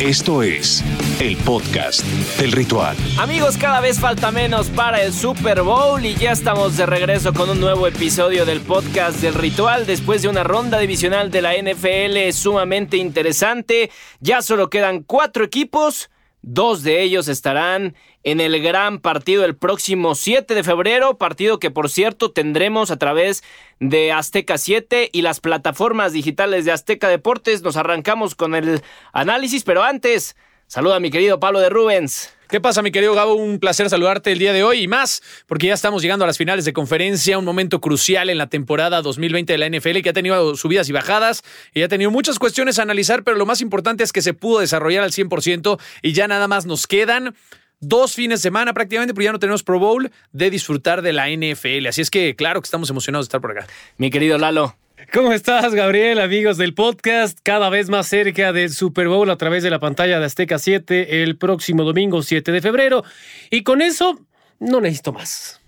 Esto 0.00 0.42
es 0.42 0.82
el 1.20 1.36
podcast 1.36 2.04
del 2.40 2.50
ritual. 2.50 2.96
Amigos, 3.16 3.56
cada 3.56 3.80
vez 3.80 4.00
falta 4.00 4.32
menos 4.32 4.68
para 4.68 5.00
el 5.00 5.12
Super 5.12 5.62
Bowl 5.62 6.04
y 6.04 6.16
ya 6.16 6.32
estamos 6.32 6.76
de 6.76 6.84
regreso 6.84 7.32
con 7.32 7.48
un 7.48 7.60
nuevo 7.60 7.86
episodio 7.86 8.44
del 8.44 8.60
podcast 8.60 9.20
del 9.20 9.34
ritual 9.34 9.86
después 9.86 10.20
de 10.22 10.28
una 10.28 10.42
ronda 10.42 10.80
divisional 10.80 11.30
de 11.30 11.42
la 11.42 11.52
NFL 11.54 12.32
sumamente 12.32 12.96
interesante. 12.96 13.92
Ya 14.18 14.42
solo 14.42 14.68
quedan 14.68 15.04
cuatro 15.04 15.44
equipos. 15.44 16.10
Dos 16.46 16.82
de 16.82 17.00
ellos 17.00 17.28
estarán 17.28 17.94
en 18.22 18.38
el 18.38 18.62
gran 18.62 18.98
partido 18.98 19.46
el 19.46 19.56
próximo 19.56 20.14
7 20.14 20.54
de 20.54 20.62
febrero, 20.62 21.16
partido 21.16 21.58
que 21.58 21.70
por 21.70 21.88
cierto 21.88 22.32
tendremos 22.32 22.90
a 22.90 22.98
través 22.98 23.42
de 23.80 24.12
Azteca 24.12 24.58
7 24.58 25.08
y 25.10 25.22
las 25.22 25.40
plataformas 25.40 26.12
digitales 26.12 26.66
de 26.66 26.72
Azteca 26.72 27.08
Deportes. 27.08 27.62
Nos 27.62 27.78
arrancamos 27.78 28.34
con 28.34 28.54
el 28.54 28.82
análisis, 29.14 29.64
pero 29.64 29.84
antes, 29.84 30.36
saluda 30.66 30.96
a 30.96 31.00
mi 31.00 31.10
querido 31.10 31.40
Pablo 31.40 31.60
de 31.60 31.70
Rubens. 31.70 32.34
¿Qué 32.54 32.60
pasa, 32.60 32.82
mi 32.82 32.92
querido 32.92 33.14
Gabo? 33.14 33.34
Un 33.34 33.58
placer 33.58 33.90
saludarte 33.90 34.30
el 34.30 34.38
día 34.38 34.52
de 34.52 34.62
hoy 34.62 34.82
y 34.82 34.86
más, 34.86 35.24
porque 35.48 35.66
ya 35.66 35.74
estamos 35.74 36.02
llegando 36.02 36.24
a 36.24 36.28
las 36.28 36.38
finales 36.38 36.64
de 36.64 36.72
conferencia, 36.72 37.36
un 37.36 37.44
momento 37.44 37.80
crucial 37.80 38.30
en 38.30 38.38
la 38.38 38.46
temporada 38.46 39.02
2020 39.02 39.52
de 39.52 39.58
la 39.58 39.68
NFL 39.68 40.02
que 40.02 40.10
ha 40.10 40.12
tenido 40.12 40.54
subidas 40.54 40.88
y 40.88 40.92
bajadas 40.92 41.42
y 41.74 41.82
ha 41.82 41.88
tenido 41.88 42.12
muchas 42.12 42.38
cuestiones 42.38 42.78
a 42.78 42.82
analizar, 42.82 43.24
pero 43.24 43.36
lo 43.36 43.44
más 43.44 43.60
importante 43.60 44.04
es 44.04 44.12
que 44.12 44.22
se 44.22 44.34
pudo 44.34 44.60
desarrollar 44.60 45.02
al 45.02 45.10
100% 45.10 45.80
y 46.02 46.12
ya 46.12 46.28
nada 46.28 46.46
más 46.46 46.64
nos 46.64 46.86
quedan 46.86 47.34
dos 47.80 48.14
fines 48.14 48.38
de 48.38 48.42
semana 48.42 48.72
prácticamente, 48.72 49.14
pero 49.14 49.24
ya 49.24 49.32
no 49.32 49.40
tenemos 49.40 49.64
Pro 49.64 49.80
Bowl 49.80 50.12
de 50.30 50.50
disfrutar 50.50 51.02
de 51.02 51.12
la 51.12 51.30
NFL. 51.30 51.88
Así 51.88 52.02
es 52.02 52.10
que, 52.10 52.36
claro 52.36 52.60
que 52.62 52.66
estamos 52.66 52.88
emocionados 52.88 53.26
de 53.26 53.30
estar 53.30 53.40
por 53.40 53.50
acá. 53.50 53.66
Mi 53.96 54.10
querido 54.10 54.38
Lalo. 54.38 54.76
¿Cómo 55.12 55.32
estás, 55.32 55.74
Gabriel? 55.74 56.20
Amigos 56.20 56.56
del 56.56 56.74
podcast, 56.74 57.38
cada 57.42 57.68
vez 57.68 57.88
más 57.88 58.06
cerca 58.06 58.52
del 58.52 58.70
Super 58.70 59.08
Bowl 59.08 59.28
a 59.30 59.36
través 59.36 59.62
de 59.62 59.70
la 59.70 59.78
pantalla 59.78 60.18
de 60.18 60.24
Azteca 60.24 60.58
7 60.58 61.22
el 61.22 61.36
próximo 61.36 61.84
domingo 61.84 62.22
7 62.22 62.50
de 62.50 62.60
febrero. 62.60 63.04
Y 63.50 63.62
con 63.62 63.82
eso, 63.82 64.18
no 64.58 64.80
necesito 64.80 65.12
más. 65.12 65.60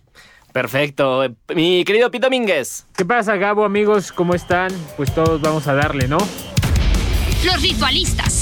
Perfecto. 0.53 1.23
Mi 1.55 1.85
querido 1.85 2.11
Pito 2.11 2.31
Mínguez. 2.31 2.87
¿Qué 2.97 3.05
pasa, 3.05 3.37
Gabo, 3.37 3.65
amigos? 3.65 4.11
¿Cómo 4.11 4.35
están? 4.35 4.73
Pues 4.97 5.15
todos 5.15 5.41
vamos 5.41 5.69
a 5.69 5.75
darle, 5.75 6.09
¿no? 6.09 6.19
Los 7.45 7.63
ritualistas. 7.63 8.36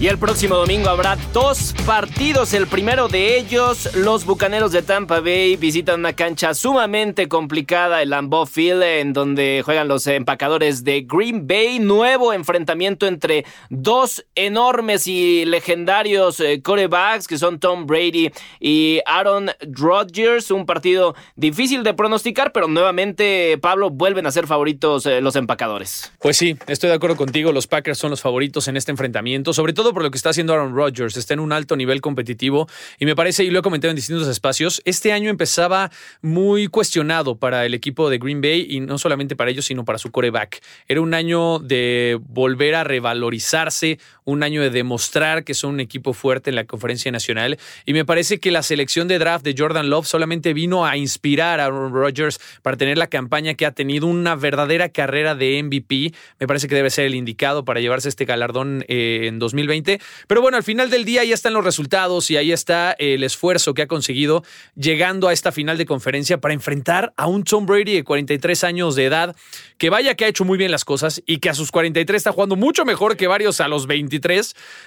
Y 0.00 0.08
el 0.08 0.16
próximo 0.16 0.56
domingo 0.56 0.88
habrá 0.88 1.18
dos 1.34 1.74
partidos. 1.84 2.54
El 2.54 2.66
primero 2.66 3.08
de 3.08 3.36
ellos, 3.36 3.94
los 3.94 4.24
Bucaneros 4.24 4.72
de 4.72 4.80
Tampa 4.80 5.20
Bay 5.20 5.56
visitan 5.56 6.00
una 6.00 6.14
cancha 6.14 6.54
sumamente 6.54 7.28
complicada, 7.28 8.00
el 8.00 8.08
Lambeau 8.08 8.46
Field, 8.46 8.82
en 8.82 9.12
donde 9.12 9.60
juegan 9.62 9.88
los 9.88 10.06
empacadores 10.06 10.84
de 10.84 11.02
Green 11.02 11.46
Bay. 11.46 11.80
Nuevo 11.80 12.32
enfrentamiento 12.32 13.06
entre 13.06 13.44
dos 13.68 14.24
enormes 14.34 15.06
y 15.06 15.44
legendarios 15.44 16.40
eh, 16.40 16.62
corebacks 16.62 17.28
que 17.28 17.36
son 17.36 17.60
Tom 17.60 17.84
Brady 17.84 18.30
y 18.58 19.00
Aaron 19.04 19.50
Rodgers. 19.70 20.50
Un 20.50 20.64
partido 20.64 21.14
difícil 21.36 21.82
de 21.82 21.92
pronosticar, 21.92 22.52
pero 22.52 22.68
nuevamente, 22.68 23.58
Pablo, 23.60 23.90
vuelven 23.90 24.26
a 24.26 24.32
ser 24.32 24.46
favoritos 24.46 25.04
eh, 25.04 25.20
los 25.20 25.36
empacadores. 25.36 26.10
Pues 26.20 26.38
sí, 26.38 26.56
estoy 26.68 26.88
de 26.88 26.96
acuerdo 26.96 27.16
contigo. 27.16 27.52
Los 27.52 27.66
Packers 27.66 27.98
son 27.98 28.08
los 28.08 28.22
favoritos 28.22 28.66
en 28.66 28.78
este 28.78 28.92
enfrentamiento, 28.92 29.52
sobre 29.52 29.74
todo 29.74 29.89
por 29.92 30.02
lo 30.02 30.10
que 30.10 30.16
está 30.16 30.30
haciendo 30.30 30.52
Aaron 30.52 30.74
Rodgers. 30.74 31.16
Está 31.16 31.34
en 31.34 31.40
un 31.40 31.52
alto 31.52 31.76
nivel 31.76 32.00
competitivo 32.00 32.68
y 32.98 33.06
me 33.06 33.16
parece, 33.16 33.44
y 33.44 33.50
lo 33.50 33.60
he 33.60 33.62
comentado 33.62 33.90
en 33.90 33.96
distintos 33.96 34.28
espacios, 34.28 34.82
este 34.84 35.12
año 35.12 35.30
empezaba 35.30 35.90
muy 36.22 36.68
cuestionado 36.68 37.36
para 37.36 37.66
el 37.66 37.74
equipo 37.74 38.10
de 38.10 38.18
Green 38.18 38.40
Bay 38.40 38.66
y 38.68 38.80
no 38.80 38.98
solamente 38.98 39.36
para 39.36 39.50
ellos, 39.50 39.66
sino 39.66 39.84
para 39.84 39.98
su 39.98 40.10
coreback. 40.10 40.62
Era 40.88 41.00
un 41.00 41.14
año 41.14 41.58
de 41.58 42.18
volver 42.28 42.74
a 42.74 42.84
revalorizarse, 42.84 43.98
un 44.30 44.42
año 44.42 44.62
de 44.62 44.70
demostrar 44.70 45.44
que 45.44 45.54
son 45.54 45.74
un 45.74 45.80
equipo 45.80 46.12
fuerte 46.12 46.50
en 46.50 46.56
la 46.56 46.64
conferencia 46.64 47.10
nacional 47.12 47.58
y 47.86 47.92
me 47.92 48.04
parece 48.04 48.40
que 48.40 48.50
la 48.50 48.62
selección 48.62 49.08
de 49.08 49.18
draft 49.18 49.44
de 49.44 49.54
Jordan 49.56 49.90
Love 49.90 50.06
solamente 50.06 50.54
vino 50.54 50.86
a 50.86 50.96
inspirar 50.96 51.60
a 51.60 51.66
Aaron 51.66 51.92
Rodgers 51.92 52.40
para 52.62 52.76
tener 52.76 52.98
la 52.98 53.06
campaña 53.08 53.54
que 53.54 53.66
ha 53.66 53.72
tenido 53.72 54.06
una 54.06 54.34
verdadera 54.34 54.88
carrera 54.88 55.34
de 55.34 55.62
MVP. 55.62 56.12
Me 56.38 56.46
parece 56.46 56.68
que 56.68 56.74
debe 56.74 56.90
ser 56.90 57.06
el 57.06 57.14
indicado 57.14 57.64
para 57.64 57.80
llevarse 57.80 58.08
este 58.08 58.24
galardón 58.24 58.84
eh, 58.88 59.26
en 59.26 59.38
2020 59.38 60.00
pero 60.26 60.40
bueno, 60.40 60.56
al 60.56 60.62
final 60.62 60.90
del 60.90 61.04
día 61.04 61.24
ya 61.24 61.34
están 61.34 61.54
los 61.54 61.64
resultados 61.64 62.30
y 62.30 62.36
ahí 62.36 62.52
está 62.52 62.92
el 62.98 63.24
esfuerzo 63.24 63.74
que 63.74 63.82
ha 63.82 63.86
conseguido 63.86 64.44
llegando 64.74 65.28
a 65.28 65.32
esta 65.32 65.52
final 65.52 65.78
de 65.78 65.86
conferencia 65.86 66.40
para 66.40 66.54
enfrentar 66.54 67.12
a 67.16 67.26
un 67.26 67.44
Tom 67.44 67.66
Brady 67.66 67.94
de 67.94 68.04
43 68.04 68.64
años 68.64 68.94
de 68.94 69.06
edad, 69.06 69.36
que 69.78 69.90
vaya 69.90 70.14
que 70.14 70.24
ha 70.24 70.28
hecho 70.28 70.44
muy 70.44 70.58
bien 70.58 70.70
las 70.70 70.84
cosas 70.84 71.22
y 71.26 71.38
que 71.38 71.50
a 71.50 71.54
sus 71.54 71.70
43 71.70 72.16
está 72.16 72.32
jugando 72.32 72.56
mucho 72.56 72.84
mejor 72.84 73.16
que 73.16 73.26
varios 73.26 73.60
a 73.60 73.68
los 73.68 73.86
23. 73.86 74.19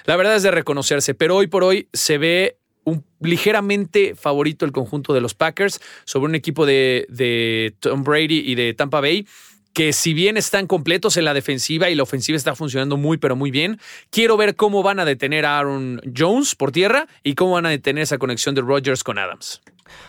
La 0.04 0.16
verdad 0.16 0.36
es 0.36 0.42
de 0.42 0.50
reconocerse, 0.50 1.14
pero 1.14 1.36
hoy 1.36 1.46
por 1.46 1.64
hoy 1.64 1.88
se 1.92 2.18
ve 2.18 2.58
un 2.84 3.04
ligeramente 3.20 4.14
favorito 4.14 4.64
el 4.64 4.72
conjunto 4.72 5.14
de 5.14 5.20
los 5.20 5.34
Packers 5.34 5.80
sobre 6.04 6.28
un 6.28 6.34
equipo 6.34 6.66
de, 6.66 7.06
de 7.08 7.74
Tom 7.80 8.04
Brady 8.04 8.42
y 8.44 8.54
de 8.54 8.74
Tampa 8.74 9.00
Bay 9.00 9.26
que 9.74 9.92
si 9.92 10.14
bien 10.14 10.36
están 10.36 10.66
completos 10.66 11.16
en 11.16 11.24
la 11.24 11.34
defensiva 11.34 11.90
y 11.90 11.96
la 11.96 12.04
ofensiva 12.04 12.36
está 12.36 12.54
funcionando 12.54 12.96
muy 12.96 13.18
pero 13.18 13.36
muy 13.36 13.50
bien, 13.50 13.80
quiero 14.10 14.36
ver 14.36 14.54
cómo 14.54 14.82
van 14.82 15.00
a 15.00 15.04
detener 15.04 15.44
a 15.44 15.58
Aaron 15.58 16.00
Jones 16.16 16.54
por 16.54 16.70
tierra 16.70 17.08
y 17.24 17.34
cómo 17.34 17.52
van 17.52 17.66
a 17.66 17.70
detener 17.70 18.04
esa 18.04 18.18
conexión 18.18 18.54
de 18.54 18.62
Rodgers 18.62 19.02
con 19.02 19.18
Adams. 19.18 19.60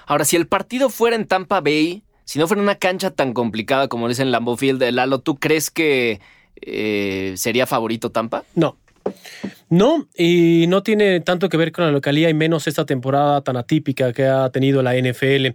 Ahora, 0.06 0.24
si 0.24 0.36
el 0.36 0.48
partido 0.48 0.90
fuera 0.90 1.16
en 1.16 1.26
Tampa 1.26 1.62
Bay, 1.62 2.04
si 2.26 2.38
no 2.38 2.48
fuera 2.48 2.62
una 2.62 2.76
cancha 2.76 3.12
tan 3.12 3.34
complicada 3.34 3.88
como 3.88 4.08
es 4.08 4.20
en 4.20 4.32
Lambeau 4.32 4.56
Field 4.56 4.80
de 4.80 4.92
Lalo, 4.92 5.20
¿tú 5.20 5.38
crees 5.38 5.72
que 5.72 6.22
eh, 6.62 7.34
sería 7.36 7.66
favorito 7.66 8.12
Tampa? 8.12 8.44
No. 8.54 8.78
No, 9.70 10.08
y 10.16 10.66
no 10.68 10.84
tiene 10.84 11.20
tanto 11.22 11.50
que 11.50 11.58
ver 11.58 11.72
con 11.72 11.86
la 11.86 11.92
localidad 11.92 12.30
y 12.30 12.34
menos 12.34 12.68
esta 12.68 12.86
temporada 12.86 13.42
tan 13.42 13.58
atípica 13.58 14.14
que 14.14 14.26
ha 14.26 14.50
tenido 14.50 14.84
la 14.84 14.96
NFL. 14.96 15.48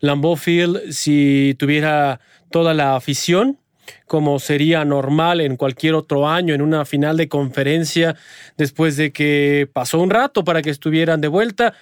Lambeau 0.00 0.36
Field, 0.36 0.90
si 0.90 1.54
tuviera 1.58 2.20
toda 2.50 2.74
la 2.74 2.96
afición, 2.96 3.58
como 4.06 4.38
sería 4.38 4.84
normal 4.84 5.40
en 5.40 5.56
cualquier 5.56 5.94
otro 5.94 6.28
año, 6.28 6.54
en 6.54 6.62
una 6.62 6.84
final 6.84 7.16
de 7.16 7.28
conferencia, 7.28 8.16
después 8.56 8.96
de 8.96 9.12
que 9.12 9.68
pasó 9.72 10.00
un 10.00 10.10
rato 10.10 10.44
para 10.44 10.60
que 10.60 10.70
estuvieran 10.70 11.20
de 11.20 11.28
vuelta, 11.28 11.74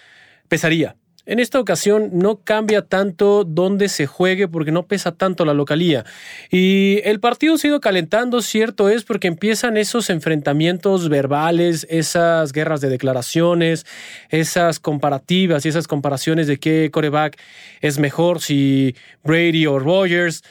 pesaría. 0.48 0.96
En 1.30 1.38
esta 1.38 1.60
ocasión 1.60 2.10
no 2.14 2.40
cambia 2.42 2.82
tanto 2.82 3.44
dónde 3.44 3.88
se 3.88 4.08
juegue 4.08 4.48
porque 4.48 4.72
no 4.72 4.88
pesa 4.88 5.12
tanto 5.12 5.44
la 5.44 5.54
localía. 5.54 6.04
Y 6.50 6.98
el 7.04 7.20
partido 7.20 7.56
se 7.56 7.68
ha 7.68 7.70
ido 7.70 7.80
calentando, 7.80 8.42
cierto 8.42 8.88
es, 8.88 9.04
porque 9.04 9.28
empiezan 9.28 9.76
esos 9.76 10.10
enfrentamientos 10.10 11.08
verbales, 11.08 11.86
esas 11.88 12.50
guerras 12.52 12.80
de 12.80 12.88
declaraciones, 12.88 13.86
esas 14.30 14.80
comparativas 14.80 15.64
y 15.64 15.68
esas 15.68 15.86
comparaciones 15.86 16.48
de 16.48 16.58
qué 16.58 16.90
coreback 16.92 17.38
es 17.80 18.00
mejor, 18.00 18.40
si 18.40 18.96
Brady 19.22 19.66
o 19.66 19.78
Rogers. 19.78 20.42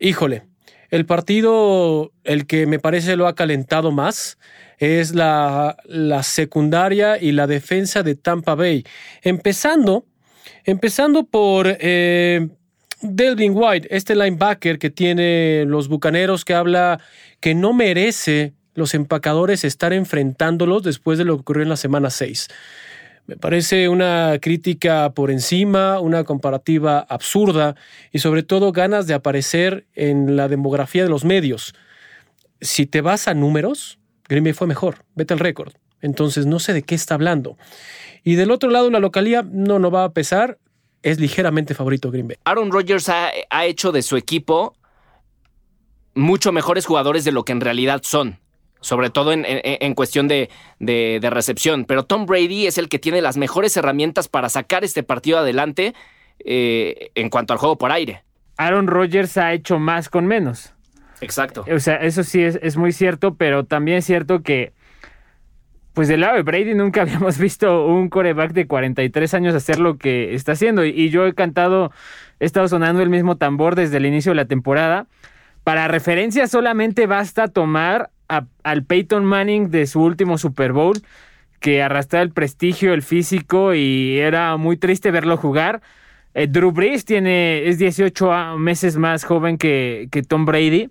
Híjole, 0.00 0.44
el 0.88 1.04
partido, 1.04 2.10
el 2.24 2.46
que 2.46 2.66
me 2.66 2.78
parece 2.78 3.16
lo 3.16 3.26
ha 3.26 3.34
calentado 3.34 3.92
más, 3.92 4.38
es 4.78 5.14
la, 5.14 5.76
la 5.84 6.22
secundaria 6.22 7.20
y 7.20 7.32
la 7.32 7.46
defensa 7.46 8.02
de 8.02 8.14
Tampa 8.14 8.54
Bay. 8.54 8.82
Empezando, 9.20 10.06
empezando 10.64 11.24
por 11.24 11.66
eh, 11.68 12.48
Delvin 13.00 13.52
White, 13.54 13.88
este 13.90 14.14
linebacker 14.14 14.78
que 14.78 14.90
tiene 14.90 15.64
los 15.66 15.88
Bucaneros, 15.88 16.44
que 16.44 16.54
habla 16.54 17.00
que 17.40 17.54
no 17.54 17.72
merece 17.72 18.54
los 18.74 18.94
empacadores 18.94 19.64
estar 19.64 19.92
enfrentándolos 19.92 20.82
después 20.82 21.18
de 21.18 21.24
lo 21.24 21.36
que 21.36 21.40
ocurrió 21.42 21.62
en 21.62 21.68
la 21.68 21.76
semana 21.76 22.10
6. 22.10 22.48
Me 23.26 23.36
parece 23.36 23.88
una 23.88 24.38
crítica 24.40 25.12
por 25.14 25.30
encima, 25.30 26.00
una 26.00 26.24
comparativa 26.24 26.98
absurda 27.00 27.76
y 28.10 28.18
sobre 28.18 28.42
todo 28.42 28.72
ganas 28.72 29.06
de 29.06 29.14
aparecer 29.14 29.86
en 29.94 30.36
la 30.36 30.48
demografía 30.48 31.04
de 31.04 31.08
los 31.08 31.24
medios. 31.24 31.74
Si 32.60 32.86
te 32.86 33.00
vas 33.00 33.28
a 33.28 33.34
números, 33.34 33.98
Green 34.28 34.54
fue 34.54 34.66
mejor, 34.66 35.04
vete 35.14 35.34
al 35.34 35.40
récord. 35.40 35.72
Entonces 36.02 36.46
no 36.46 36.58
sé 36.58 36.74
de 36.74 36.82
qué 36.82 36.94
está 36.94 37.14
hablando. 37.14 37.56
Y 38.24 38.34
del 38.34 38.50
otro 38.50 38.70
lado, 38.70 38.90
la 38.90 39.00
localía 39.00 39.42
no, 39.42 39.78
no 39.78 39.90
va 39.90 40.04
a 40.04 40.12
pesar, 40.12 40.58
es 41.02 41.18
ligeramente 41.18 41.74
favorito 41.74 42.10
Green 42.10 42.28
Bay. 42.28 42.36
Aaron 42.44 42.70
Rodgers 42.70 43.08
ha, 43.08 43.30
ha 43.50 43.64
hecho 43.64 43.90
de 43.92 44.02
su 44.02 44.16
equipo 44.16 44.74
mucho 46.14 46.52
mejores 46.52 46.84
jugadores 46.84 47.24
de 47.24 47.32
lo 47.32 47.44
que 47.44 47.52
en 47.52 47.60
realidad 47.60 48.02
son 48.04 48.38
sobre 48.82 49.10
todo 49.10 49.32
en, 49.32 49.94
cuestión 49.94 50.28
de, 50.28 50.50
recepción. 51.22 51.86
Pero 51.86 52.04
Tom 52.04 52.26
Brady 52.26 52.66
es 52.66 52.76
el 52.76 52.88
que 52.88 52.98
tiene 52.98 53.22
las 53.22 53.36
mejores 53.36 53.76
herramientas 53.76 54.28
para 54.28 54.48
sacar 54.48 54.84
este 54.84 55.02
partido 55.02 55.38
adelante 55.38 55.94
eh, 56.44 57.10
en 57.14 57.30
cuanto 57.30 57.52
al 57.52 57.58
juego 57.58 57.78
por 57.78 57.92
aire. 57.92 58.24
Aaron 58.58 58.88
Rodgers 58.88 59.38
ha 59.38 59.52
hecho 59.52 59.78
más 59.78 60.08
con 60.08 60.26
menos. 60.26 60.74
Exacto. 61.20 61.64
O 61.72 61.78
sea, 61.78 61.96
eso 61.96 62.24
sí 62.24 62.42
es, 62.42 62.58
es 62.60 62.76
muy 62.76 62.92
cierto, 62.92 63.36
pero 63.36 63.64
también 63.64 63.98
es 63.98 64.04
cierto 64.04 64.42
que, 64.42 64.72
pues 65.94 66.08
del 66.08 66.20
lado 66.20 66.36
de 66.36 66.42
Brady 66.42 66.74
nunca 66.74 67.02
habíamos 67.02 67.38
visto 67.38 67.86
un 67.86 68.08
coreback 68.08 68.52
de 68.52 68.66
43 68.66 69.34
años 69.34 69.54
hacer 69.54 69.78
lo 69.78 69.98
que 69.98 70.34
está 70.34 70.52
haciendo. 70.52 70.84
Y 70.84 71.10
yo 71.10 71.26
he 71.26 71.34
cantado, 71.34 71.92
he 72.40 72.44
estado 72.44 72.68
sonando 72.68 73.02
el 73.02 73.10
mismo 73.10 73.36
tambor 73.36 73.74
desde 73.74 73.98
el 73.98 74.06
inicio 74.06 74.32
de 74.32 74.36
la 74.36 74.46
temporada. 74.46 75.06
Para 75.64 75.88
referencia 75.88 76.46
solamente 76.48 77.06
basta 77.06 77.48
tomar 77.48 78.10
al 78.62 78.84
Peyton 78.84 79.24
Manning 79.24 79.70
de 79.70 79.86
su 79.86 80.02
último 80.02 80.38
Super 80.38 80.72
Bowl, 80.72 80.96
que 81.60 81.82
arrastraba 81.82 82.22
el 82.22 82.32
prestigio, 82.32 82.94
el 82.94 83.02
físico 83.02 83.74
y 83.74 84.18
era 84.18 84.56
muy 84.56 84.76
triste 84.76 85.10
verlo 85.10 85.36
jugar. 85.36 85.82
Eh, 86.34 86.46
Drew 86.48 86.72
Brees 86.72 87.04
tiene, 87.04 87.68
es 87.68 87.78
18 87.78 88.58
meses 88.58 88.96
más 88.96 89.24
joven 89.24 89.58
que, 89.58 90.08
que, 90.10 90.22
Tom 90.22 90.46
Brady. 90.46 90.90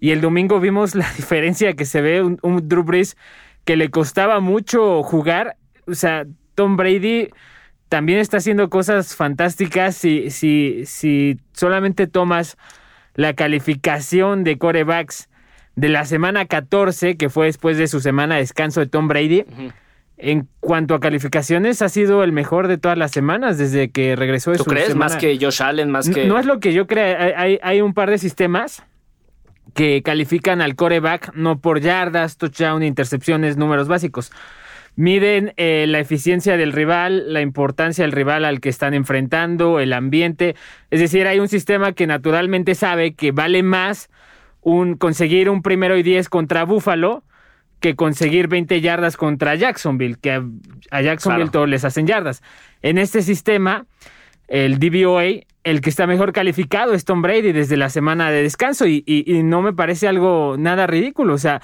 Y 0.00 0.10
el 0.10 0.20
domingo 0.20 0.60
vimos 0.60 0.94
la 0.94 1.08
diferencia 1.16 1.74
que 1.74 1.84
se 1.84 2.00
ve 2.00 2.22
un, 2.22 2.38
un 2.42 2.68
Drew 2.68 2.82
Brees 2.82 3.16
que 3.68 3.76
le 3.76 3.90
costaba 3.90 4.40
mucho 4.40 5.02
jugar. 5.02 5.58
O 5.86 5.92
sea, 5.92 6.24
Tom 6.54 6.78
Brady 6.78 7.28
también 7.90 8.18
está 8.18 8.38
haciendo 8.38 8.70
cosas 8.70 9.14
fantásticas 9.14 9.94
si, 9.94 10.30
si, 10.30 10.86
si 10.86 11.36
solamente 11.52 12.06
tomas 12.06 12.56
la 13.12 13.34
calificación 13.34 14.42
de 14.42 14.56
corebacks 14.56 15.28
de 15.76 15.90
la 15.90 16.06
semana 16.06 16.46
14, 16.46 17.18
que 17.18 17.28
fue 17.28 17.44
después 17.44 17.76
de 17.76 17.88
su 17.88 18.00
semana 18.00 18.36
de 18.36 18.40
descanso 18.40 18.80
de 18.80 18.86
Tom 18.86 19.06
Brady. 19.06 19.44
En 20.16 20.48
cuanto 20.60 20.94
a 20.94 21.00
calificaciones, 21.00 21.82
ha 21.82 21.90
sido 21.90 22.24
el 22.24 22.32
mejor 22.32 22.68
de 22.68 22.78
todas 22.78 22.96
las 22.96 23.10
semanas 23.10 23.58
desde 23.58 23.90
que 23.90 24.16
regresó 24.16 24.50
de 24.50 24.56
¿Tú 24.56 24.64
su 24.64 24.70
crees? 24.70 24.88
semana. 24.88 25.12
Más 25.12 25.16
que 25.20 25.36
Josh 25.38 25.62
Allen, 25.62 25.90
más 25.90 26.08
que. 26.08 26.24
No 26.24 26.38
es 26.38 26.46
lo 26.46 26.58
que 26.58 26.72
yo 26.72 26.86
creo. 26.86 27.18
Hay, 27.36 27.58
hay 27.62 27.82
un 27.82 27.92
par 27.92 28.08
de 28.08 28.16
sistemas 28.16 28.82
que 29.78 30.02
califican 30.02 30.60
al 30.60 30.74
coreback 30.74 31.32
no 31.36 31.60
por 31.60 31.80
yardas, 31.80 32.36
touchdown, 32.36 32.82
intercepciones, 32.82 33.56
números 33.56 33.86
básicos. 33.86 34.32
Miden 34.96 35.54
eh, 35.56 35.84
la 35.86 36.00
eficiencia 36.00 36.56
del 36.56 36.72
rival, 36.72 37.32
la 37.32 37.42
importancia 37.42 38.02
del 38.02 38.10
rival 38.10 38.44
al 38.44 38.60
que 38.60 38.70
están 38.70 38.92
enfrentando, 38.92 39.78
el 39.78 39.92
ambiente. 39.92 40.56
Es 40.90 40.98
decir, 40.98 41.28
hay 41.28 41.38
un 41.38 41.46
sistema 41.46 41.92
que 41.92 42.08
naturalmente 42.08 42.74
sabe 42.74 43.14
que 43.14 43.30
vale 43.30 43.62
más 43.62 44.10
un, 44.62 44.96
conseguir 44.96 45.48
un 45.48 45.62
primero 45.62 45.96
y 45.96 46.02
diez 46.02 46.28
contra 46.28 46.64
Buffalo 46.64 47.22
que 47.78 47.94
conseguir 47.94 48.48
20 48.48 48.80
yardas 48.80 49.16
contra 49.16 49.54
Jacksonville, 49.54 50.16
que 50.20 50.32
a, 50.32 50.42
a 50.90 51.02
Jacksonville 51.02 51.42
Claro. 51.44 51.52
todos 51.52 51.68
les 51.68 51.84
hacen 51.84 52.08
yardas. 52.08 52.42
En 52.82 52.98
este 52.98 53.22
sistema, 53.22 53.86
el 54.48 54.78
DVOA, 54.78 55.44
el 55.62 55.80
que 55.82 55.90
está 55.90 56.06
mejor 56.06 56.32
calificado 56.32 56.94
es 56.94 57.04
Tom 57.04 57.20
Brady 57.20 57.52
desde 57.52 57.76
la 57.76 57.90
semana 57.90 58.30
de 58.30 58.42
descanso 58.42 58.86
y, 58.86 59.04
no 59.44 59.60
me 59.62 59.74
parece 59.74 60.08
algo 60.08 60.56
nada 60.58 60.86
ridículo. 60.86 61.34
O 61.34 61.38
sea, 61.38 61.60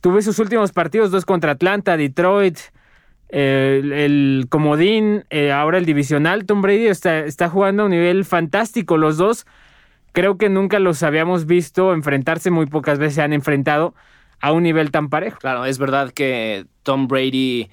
tuve 0.00 0.22
sus 0.22 0.38
últimos 0.38 0.72
partidos, 0.72 1.10
dos 1.10 1.26
contra 1.26 1.52
Atlanta, 1.52 1.96
Detroit, 1.98 2.58
el, 3.28 3.92
el 3.92 4.46
comodín, 4.48 5.24
eh, 5.30 5.52
ahora 5.52 5.78
el 5.78 5.84
divisional. 5.84 6.46
Tom 6.46 6.62
Brady 6.62 6.86
está, 6.86 7.20
está 7.20 7.50
jugando 7.50 7.82
a 7.82 7.86
un 7.86 7.92
nivel 7.92 8.24
fantástico. 8.24 8.96
Los 8.96 9.18
dos 9.18 9.46
creo 10.12 10.38
que 10.38 10.48
nunca 10.48 10.78
los 10.78 11.02
habíamos 11.02 11.44
visto 11.44 11.92
enfrentarse, 11.92 12.50
muy 12.50 12.66
pocas 12.66 12.98
veces 12.98 13.16
se 13.16 13.22
han 13.22 13.34
enfrentado 13.34 13.94
a 14.40 14.52
un 14.52 14.62
nivel 14.62 14.90
tan 14.90 15.10
parejo. 15.10 15.38
Claro, 15.38 15.66
es 15.66 15.78
verdad 15.78 16.10
que 16.12 16.64
Tom 16.82 17.08
Brady 17.08 17.70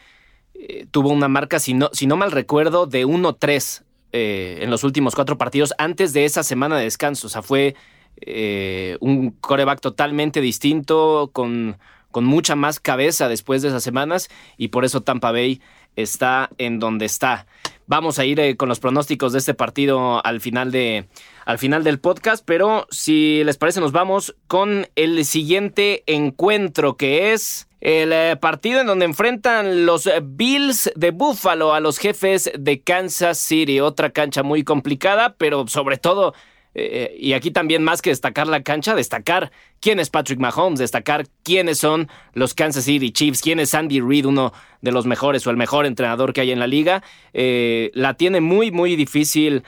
eh, 0.54 0.88
tuvo 0.92 1.10
una 1.10 1.30
marca, 1.30 1.60
si 1.60 1.74
no, 1.74 1.90
si 1.94 2.06
no 2.06 2.18
mal 2.18 2.32
recuerdo, 2.32 2.86
de 2.86 3.06
1-3 3.06 3.84
eh, 4.12 4.60
en 4.62 4.70
los 4.70 4.84
últimos 4.84 5.16
cuatro 5.16 5.38
partidos 5.38 5.74
antes 5.78 6.14
de 6.14 6.26
esa 6.26 6.44
semana 6.44 6.78
de 6.78 6.84
descanso. 6.84 7.28
O 7.28 7.30
sea, 7.30 7.42
fue 7.42 7.76
eh, 8.22 8.98
un 9.00 9.32
coreback 9.32 9.80
totalmente 9.82 10.42
distinto, 10.42 11.30
con, 11.32 11.78
con 12.12 12.26
mucha 12.26 12.56
más 12.56 12.80
cabeza 12.80 13.30
después 13.30 13.62
de 13.62 13.70
esas 13.70 13.84
semanas, 13.84 14.30
y 14.58 14.70
por 14.70 14.86
eso 14.86 15.02
Tampa 15.02 15.32
Bay 15.32 15.62
está 15.96 16.50
en 16.58 16.80
donde 16.80 17.06
está. 17.06 17.46
Vamos 17.88 18.20
a 18.20 18.26
ir 18.26 18.40
eh, 18.40 18.56
con 18.56 18.70
los 18.70 18.80
pronósticos 18.80 19.34
de 19.34 19.40
este 19.40 19.54
partido 19.54 20.24
al 20.26 20.42
final, 20.42 20.72
de, 20.72 21.08
al 21.46 21.58
final 21.58 21.84
del 21.84 22.00
podcast, 22.00 22.44
pero 22.46 22.88
si 22.92 23.44
les 23.44 23.58
parece 23.58 23.80
nos 23.80 23.92
vamos 23.92 24.36
con 24.48 24.88
el 24.96 25.26
siguiente 25.26 26.04
encuentro 26.06 26.98
que 26.98 27.34
es 27.34 27.69
el 27.82 28.12
eh, 28.12 28.38
partido 28.40 28.82
en 28.82 28.88
donde 28.88 29.06
enfrentan 29.06 29.86
los 29.86 30.06
eh, 30.06 30.22
Bills 30.22 30.92
de 30.96 31.12
Buffalo 31.12 31.74
a 31.74 31.80
los 31.80 31.98
jefes 31.98 32.52
de 32.58 32.82
Kansas 32.82 33.40
City. 33.40 33.80
Otra 33.80 34.10
cancha 34.10 34.44
muy 34.44 34.64
complicada, 34.64 35.36
pero 35.38 35.66
sobre 35.68 35.98
todo, 35.98 36.34
eh, 36.76 37.16
y 37.18 37.34
aquí 37.34 37.52
también 37.52 37.84
más 37.84 38.02
que 38.02 38.10
destacar 38.10 38.48
la 38.48 38.64
cancha, 38.64 38.96
destacar 38.96 39.52
quién 39.80 40.00
es 40.00 40.10
Patrick 40.10 40.40
Mahomes, 40.40 40.80
destacar 40.80 41.28
quiénes 41.44 41.78
son 41.78 42.10
los 42.34 42.54
Kansas 42.54 42.84
City 42.84 43.12
Chiefs, 43.12 43.42
quién 43.42 43.62
es 43.62 43.74
Andy 43.74 44.02
Reid, 44.02 44.26
uno 44.26 44.52
de 44.82 44.92
los 44.92 45.06
mejores 45.06 45.48
o 45.48 45.50
el 45.50 45.58
mejor 45.58 45.86
entrenador 45.86 46.34
que 46.34 46.42
hay 46.42 46.52
en 46.52 46.60
la 46.60 46.68
liga. 46.68 47.02
La 47.34 48.14
tiene 48.16 48.42
muy, 48.42 48.72
muy 48.72 48.98
difícil 48.98 49.64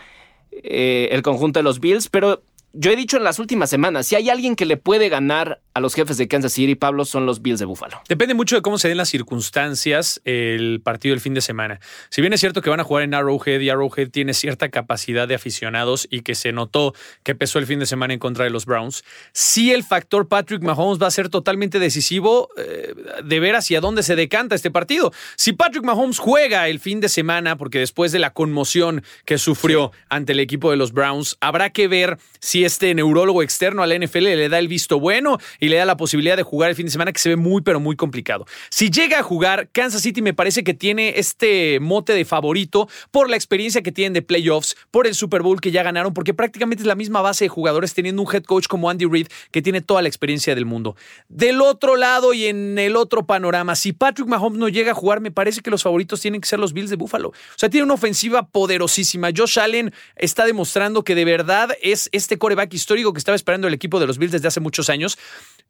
el 0.51 1.21
conjunto 1.21 1.59
de 1.59 1.63
los 1.63 1.79
Bills, 1.79 2.09
pero 2.09 2.43
yo 2.73 2.91
he 2.91 2.95
dicho 2.95 3.18
en 3.18 3.23
las 3.23 3.39
últimas 3.39 3.69
semanas, 3.69 4.07
si 4.07 4.15
hay 4.15 4.29
alguien 4.29 4.56
que 4.56 4.65
le 4.65 4.77
puede 4.77 5.09
ganar 5.09 5.62
a 5.73 5.79
los 5.79 5.94
jefes 5.94 6.18
de 6.18 6.27
Kansas 6.27 6.53
City, 6.53 6.75
Pablo, 6.75 7.06
son 7.06 7.25
los 7.25 7.41
Bills 7.41 7.59
de 7.59 7.65
Buffalo. 7.65 8.01
Depende 8.07 8.33
mucho 8.33 8.56
de 8.56 8.62
cómo 8.62 8.77
se 8.77 8.88
den 8.88 8.97
las 8.97 9.09
circunstancias 9.09 10.21
el 10.25 10.81
partido 10.83 11.13
del 11.13 11.21
fin 11.21 11.33
de 11.33 11.41
semana. 11.41 11.79
Si 12.09 12.21
bien 12.21 12.33
es 12.33 12.39
cierto 12.39 12.62
que 12.62 12.69
van 12.69 12.79
a 12.79 12.83
jugar 12.83 13.03
en 13.03 13.13
Arrowhead 13.13 13.59
y 13.59 13.69
Arrowhead 13.69 14.09
tiene 14.09 14.33
cierta 14.33 14.69
capacidad 14.69 15.27
de 15.27 15.35
aficionados 15.35 16.07
y 16.09 16.21
que 16.21 16.35
se 16.35 16.51
notó 16.51 16.94
que 17.23 17.35
pesó 17.35 17.59
el 17.59 17.65
fin 17.65 17.79
de 17.79 17.85
semana 17.85 18.13
en 18.13 18.19
contra 18.19 18.45
de 18.45 18.51
los 18.51 18.65
Browns, 18.65 19.03
sí 19.33 19.71
el 19.71 19.83
factor 19.83 20.27
Patrick 20.27 20.62
Mahomes 20.62 21.01
va 21.01 21.07
a 21.07 21.12
ser 21.12 21.29
totalmente 21.29 21.79
decisivo 21.79 22.50
eh, 22.57 22.94
de 23.24 23.39
ver 23.39 23.56
hacia 23.56 23.81
dónde 23.81 24.03
se 24.03 24.15
decanta 24.15 24.56
este 24.56 24.71
partido. 24.71 25.12
Si 25.35 25.53
Patrick 25.53 25.83
Mahomes 25.83 26.19
juega 26.19 26.67
el 26.67 26.79
fin 26.79 27.00
de 27.00 27.09
semana, 27.09 27.57
porque 27.57 27.79
después 27.79 28.12
de 28.12 28.19
la 28.19 28.31
conmoción 28.31 29.03
que 29.25 29.38
sufrió 29.38 29.91
ante 30.09 30.33
el 30.33 30.39
equipo 30.39 30.71
de 30.71 30.77
los 30.77 30.91
Browns, 30.91 31.38
habrá 31.39 31.69
que 31.71 31.88
ver 31.88 32.17
si 32.39 32.60
este 32.63 32.93
neurólogo 32.93 33.43
externo 33.43 33.83
a 33.83 33.87
la 33.87 33.97
NFL 33.97 34.23
le 34.23 34.49
da 34.49 34.59
el 34.59 34.67
visto 34.67 34.99
bueno 34.99 35.37
y 35.59 35.69
le 35.69 35.77
da 35.77 35.85
la 35.85 35.97
posibilidad 35.97 36.37
de 36.37 36.43
jugar 36.43 36.69
el 36.69 36.75
fin 36.75 36.85
de 36.85 36.91
semana 36.91 37.11
que 37.11 37.19
se 37.19 37.29
ve 37.29 37.35
muy 37.35 37.61
pero 37.61 37.79
muy 37.79 37.95
complicado. 37.95 38.45
Si 38.69 38.89
llega 38.89 39.19
a 39.19 39.23
jugar, 39.23 39.69
Kansas 39.71 40.01
City 40.01 40.21
me 40.21 40.33
parece 40.33 40.63
que 40.63 40.73
tiene 40.73 41.13
este 41.17 41.79
mote 41.79 42.13
de 42.13 42.25
favorito 42.25 42.89
por 43.11 43.29
la 43.29 43.35
experiencia 43.35 43.81
que 43.81 43.91
tienen 43.91 44.13
de 44.13 44.21
playoffs, 44.21 44.75
por 44.91 45.07
el 45.07 45.15
Super 45.15 45.41
Bowl 45.41 45.61
que 45.61 45.71
ya 45.71 45.83
ganaron, 45.83 46.13
porque 46.13 46.33
prácticamente 46.33 46.83
es 46.83 46.87
la 46.87 46.95
misma 46.95 47.21
base 47.21 47.45
de 47.45 47.49
jugadores 47.49 47.93
teniendo 47.93 48.21
un 48.21 48.33
head 48.33 48.43
coach 48.43 48.67
como 48.67 48.89
Andy 48.89 49.05
Reid 49.05 49.27
que 49.51 49.61
tiene 49.61 49.81
toda 49.81 50.01
la 50.01 50.07
experiencia 50.07 50.55
del 50.55 50.65
mundo. 50.65 50.95
Del 51.29 51.61
otro 51.61 51.95
lado 51.95 52.33
y 52.33 52.47
en 52.47 52.77
el 52.77 52.95
otro 52.95 53.25
panorama, 53.25 53.75
si 53.75 53.93
Patrick 53.93 54.27
Mahomes 54.27 54.59
no 54.59 54.69
llega 54.69 54.91
a 54.91 54.95
jugar, 54.95 55.21
me 55.21 55.31
parece 55.31 55.61
que 55.61 55.71
los 55.71 55.83
favoritos 55.83 56.21
tienen 56.21 56.41
que 56.41 56.47
ser 56.47 56.59
los 56.59 56.73
Bills 56.73 56.89
de 56.89 56.95
Buffalo. 56.95 57.29
O 57.29 57.33
sea, 57.55 57.69
tiene 57.69 57.85
una 57.85 57.93
ofensiva 57.93 58.47
poderosísima. 58.47 59.29
Josh 59.35 59.59
Allen 59.59 59.93
está 60.15 60.45
demostrando 60.45 61.03
que 61.03 61.15
de 61.15 61.25
verdad 61.25 61.69
es 61.81 62.09
este 62.11 62.37
coreback 62.51 62.74
histórico 62.74 63.13
que 63.13 63.19
estaba 63.19 63.36
esperando 63.36 63.68
el 63.68 63.74
equipo 63.74 64.00
de 64.00 64.07
los 64.07 64.18
Bills 64.18 64.33
desde 64.33 64.48
hace 64.48 64.59
muchos 64.59 64.89
años. 64.89 65.18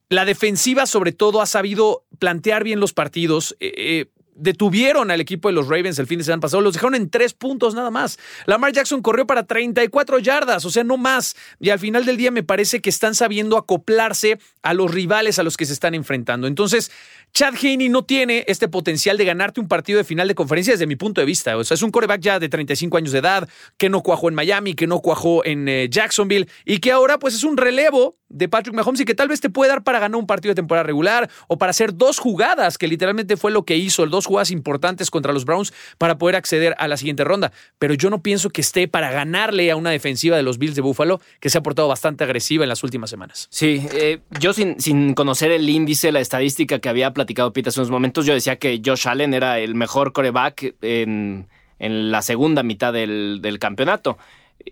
La 0.10 0.26
defensiva, 0.26 0.86
sobre 0.86 1.12
todo, 1.12 1.42
ha 1.42 1.46
sabido 1.46 2.04
plantear 2.18 2.64
bien 2.64 2.80
los 2.80 2.92
partidos. 2.92 3.56
Eh, 3.60 3.74
eh, 3.78 4.06
detuvieron 4.34 5.12
al 5.12 5.22
equipo 5.22 5.50
de 5.50 5.54
los 5.54 5.68
Ravens 5.68 6.00
el 6.00 6.08
fin 6.08 6.18
de 6.18 6.24
semana 6.24 6.42
pasado, 6.42 6.62
los 6.62 6.74
dejaron 6.74 6.96
en 6.96 7.10
tres 7.10 7.34
puntos 7.34 7.76
nada 7.76 7.92
más. 7.92 8.18
Lamar 8.48 8.74
Jackson 8.74 9.02
corrió 9.02 9.28
para 9.28 9.46
34 9.46 10.18
yardas, 10.20 10.66
o 10.66 10.72
sea, 10.72 10.84
no 10.84 10.98
más. 10.98 11.36
Y 11.60 11.70
al 11.70 11.78
final 11.78 12.06
del 12.06 12.18
día 12.18 12.32
me 12.32 12.42
parece 12.42 12.82
que 12.82 12.90
están 12.90 13.14
sabiendo 13.14 13.58
acoplarse 13.58 14.40
a 14.64 14.74
los 14.74 14.90
rivales 14.90 15.38
a 15.38 15.44
los 15.44 15.58
que 15.58 15.66
se 15.66 15.74
están 15.74 15.94
enfrentando. 15.94 16.48
Entonces, 16.48 16.92
Chad 17.34 17.54
Haney 17.56 17.90
no 17.90 18.04
tiene 18.04 18.44
este 18.48 18.68
potencial 18.68 19.18
de 19.18 19.26
ganarte 19.26 19.62
un 19.62 19.68
partido 19.68 19.98
de 19.98 20.04
final 20.04 20.28
de 20.28 20.36
conferencia 20.36 20.74
desde 20.74 20.88
mi 20.88 20.96
punto 20.96 21.22
de 21.22 21.26
vista. 21.26 21.58
O 21.58 21.64
sea, 21.64 21.76
es 21.76 21.82
un 21.82 21.92
coreback 21.92 22.22
ya 22.22 22.40
de 22.40 22.50
35 22.50 22.98
años 22.98 23.12
de 23.12 23.20
edad, 23.20 23.48
que 23.78 23.90
no 23.90 24.02
cuajó 24.02 24.30
en 24.30 24.36
Miami, 24.36 24.74
que 24.74 24.88
no 24.88 25.00
cuajó 25.00 25.46
en 25.46 25.68
eh, 25.68 25.88
Jacksonville 25.90 26.48
y 26.66 26.80
que 26.80 26.92
ahora 26.92 27.20
pues 27.20 27.36
es 27.36 27.44
un 27.44 27.58
relevo 27.58 28.18
de 28.32 28.48
Patrick 28.48 28.76
Mahomes 28.76 29.02
y 29.02 29.06
que 29.06 29.14
tal 29.14 29.28
vez 29.28 29.42
te 29.42 29.50
puede 29.50 29.70
dar 29.70 29.84
para 29.84 30.00
ganar 30.00 30.18
un 30.18 30.28
partido 30.28 30.52
de 30.52 30.56
temporada 30.56 30.84
regular 30.84 31.30
o 31.48 31.58
para 31.58 31.72
hacer 31.72 31.96
dos 31.96 32.18
jugadas, 32.18 32.78
que 32.78 32.88
literalmente 32.88 33.38
fue 33.38 33.52
lo 33.52 33.64
que 33.64 33.78
hizo, 33.78 34.06
dos 34.08 34.26
jugadas 34.26 34.52
importantes 34.52 35.12
contra 35.12 35.34
los 35.34 35.46
Browns 35.46 35.74
para 35.98 36.18
poder 36.18 36.36
acceder 36.36 36.76
a 36.78 36.88
la 36.88 36.98
siguiente 36.98 37.24
ronda. 37.24 37.52
Pero 37.78 37.94
yo 37.94 38.10
no 38.10 38.22
pienso 38.22 38.50
que 38.50 38.62
esté 38.62 38.88
para 38.88 39.12
ganarle 39.12 39.70
a 39.72 39.76
una 39.76 39.92
defensiva 39.92 40.38
de 40.38 40.44
los 40.44 40.58
Bills 40.58 40.76
de 40.76 40.82
Buffalo 40.82 41.22
que 41.40 41.50
se 41.50 41.58
ha 41.58 41.64
portado 41.64 41.88
bastante 41.88 42.24
agresiva 42.24 42.64
en 42.64 42.70
las 42.70 42.84
últimas 42.84 43.10
semanas. 43.10 43.48
Sí, 43.52 43.86
eh, 43.94 44.20
yo 44.40 44.54
sin, 44.54 44.80
sin 44.80 45.14
conocer 45.14 45.52
el 45.52 45.70
índice, 45.70 46.12
la 46.12 46.20
estadística 46.20 46.80
que 46.80 46.90
había 46.90 47.14
platicado 47.22 47.54
Pete 47.54 47.70
hace 47.70 47.80
unos 47.80 47.92
momentos, 47.92 48.26
yo 48.26 48.34
decía 48.34 48.56
que 48.56 48.82
Josh 48.84 49.08
Allen 49.08 49.36
era 49.36 49.60
el 49.60 49.76
mejor 49.76 50.12
coreback 50.12 50.74
en, 50.82 51.48
en 51.78 52.12
la 52.12 52.24
segunda 52.24 52.64
mitad 52.64 52.92
del, 52.92 53.40
del 53.44 53.60
campeonato. 53.60 54.18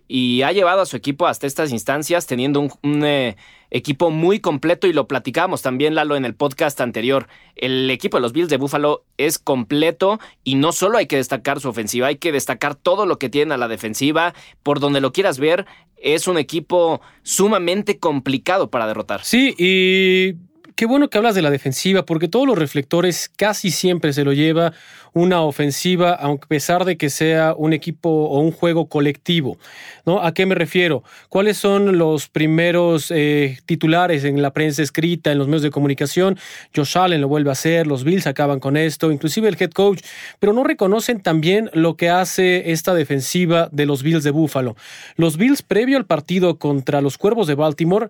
Y 0.07 0.41
ha 0.41 0.51
llevado 0.51 0.81
a 0.81 0.85
su 0.85 0.95
equipo 0.95 1.27
hasta 1.27 1.45
estas 1.47 1.71
instancias 1.71 2.25
teniendo 2.25 2.59
un, 2.59 3.05
eh, 3.05 3.37
equipo 3.71 4.09
muy 4.09 4.39
completo 4.39 4.87
y 4.87 4.93
lo 4.93 5.07
platicábamos 5.07 5.61
también, 5.61 5.93
Lalo, 5.93 6.15
en 6.15 6.25
el 6.25 6.33
podcast 6.33 6.81
anterior. 6.81 7.27
El 7.55 7.89
equipo 7.91 8.17
de 8.17 8.21
los 8.21 8.33
Bills 8.33 8.49
de 8.49 8.57
Buffalo 8.57 9.03
es 9.17 9.37
completo 9.37 10.19
y 10.43 10.55
no 10.55 10.71
solo 10.71 10.97
hay 10.97 11.05
que 11.05 11.17
destacar 11.17 11.59
su 11.59 11.69
ofensiva, 11.69 12.07
hay 12.07 12.17
que 12.17 12.31
destacar 12.31 12.73
todo 12.75 13.05
lo 13.05 13.19
que 13.19 13.29
tienen 13.29 13.51
a 13.51 13.57
la 13.57 13.67
defensiva. 13.67 14.33
Por 14.63 14.79
donde 14.79 15.01
lo 15.01 15.11
quieras 15.11 15.37
ver, 15.37 15.65
es 15.97 16.27
un 16.27 16.37
equipo 16.37 17.01
sumamente 17.21 17.99
complicado 17.99 18.69
para 18.69 18.87
derrotar. 18.87 19.23
Sí, 19.23 19.53
y 19.57 20.35
Qué 20.79 20.85
bueno 20.85 21.09
que 21.09 21.17
hablas 21.17 21.35
de 21.35 21.41
la 21.41 21.51
defensiva, 21.51 22.05
porque 22.05 22.29
todos 22.29 22.47
los 22.47 22.57
reflectores 22.57 23.29
casi 23.35 23.69
siempre 23.69 24.13
se 24.13 24.23
lo 24.23 24.31
lleva 24.31 24.71
una 25.11 25.41
ofensiva, 25.41 26.13
aunque 26.13 26.45
a 26.45 26.47
pesar 26.47 26.85
de 26.85 26.95
que 26.95 27.09
sea 27.09 27.53
un 27.53 27.73
equipo 27.73 28.09
o 28.09 28.39
un 28.39 28.53
juego 28.53 28.87
colectivo. 28.87 29.57
¿no? 30.05 30.21
¿A 30.23 30.33
qué 30.33 30.45
me 30.45 30.55
refiero? 30.55 31.03
¿Cuáles 31.27 31.57
son 31.57 31.97
los 31.97 32.29
primeros 32.29 33.11
eh, 33.11 33.59
titulares 33.65 34.23
en 34.23 34.41
la 34.41 34.53
prensa 34.53 34.81
escrita, 34.81 35.33
en 35.33 35.37
los 35.37 35.47
medios 35.47 35.63
de 35.63 35.71
comunicación? 35.71 36.39
Josh 36.73 36.97
Allen 36.97 37.19
lo 37.19 37.27
vuelve 37.27 37.49
a 37.49 37.53
hacer, 37.53 37.85
los 37.85 38.05
Bills 38.05 38.25
acaban 38.25 38.61
con 38.61 38.77
esto, 38.77 39.11
inclusive 39.11 39.49
el 39.49 39.57
head 39.59 39.71
coach, 39.71 40.01
pero 40.39 40.53
no 40.53 40.63
reconocen 40.63 41.21
también 41.21 41.69
lo 41.73 41.97
que 41.97 42.09
hace 42.09 42.71
esta 42.71 42.93
defensiva 42.93 43.67
de 43.73 43.85
los 43.85 44.01
Bills 44.01 44.23
de 44.23 44.31
Buffalo. 44.31 44.77
Los 45.17 45.35
Bills, 45.35 45.61
previo 45.61 45.97
al 45.97 46.05
partido 46.05 46.57
contra 46.57 47.01
los 47.01 47.17
Cuervos 47.17 47.47
de 47.47 47.55
Baltimore, 47.55 48.09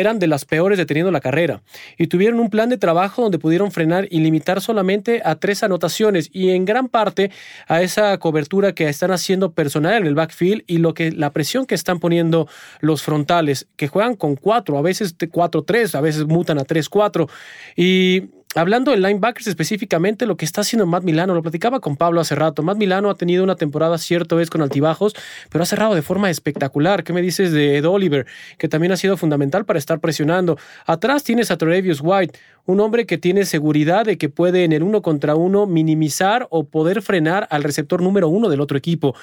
eran 0.00 0.18
de 0.18 0.26
las 0.26 0.44
peores 0.44 0.76
deteniendo 0.76 1.10
la 1.12 1.20
carrera 1.20 1.62
y 1.96 2.08
tuvieron 2.08 2.40
un 2.40 2.50
plan 2.50 2.68
de 2.68 2.78
trabajo 2.78 3.22
donde 3.22 3.38
pudieron 3.38 3.70
frenar 3.70 4.08
y 4.10 4.20
limitar 4.20 4.60
solamente 4.60 5.22
a 5.24 5.36
tres 5.36 5.62
anotaciones 5.62 6.30
y 6.32 6.50
en 6.50 6.64
gran 6.64 6.88
parte 6.88 7.30
a 7.68 7.82
esa 7.82 8.18
cobertura 8.18 8.74
que 8.74 8.88
están 8.88 9.12
haciendo 9.12 9.52
personal 9.52 9.94
en 9.94 10.06
el 10.06 10.14
backfield 10.14 10.64
y 10.66 10.78
lo 10.78 10.94
que 10.94 11.12
la 11.12 11.30
presión 11.30 11.66
que 11.66 11.74
están 11.74 12.00
poniendo 12.00 12.48
los 12.80 13.02
frontales 13.02 13.68
que 13.76 13.88
juegan 13.88 14.16
con 14.16 14.34
cuatro, 14.36 14.78
a 14.78 14.82
veces 14.82 15.14
cuatro 15.30 15.62
tres, 15.62 15.94
a 15.94 16.00
veces 16.00 16.24
mutan 16.24 16.58
a 16.58 16.64
tres 16.64 16.88
cuatro 16.88 17.28
y 17.76 18.24
Hablando 18.56 18.92
de 18.92 18.98
linebackers 18.98 19.48
específicamente, 19.48 20.26
lo 20.26 20.36
que 20.36 20.44
está 20.44 20.60
haciendo 20.60 20.86
Matt 20.86 21.02
Milano, 21.02 21.34
lo 21.34 21.42
platicaba 21.42 21.80
con 21.80 21.96
Pablo 21.96 22.20
hace 22.20 22.36
rato. 22.36 22.62
Matt 22.62 22.76
Milano 22.76 23.10
ha 23.10 23.16
tenido 23.16 23.42
una 23.42 23.56
temporada 23.56 23.98
cierto 23.98 24.36
vez 24.36 24.48
con 24.48 24.62
altibajos, 24.62 25.12
pero 25.50 25.64
ha 25.64 25.66
cerrado 25.66 25.96
de 25.96 26.02
forma 26.02 26.30
espectacular. 26.30 27.02
¿Qué 27.02 27.12
me 27.12 27.20
dices 27.20 27.50
de 27.50 27.78
Ed 27.78 27.88
Oliver? 27.88 28.26
Que 28.56 28.68
también 28.68 28.92
ha 28.92 28.96
sido 28.96 29.16
fundamental 29.16 29.64
para 29.64 29.80
estar 29.80 29.98
presionando. 29.98 30.56
Atrás 30.86 31.24
tienes 31.24 31.50
a 31.50 31.56
Trevius 31.56 32.00
White, 32.00 32.38
un 32.64 32.78
hombre 32.78 33.06
que 33.06 33.18
tiene 33.18 33.44
seguridad 33.44 34.04
de 34.04 34.18
que 34.18 34.28
puede 34.28 34.62
en 34.62 34.72
el 34.72 34.84
uno 34.84 35.02
contra 35.02 35.34
uno 35.34 35.66
minimizar 35.66 36.46
o 36.50 36.62
poder 36.62 37.02
frenar 37.02 37.48
al 37.50 37.64
receptor 37.64 38.02
número 38.02 38.28
uno 38.28 38.48
del 38.48 38.60
otro 38.60 38.78
equipo. 38.78 39.16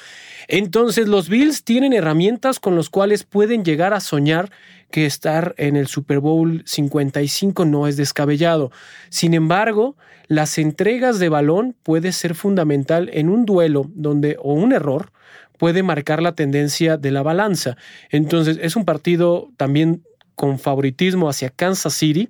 Entonces, 0.49 1.07
los 1.07 1.29
Bills 1.29 1.63
tienen 1.63 1.93
herramientas 1.93 2.59
con 2.59 2.75
las 2.75 2.89
cuales 2.89 3.23
pueden 3.23 3.63
llegar 3.63 3.93
a 3.93 4.01
soñar 4.01 4.51
que 4.91 5.05
estar 5.05 5.55
en 5.57 5.75
el 5.75 5.87
Super 5.87 6.19
Bowl 6.19 6.61
55 6.65 7.65
no 7.65 7.87
es 7.87 7.97
descabellado. 7.97 8.71
Sin 9.09 9.33
embargo, 9.33 9.95
las 10.27 10.57
entregas 10.57 11.19
de 11.19 11.29
balón 11.29 11.75
puede 11.83 12.11
ser 12.11 12.35
fundamental 12.35 13.09
en 13.13 13.29
un 13.29 13.45
duelo 13.45 13.89
donde 13.95 14.37
o 14.39 14.53
un 14.53 14.73
error 14.73 15.11
puede 15.57 15.83
marcar 15.83 16.21
la 16.21 16.33
tendencia 16.33 16.97
de 16.97 17.11
la 17.11 17.23
balanza. 17.23 17.77
Entonces, 18.09 18.57
es 18.61 18.75
un 18.75 18.85
partido 18.85 19.49
también 19.57 20.03
con 20.35 20.59
favoritismo 20.59 21.29
hacia 21.29 21.49
Kansas 21.49 21.93
City, 21.93 22.29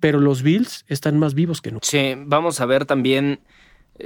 pero 0.00 0.20
los 0.20 0.42
Bills 0.42 0.84
están 0.88 1.18
más 1.18 1.34
vivos 1.34 1.60
que 1.60 1.70
nunca. 1.70 1.86
Sí, 1.86 2.14
vamos 2.18 2.60
a 2.60 2.66
ver 2.66 2.84
también 2.84 3.40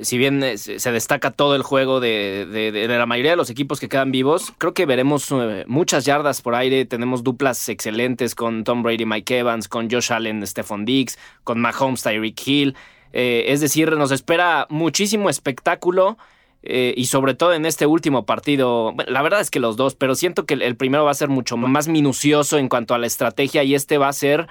si 0.02 0.18
bien 0.18 0.42
eh, 0.42 0.59
se 0.59 0.92
destaca 0.92 1.30
todo 1.30 1.54
el 1.54 1.62
juego 1.62 2.00
de, 2.00 2.87
la 2.88 3.07
mayoría 3.07 3.33
de 3.33 3.37
los 3.37 3.49
equipos 3.49 3.80
que 3.80 3.88
quedan 3.88 4.12
vivos, 4.12 4.52
creo 4.59 4.75
que 4.75 4.85
veremos 4.85 5.30
eh, 5.33 5.64
muchas 5.66 6.04
yardas 6.04 6.42
por 6.42 6.54
aire. 6.54 6.85
Tenemos 6.85 7.25
duplas 7.25 7.68
excelentes 7.68 8.35
con 8.35 8.64
Tom 8.64 8.83
Brady, 8.83 9.07
Mike 9.07 9.38
Evans, 9.38 9.66
con 9.68 9.90
Josh 9.90 10.12
Allen, 10.12 10.47
Stephon 10.47 10.85
Diggs, 10.85 11.18
con 11.42 11.61
Mahomes, 11.61 12.02
Tyreek 12.02 12.47
Hill. 12.47 12.76
es 13.12 13.61
decir, 13.61 13.90
nos 13.92 14.11
espera 14.11 14.66
muchísimo 14.68 15.30
espectáculo. 15.30 16.18
y 16.62 17.07
sobre 17.07 17.35
todo 17.35 17.54
en 17.54 17.64
este 17.64 17.87
último 17.87 18.26
partido, 18.26 18.95
la 19.07 19.23
verdad 19.23 19.40
es 19.40 19.50
que 19.50 19.61
los 19.61 19.76
dos, 19.76 19.95
pero 19.95 20.14
siento 20.14 20.45
que 20.45 20.54
el 20.54 20.76
primero 20.76 21.04
va 21.04 21.12
a 21.12 21.14
ser 21.14 21.28
mucho 21.28 21.57
más 21.57 21.88
minucioso 21.88 22.59
en 22.59 22.68
cuanto 22.68 22.95
a 22.95 22.99
la 22.99 23.07
estrategia 23.07 23.62
y 23.64 23.75
este 23.75 23.97
va 23.97 24.09
a 24.09 24.12
ser 24.12 24.49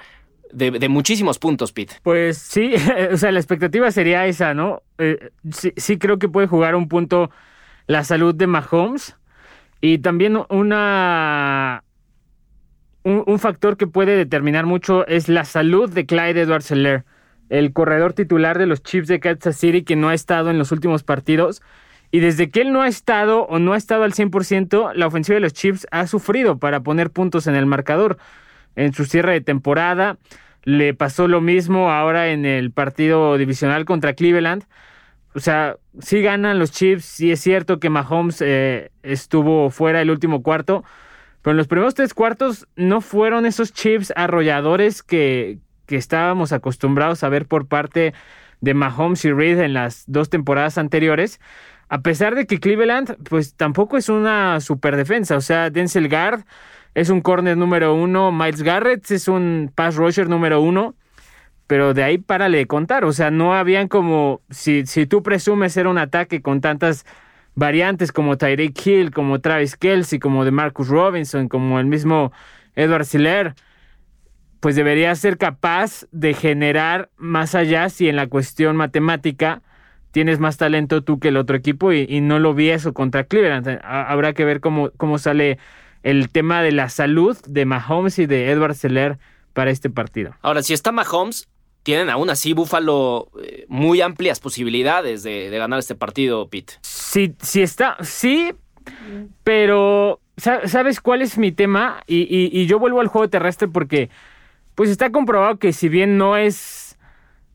de, 0.52 0.88
muchísimos 0.88 1.38
puntos, 1.38 1.72
Pete. 1.72 1.96
Pues 2.02 2.38
sí, 2.38 2.74
o 3.12 3.16
sea, 3.16 3.32
la 3.32 3.38
expectativa 3.38 3.90
sería 3.90 4.26
esa, 4.26 4.54
¿no? 4.54 4.82
Eh, 4.98 5.30
sí, 5.76 5.98
creo 5.98 6.18
que 6.18 6.28
puede 6.28 6.46
jugar 6.46 6.74
un 6.74 6.88
punto 6.88 7.30
la 7.86 8.04
salud 8.04 8.34
de 8.34 8.46
Mahomes 8.46 9.16
y 9.80 9.98
también 9.98 10.38
una... 10.48 11.84
Un, 13.04 13.38
factor 13.38 13.78
que 13.78 13.86
puede 13.86 14.18
determinar 14.18 14.66
mucho 14.66 15.06
es 15.06 15.30
la 15.30 15.46
salud 15.46 15.88
de 15.88 16.04
Clyde 16.04 16.42
Edwards 16.42 16.66
Seller, 16.66 17.04
el 17.48 17.72
corredor 17.72 18.12
titular 18.12 18.58
de 18.58 18.66
los 18.66 18.82
Chiefs 18.82 19.08
de 19.08 19.18
Kansas 19.18 19.56
City 19.56 19.82
que 19.82 19.96
no 19.96 20.10
ha 20.10 20.14
estado 20.14 20.50
en 20.50 20.58
los 20.58 20.72
últimos 20.72 21.04
partidos. 21.04 21.62
Y 22.10 22.20
desde 22.20 22.50
que 22.50 22.60
él 22.60 22.70
no 22.70 22.82
ha 22.82 22.88
estado 22.88 23.46
o 23.46 23.58
no 23.58 23.72
ha 23.72 23.78
estado 23.78 24.02
al 24.02 24.12
100%, 24.12 24.92
la 24.92 25.06
ofensiva 25.06 25.36
de 25.36 25.40
los 25.40 25.54
Chiefs 25.54 25.86
ha 25.90 26.06
sufrido 26.06 26.58
para 26.58 26.80
poner 26.80 27.10
puntos 27.10 27.46
en 27.46 27.54
el 27.54 27.64
marcador 27.64 28.18
en 28.76 28.92
su 28.92 29.04
cierre 29.04 29.32
de 29.32 29.40
temporada. 29.40 30.18
Le 30.64 30.94
pasó 30.94 31.28
lo 31.28 31.40
mismo 31.40 31.90
ahora 31.90 32.28
en 32.28 32.44
el 32.44 32.72
partido 32.72 33.36
divisional 33.38 33.84
contra 33.84 34.14
Cleveland. 34.14 34.64
O 35.34 35.40
sea, 35.40 35.76
sí 36.00 36.22
ganan 36.22 36.58
los 36.58 36.72
Chiefs, 36.72 37.04
sí 37.04 37.30
es 37.30 37.40
cierto 37.40 37.80
que 37.80 37.90
Mahomes 37.90 38.40
eh, 38.40 38.90
estuvo 39.02 39.70
fuera 39.70 40.00
el 40.00 40.10
último 40.10 40.42
cuarto, 40.42 40.84
pero 41.42 41.52
en 41.52 41.58
los 41.58 41.68
primeros 41.68 41.94
tres 41.94 42.14
cuartos 42.14 42.66
no 42.76 43.00
fueron 43.00 43.46
esos 43.46 43.72
Chiefs 43.72 44.12
arrolladores 44.16 45.02
que, 45.02 45.58
que 45.86 45.96
estábamos 45.96 46.52
acostumbrados 46.52 47.22
a 47.22 47.28
ver 47.28 47.46
por 47.46 47.68
parte 47.68 48.14
de 48.60 48.74
Mahomes 48.74 49.24
y 49.24 49.32
Reed 49.32 49.60
en 49.60 49.74
las 49.74 50.04
dos 50.06 50.30
temporadas 50.30 50.78
anteriores. 50.78 51.40
A 51.88 52.02
pesar 52.02 52.34
de 52.34 52.46
que 52.46 52.60
Cleveland, 52.60 53.16
pues 53.28 53.54
tampoco 53.54 53.96
es 53.96 54.08
una 54.08 54.60
super 54.60 54.96
defensa. 54.96 55.36
O 55.36 55.40
sea, 55.40 55.70
Denzel 55.70 56.08
Gard 56.08 56.42
es 56.94 57.10
un 57.10 57.20
corner 57.20 57.56
número 57.56 57.94
uno. 57.94 58.32
Miles 58.32 58.62
Garrett 58.62 59.10
es 59.10 59.28
un 59.28 59.72
pass 59.74 59.96
rusher 59.96 60.28
número 60.28 60.60
uno. 60.60 60.94
Pero 61.66 61.92
de 61.92 62.02
ahí 62.02 62.18
párale 62.18 62.58
de 62.58 62.66
contar. 62.66 63.04
O 63.04 63.12
sea, 63.12 63.30
no 63.30 63.54
habían 63.54 63.88
como. 63.88 64.40
Si, 64.50 64.86
si 64.86 65.06
tú 65.06 65.22
presumes 65.22 65.72
ser 65.72 65.86
un 65.86 65.98
ataque 65.98 66.40
con 66.42 66.60
tantas 66.60 67.04
variantes 67.54 68.12
como 68.12 68.38
Tyreek 68.38 68.86
Hill, 68.86 69.10
como 69.10 69.40
Travis 69.40 69.76
Kelsey, 69.76 70.18
como 70.18 70.44
de 70.44 70.50
Marcus 70.50 70.88
Robinson, 70.88 71.48
como 71.48 71.80
el 71.80 71.86
mismo 71.86 72.32
Edward 72.76 73.04
Siller, 73.04 73.54
pues 74.60 74.76
debería 74.76 75.14
ser 75.14 75.38
capaz 75.38 76.06
de 76.12 76.34
generar 76.34 77.10
más 77.16 77.54
allá 77.54 77.88
si 77.88 78.08
en 78.08 78.16
la 78.16 78.28
cuestión 78.28 78.76
matemática 78.76 79.62
tienes 80.12 80.38
más 80.38 80.56
talento 80.56 81.02
tú 81.02 81.18
que 81.18 81.28
el 81.28 81.36
otro 81.36 81.56
equipo 81.56 81.92
y, 81.92 82.20
no 82.20 82.38
lo 82.38 82.54
vi 82.54 82.70
eso 82.70 82.94
contra 82.94 83.24
Cleveland. 83.24 83.80
Habrá 83.82 84.32
que 84.32 84.44
ver 84.44 84.60
cómo, 84.60 84.90
cómo 84.96 85.18
sale 85.18 85.58
el 86.02 86.30
tema 86.30 86.62
de 86.62 86.72
la 86.72 86.88
salud 86.88 87.36
de 87.46 87.64
Mahomes 87.64 88.18
y 88.18 88.26
de 88.26 88.50
Edward 88.50 88.74
Seller 88.74 89.18
para 89.52 89.70
este 89.70 89.90
partido. 89.90 90.34
Ahora, 90.42 90.62
si 90.62 90.72
está 90.72 90.92
Mahomes, 90.92 91.48
tienen 91.82 92.10
aún 92.10 92.30
así 92.30 92.52
Buffalo 92.52 93.30
eh, 93.42 93.64
muy 93.68 94.00
amplias 94.00 94.40
posibilidades 94.40 95.22
de, 95.22 95.48
ganar 95.50 95.78
este 95.78 95.94
partido, 95.94 96.48
Pete. 96.48 96.74
Sí, 96.82 97.34
sí 97.40 97.62
está, 97.62 97.96
sí, 98.02 98.52
pero 99.44 100.20
¿sabes 100.36 101.00
cuál 101.00 101.22
es 101.22 101.38
mi 101.38 101.52
tema? 101.52 102.02
Y, 102.06 102.66
yo 102.66 102.78
vuelvo 102.78 103.00
al 103.00 103.08
juego 103.08 103.28
terrestre 103.28 103.68
porque 103.68 104.10
pues 104.74 104.90
está 104.90 105.10
comprobado 105.10 105.58
que 105.58 105.72
si 105.72 105.88
bien 105.88 106.18
no 106.18 106.36
es, 106.36 106.98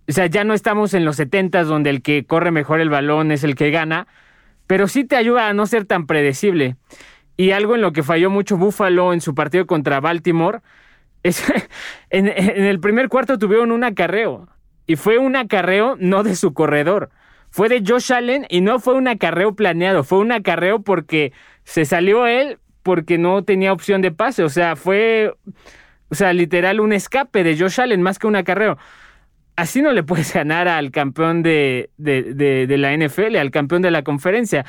o 0.09 0.11
sea, 0.11 0.25
ya 0.25 0.43
no 0.43 0.53
estamos 0.53 0.93
en 0.93 1.05
los 1.05 1.15
70 1.15 1.63
donde 1.63 1.89
el 1.89 2.01
que 2.01 2.25
corre 2.25 2.51
mejor 2.51 2.81
el 2.81 2.89
balón 2.89 3.31
es 3.31 3.43
el 3.43 3.55
que 3.55 3.71
gana, 3.71 4.07
pero 4.67 4.87
sí 4.87 5.05
te 5.05 5.15
ayuda 5.15 5.47
a 5.47 5.53
no 5.53 5.65
ser 5.65 5.85
tan 5.85 6.05
predecible. 6.05 6.75
Y 7.37 7.51
algo 7.51 7.75
en 7.75 7.81
lo 7.81 7.93
que 7.93 8.03
falló 8.03 8.29
mucho 8.29 8.57
Buffalo 8.57 9.13
en 9.13 9.21
su 9.21 9.33
partido 9.33 9.65
contra 9.65 9.99
Baltimore 9.99 10.59
es 11.23 11.43
en, 12.09 12.27
el 12.27 12.79
primer 12.79 13.09
cuarto 13.09 13.39
tuvieron 13.39 13.71
un 13.71 13.83
acarreo. 13.83 14.47
Y 14.85 14.97
fue 14.97 15.17
un 15.17 15.35
acarreo 15.35 15.95
no 15.97 16.23
de 16.23 16.35
su 16.35 16.53
corredor. 16.53 17.09
Fue 17.49 17.69
de 17.69 17.83
Josh 17.85 18.11
Allen 18.11 18.45
y 18.49 18.61
no 18.61 18.79
fue 18.79 18.95
un 18.95 19.07
acarreo 19.07 19.55
planeado. 19.55 20.03
Fue 20.03 20.19
un 20.19 20.31
acarreo 20.31 20.81
porque 20.81 21.31
se 21.63 21.85
salió 21.85 22.27
él 22.27 22.59
porque 22.81 23.17
no 23.17 23.43
tenía 23.43 23.71
opción 23.71 24.01
de 24.01 24.11
pase. 24.11 24.43
O 24.43 24.49
sea, 24.49 24.75
fue, 24.75 25.33
o 26.09 26.15
sea, 26.15 26.33
literal 26.33 26.79
un 26.81 26.91
escape 26.91 27.43
de 27.43 27.57
Josh 27.57 27.79
Allen 27.79 28.01
más 28.01 28.19
que 28.19 28.27
un 28.27 28.35
acarreo. 28.35 28.77
Así 29.55 29.81
no 29.81 29.93
le 29.93 30.03
puedes 30.03 30.33
ganar 30.33 30.67
al 30.67 30.91
campeón 30.91 31.43
de, 31.43 31.91
de 31.97 32.77
la 32.77 32.97
NFL, 32.97 33.37
al 33.37 33.51
campeón 33.51 33.83
de 33.83 33.91
la 33.91 34.03
conferencia 34.03 34.65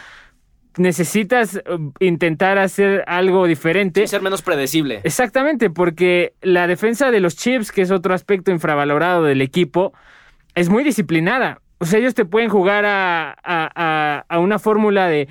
necesitas 0.77 1.61
um, 1.71 1.93
intentar 2.01 2.59
hacer 2.59 3.05
algo 3.07 3.47
diferente. 3.47 4.07
ser 4.07 4.23
menos 4.23 4.43
predecible. 4.43 5.01
Exactamente, 5.05 5.71
porque 5.71 6.35
la 6.43 6.67
defensa 6.67 7.11
de 7.11 7.21
los 7.21 7.37
Chips, 7.37 7.73
que 7.73 7.83
es 7.83 7.91
otro 7.91 8.15
aspecto 8.15 8.51
infravalorado 8.51 9.25
del 9.25 9.41
equipo, 9.41 9.93
es 10.55 10.69
muy 10.69 10.85
disciplinada. 10.85 11.61
O 11.79 11.87
sea, 11.87 11.99
ellos 11.99 12.15
te 12.15 12.25
pueden 12.25 12.49
jugar 12.49 12.85
a, 12.87 13.37
a, 13.43 14.25
a 14.29 14.39
una 14.39 14.59
fórmula 14.59 15.09
de 15.09 15.29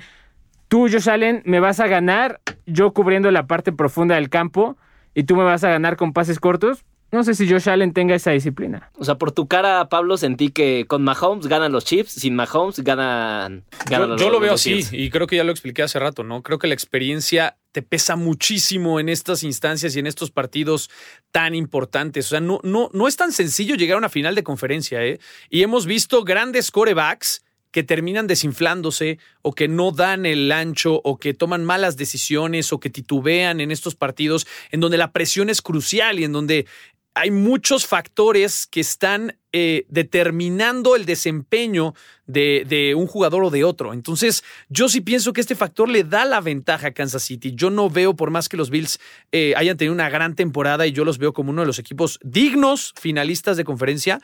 tú, 0.68 0.88
Josh 0.90 1.08
Allen, 1.08 1.42
me 1.44 1.60
vas 1.60 1.80
a 1.80 1.86
ganar 1.86 2.40
yo 2.66 2.92
cubriendo 2.92 3.30
la 3.30 3.46
parte 3.46 3.72
profunda 3.72 4.16
del 4.16 4.28
campo 4.28 4.76
y 5.14 5.24
tú 5.24 5.36
me 5.36 5.44
vas 5.44 5.64
a 5.64 5.70
ganar 5.70 5.96
con 5.96 6.12
pases 6.12 6.40
cortos. 6.40 6.84
No 7.14 7.22
sé 7.22 7.36
si 7.36 7.48
Josh 7.48 7.68
Allen 7.68 7.92
tenga 7.92 8.16
esa 8.16 8.32
disciplina. 8.32 8.90
O 8.98 9.04
sea, 9.04 9.14
por 9.14 9.30
tu 9.30 9.46
cara, 9.46 9.88
Pablo, 9.88 10.16
sentí 10.16 10.48
que 10.50 10.84
con 10.88 11.04
Mahomes 11.04 11.46
ganan 11.46 11.70
los 11.70 11.84
Chiefs, 11.84 12.10
sin 12.10 12.34
Mahomes 12.34 12.80
ganan, 12.80 13.62
ganan 13.88 14.00
Yo, 14.00 14.06
los 14.08 14.20
yo 14.20 14.30
lo 14.30 14.40
veo 14.40 14.50
los 14.50 14.60
así 14.60 14.78
Chiefs. 14.78 14.92
y 14.92 15.10
creo 15.10 15.28
que 15.28 15.36
ya 15.36 15.44
lo 15.44 15.52
expliqué 15.52 15.84
hace 15.84 16.00
rato, 16.00 16.24
¿no? 16.24 16.42
Creo 16.42 16.58
que 16.58 16.66
la 16.66 16.74
experiencia 16.74 17.56
te 17.70 17.82
pesa 17.82 18.16
muchísimo 18.16 18.98
en 18.98 19.08
estas 19.08 19.44
instancias 19.44 19.94
y 19.94 20.00
en 20.00 20.08
estos 20.08 20.32
partidos 20.32 20.90
tan 21.30 21.54
importantes. 21.54 22.26
O 22.26 22.30
sea, 22.30 22.40
no, 22.40 22.58
no, 22.64 22.90
no 22.92 23.06
es 23.06 23.14
tan 23.14 23.30
sencillo 23.30 23.76
llegar 23.76 23.94
a 23.94 23.98
una 23.98 24.08
final 24.08 24.34
de 24.34 24.42
conferencia, 24.42 25.04
¿eh? 25.04 25.20
Y 25.50 25.62
hemos 25.62 25.86
visto 25.86 26.24
grandes 26.24 26.72
corebacks 26.72 27.44
que 27.74 27.82
terminan 27.82 28.28
desinflándose 28.28 29.18
o 29.42 29.52
que 29.52 29.66
no 29.66 29.90
dan 29.90 30.26
el 30.26 30.52
ancho 30.52 31.00
o 31.02 31.18
que 31.18 31.34
toman 31.34 31.64
malas 31.64 31.96
decisiones 31.96 32.72
o 32.72 32.78
que 32.78 32.88
titubean 32.88 33.60
en 33.60 33.72
estos 33.72 33.96
partidos 33.96 34.46
en 34.70 34.78
donde 34.78 34.96
la 34.96 35.10
presión 35.10 35.50
es 35.50 35.60
crucial 35.60 36.20
y 36.20 36.24
en 36.24 36.30
donde 36.30 36.66
hay 37.14 37.30
muchos 37.30 37.86
factores 37.86 38.66
que 38.66 38.80
están 38.80 39.36
eh, 39.52 39.86
determinando 39.88 40.96
el 40.96 41.06
desempeño 41.06 41.94
de, 42.26 42.94
un 42.96 43.06
jugador 43.06 43.44
o 43.44 43.50
de 43.50 43.62
otro. 43.62 43.92
Entonces, 43.92 44.42
yo 44.68 44.88
sí 44.88 45.00
pienso 45.00 45.32
que 45.32 45.40
este 45.40 45.54
factor 45.54 45.88
le 45.88 46.02
da 46.02 46.24
la 46.24 46.40
ventaja 46.40 46.88
a 46.88 46.90
Kansas 46.92 47.22
City. 47.22 47.52
Yo 47.54 47.70
no 47.70 47.88
veo, 47.88 48.16
por 48.16 48.30
más 48.30 48.48
que 48.48 48.56
los 48.56 48.70
Bills 48.70 48.98
eh, 49.30 49.54
hayan 49.56 49.76
tenido 49.76 49.94
una 49.94 50.10
gran 50.10 50.34
temporada 50.34 50.86
y 50.86 50.92
yo 50.92 51.04
los 51.04 51.18
veo 51.18 51.32
como 51.32 51.50
uno 51.50 51.62
de 51.62 51.66
los 51.68 51.78
equipos 51.78 52.18
dignos 52.22 52.92
finalistas 53.00 53.56
de 53.56 53.64
conferencia, 53.64 54.20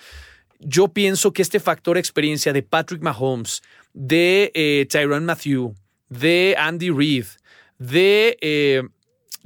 yo 0.58 0.88
pienso 0.88 1.32
que 1.32 1.42
este 1.42 1.60
factor 1.60 1.96
experiencia 1.96 2.52
de 2.52 2.62
Patrick 2.62 3.02
Mahomes, 3.02 3.62
de 3.94 4.50
eh, 4.54 4.86
Tyron 4.90 5.24
Matthew, 5.24 5.74
de 6.08 6.56
Andy 6.58 6.90
Reid, 6.90 7.26
de 7.78 8.36
eh, 8.40 8.82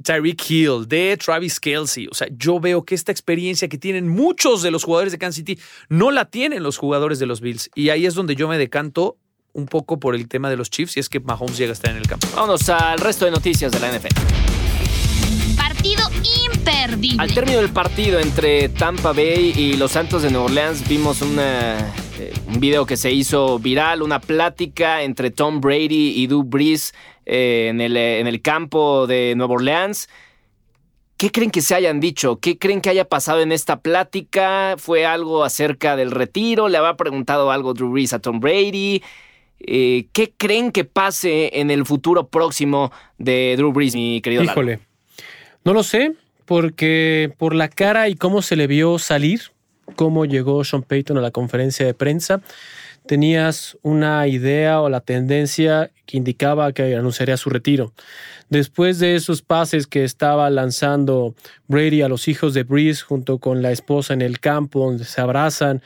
Tyreek 0.03 0.49
Hill, 0.49 0.87
de 0.87 1.17
Travis 1.17 1.59
Kelsey. 1.59 2.07
O 2.07 2.13
sea, 2.13 2.27
yo 2.37 2.59
veo 2.59 2.83
que 2.83 2.95
esta 2.95 3.11
experiencia 3.11 3.67
que 3.67 3.77
tienen 3.77 4.07
muchos 4.07 4.61
de 4.61 4.71
los 4.71 4.83
jugadores 4.83 5.11
de 5.11 5.17
Kansas 5.17 5.37
City 5.37 5.59
no 5.89 6.11
la 6.11 6.25
tienen 6.25 6.63
los 6.63 6.77
jugadores 6.77 7.19
de 7.19 7.25
los 7.25 7.41
Bills. 7.41 7.69
Y 7.75 7.89
ahí 7.89 8.05
es 8.05 8.13
donde 8.13 8.35
yo 8.35 8.47
me 8.47 8.57
decanto 8.57 9.17
un 9.53 9.67
poco 9.67 9.99
por 9.99 10.15
el 10.15 10.27
tema 10.27 10.49
de 10.49 10.57
los 10.57 10.69
Chiefs 10.69 10.97
y 10.97 10.99
es 10.99 11.09
que 11.09 11.19
Mahomes 11.19 11.57
llega 11.57 11.71
a 11.71 11.73
estar 11.73 11.91
en 11.91 11.97
el 11.97 12.07
campo. 12.07 12.27
Vámonos 12.35 12.67
al 12.69 12.99
resto 12.99 13.25
de 13.25 13.31
noticias 13.31 13.71
de 13.71 13.79
la 13.79 13.97
NFL. 13.97 15.55
Partido 15.55 16.03
imperdible. 16.45 17.17
Al 17.23 17.33
término 17.33 17.59
del 17.59 17.69
partido 17.69 18.19
entre 18.19 18.69
Tampa 18.69 19.13
Bay 19.13 19.53
y 19.55 19.77
los 19.77 19.93
Santos 19.93 20.23
de 20.23 20.29
Nueva 20.29 20.47
Orleans 20.47 20.87
vimos 20.87 21.21
una, 21.21 21.93
eh, 22.19 22.33
un 22.47 22.59
video 22.59 22.85
que 22.85 22.97
se 22.97 23.11
hizo 23.11 23.59
viral, 23.59 24.01
una 24.01 24.19
plática 24.19 25.03
entre 25.03 25.31
Tom 25.31 25.59
Brady 25.59 26.13
y 26.15 26.27
Drew 26.27 26.43
Brees 26.43 26.93
eh, 27.25 27.67
en, 27.69 27.81
el, 27.81 27.97
en 27.97 28.27
el 28.27 28.41
campo 28.41 29.07
de 29.07 29.33
Nueva 29.35 29.55
Orleans. 29.55 30.07
¿Qué 31.17 31.31
creen 31.31 31.51
que 31.51 31.61
se 31.61 31.75
hayan 31.75 31.99
dicho? 31.99 32.39
¿Qué 32.39 32.57
creen 32.57 32.81
que 32.81 32.89
haya 32.89 33.05
pasado 33.05 33.41
en 33.41 33.51
esta 33.51 33.79
plática? 33.79 34.75
¿Fue 34.77 35.05
algo 35.05 35.43
acerca 35.43 35.95
del 35.95 36.11
retiro? 36.11 36.67
¿Le 36.67 36.77
había 36.77 36.95
preguntado 36.95 37.51
algo 37.51 37.73
Drew 37.73 37.91
Brees 37.91 38.13
a 38.13 38.19
Tom 38.19 38.39
Brady? 38.39 39.01
Eh, 39.59 40.07
¿Qué 40.11 40.33
creen 40.35 40.71
que 40.71 40.83
pase 40.83 41.59
en 41.59 41.71
el 41.71 41.85
futuro 41.85 42.27
próximo 42.27 42.91
de 43.17 43.55
Drew 43.57 43.71
Brees, 43.71 43.95
mi 43.95 44.21
querido? 44.21 44.43
Híjole, 44.43 44.79
no 45.63 45.73
lo 45.73 45.83
sé, 45.83 46.13
porque 46.45 47.33
por 47.37 47.55
la 47.55 47.69
cara 47.69 48.09
y 48.09 48.15
cómo 48.15 48.41
se 48.41 48.55
le 48.57 48.67
vio 48.67 48.99
salir, 48.99 49.51
cómo 49.95 50.25
llegó 50.25 50.63
Sean 50.63 50.83
Payton 50.83 51.17
a 51.17 51.21
la 51.21 51.31
conferencia 51.31 51.85
de 51.85 51.93
prensa, 51.93 52.41
tenías 53.05 53.77
una 53.81 54.27
idea 54.27 54.81
o 54.81 54.89
la 54.89 55.01
tendencia 55.01 55.91
que 56.05 56.17
indicaba 56.17 56.73
que 56.73 56.95
anunciaría 56.95 57.37
su 57.37 57.49
retiro. 57.49 57.93
Después 58.49 58.99
de 58.99 59.15
esos 59.15 59.41
pases 59.41 59.87
que 59.87 60.03
estaba 60.03 60.49
lanzando 60.49 61.35
Brady 61.67 62.01
a 62.01 62.09
los 62.09 62.27
hijos 62.27 62.53
de 62.53 62.63
Breeze 62.63 63.03
junto 63.03 63.39
con 63.39 63.61
la 63.61 63.71
esposa 63.71 64.13
en 64.13 64.21
el 64.21 64.39
campo 64.39 64.85
donde 64.85 65.05
se 65.05 65.21
abrazan 65.21 65.81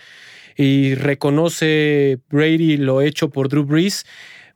y 0.57 0.95
reconoce 0.95 2.19
Brady 2.29 2.77
lo 2.77 3.01
hecho 3.01 3.29
por 3.29 3.47
Drew 3.47 3.63
Brees, 3.63 4.05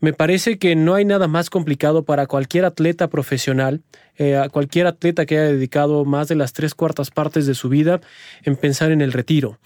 me 0.03 0.12
parece 0.12 0.57
que 0.57 0.75
no 0.75 0.95
hay 0.95 1.05
nada 1.05 1.29
más 1.29 1.50
complicado 1.50 2.03
para 2.03 2.27
cualquier 2.27 2.65
atleta 2.65 3.07
profesional, 3.07 3.83
eh, 4.17 4.36
a 4.36 4.50
cualquier 4.50 4.86
atleta 4.86 5.25
que 5.25 5.39
haya 5.39 5.53
dedicado 5.53 6.03
más 6.03 6.27
de 6.27 6.36
las 6.36 6.51
tres 6.51 6.75
cuartas 6.75 7.10
partes 7.10 7.45
de 7.45 7.55
su 7.55 7.69
vida 7.69 8.01
en 8.43 8.57
pensar 8.57 8.91
en 8.91 9.00
el 9.00 9.13
retiro. 9.13 9.60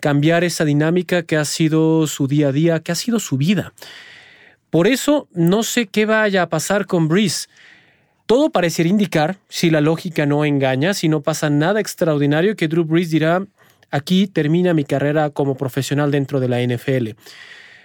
Cambiar 0.00 0.44
esa 0.44 0.66
dinámica 0.66 1.22
que 1.22 1.38
ha 1.38 1.46
sido 1.46 2.06
su 2.06 2.28
día 2.28 2.48
a 2.48 2.52
día, 2.52 2.80
que 2.80 2.92
ha 2.92 2.94
sido 2.94 3.20
su 3.20 3.38
vida. 3.38 3.72
Por 4.68 4.86
eso 4.86 5.28
no 5.32 5.62
sé 5.62 5.86
qué 5.86 6.04
vaya 6.04 6.42
a 6.42 6.50
pasar 6.50 6.84
con 6.84 7.08
Breeze. 7.08 7.48
Todo 8.26 8.50
parecería 8.50 8.90
indicar, 8.90 9.38
si 9.48 9.70
la 9.70 9.80
lógica 9.80 10.26
no 10.26 10.44
engaña, 10.44 10.92
si 10.92 11.08
no 11.08 11.22
pasa 11.22 11.48
nada 11.48 11.80
extraordinario, 11.80 12.54
que 12.54 12.68
Drew 12.68 12.84
Brees 12.84 13.08
dirá, 13.08 13.46
aquí 13.90 14.26
termina 14.26 14.74
mi 14.74 14.84
carrera 14.84 15.30
como 15.30 15.56
profesional 15.56 16.10
dentro 16.10 16.38
de 16.38 16.48
la 16.48 16.60
NFL 16.60 17.16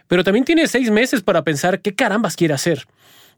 pero 0.08 0.24
también 0.24 0.46
tiene 0.46 0.68
seis 0.68 0.92
meses 0.92 1.22
para 1.22 1.44
pensar 1.44 1.82
qué 1.82 1.96
carambas 1.96 2.36
quiere 2.36 2.54
hacer. 2.54 2.86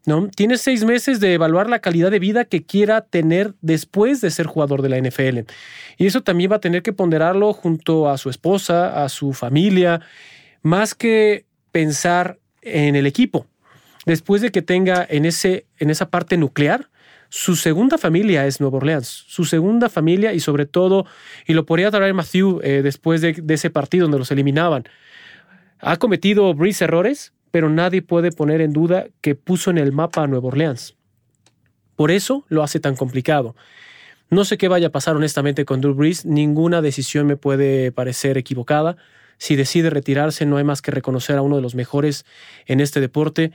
¿no? 0.06 0.28
Tiene 0.28 0.56
seis 0.58 0.84
meses 0.84 1.20
de 1.20 1.34
evaluar 1.34 1.68
la 1.68 1.80
calidad 1.80 2.10
de 2.10 2.18
vida 2.18 2.44
que 2.44 2.64
quiera 2.64 3.02
tener 3.02 3.54
después 3.60 4.20
de 4.20 4.30
ser 4.30 4.46
jugador 4.46 4.82
de 4.82 4.88
la 4.88 4.98
NFL. 4.98 5.40
Y 5.96 6.06
eso 6.06 6.22
también 6.22 6.50
va 6.52 6.56
a 6.56 6.60
tener 6.60 6.82
que 6.82 6.92
ponderarlo 6.92 7.52
junto 7.52 8.08
a 8.08 8.18
su 8.18 8.30
esposa, 8.30 9.04
a 9.04 9.08
su 9.08 9.32
familia, 9.32 10.00
más 10.62 10.94
que 10.94 11.44
pensar 11.72 12.38
en 12.62 12.96
el 12.96 13.06
equipo. 13.06 13.46
Después 14.06 14.40
de 14.40 14.50
que 14.50 14.62
tenga 14.62 15.06
en, 15.08 15.26
ese, 15.26 15.66
en 15.78 15.90
esa 15.90 16.08
parte 16.08 16.36
nuclear, 16.36 16.88
su 17.28 17.56
segunda 17.56 17.98
familia 17.98 18.46
es 18.46 18.58
Nueva 18.58 18.78
Orleans, 18.78 19.06
su 19.28 19.44
segunda 19.44 19.90
familia 19.90 20.32
y 20.32 20.40
sobre 20.40 20.64
todo, 20.64 21.04
y 21.46 21.52
lo 21.52 21.66
podría 21.66 21.90
traer 21.90 22.14
Matthew 22.14 22.60
eh, 22.62 22.80
después 22.82 23.20
de, 23.20 23.34
de 23.34 23.54
ese 23.54 23.68
partido 23.68 24.04
donde 24.04 24.18
los 24.18 24.30
eliminaban, 24.30 24.84
ha 25.80 25.96
cometido 25.96 26.52
Breeze 26.54 26.84
errores, 26.84 27.32
pero 27.50 27.70
nadie 27.70 28.02
puede 28.02 28.30
poner 28.30 28.60
en 28.60 28.72
duda 28.72 29.06
que 29.20 29.34
puso 29.34 29.70
en 29.70 29.78
el 29.78 29.92
mapa 29.92 30.22
a 30.22 30.26
Nueva 30.26 30.48
Orleans. 30.48 30.96
Por 31.96 32.10
eso 32.10 32.44
lo 32.48 32.62
hace 32.62 32.80
tan 32.80 32.96
complicado. 32.96 33.56
No 34.30 34.44
sé 34.44 34.58
qué 34.58 34.68
vaya 34.68 34.88
a 34.88 34.92
pasar 34.92 35.16
honestamente 35.16 35.64
con 35.64 35.80
Drew 35.80 35.94
Brees, 35.94 36.26
ninguna 36.26 36.82
decisión 36.82 37.26
me 37.26 37.36
puede 37.36 37.92
parecer 37.92 38.36
equivocada. 38.36 38.96
Si 39.38 39.56
decide 39.56 39.88
retirarse, 39.90 40.44
no 40.44 40.58
hay 40.58 40.64
más 40.64 40.82
que 40.82 40.90
reconocer 40.90 41.36
a 41.36 41.42
uno 41.42 41.56
de 41.56 41.62
los 41.62 41.74
mejores 41.74 42.26
en 42.66 42.80
este 42.80 43.00
deporte. 43.00 43.52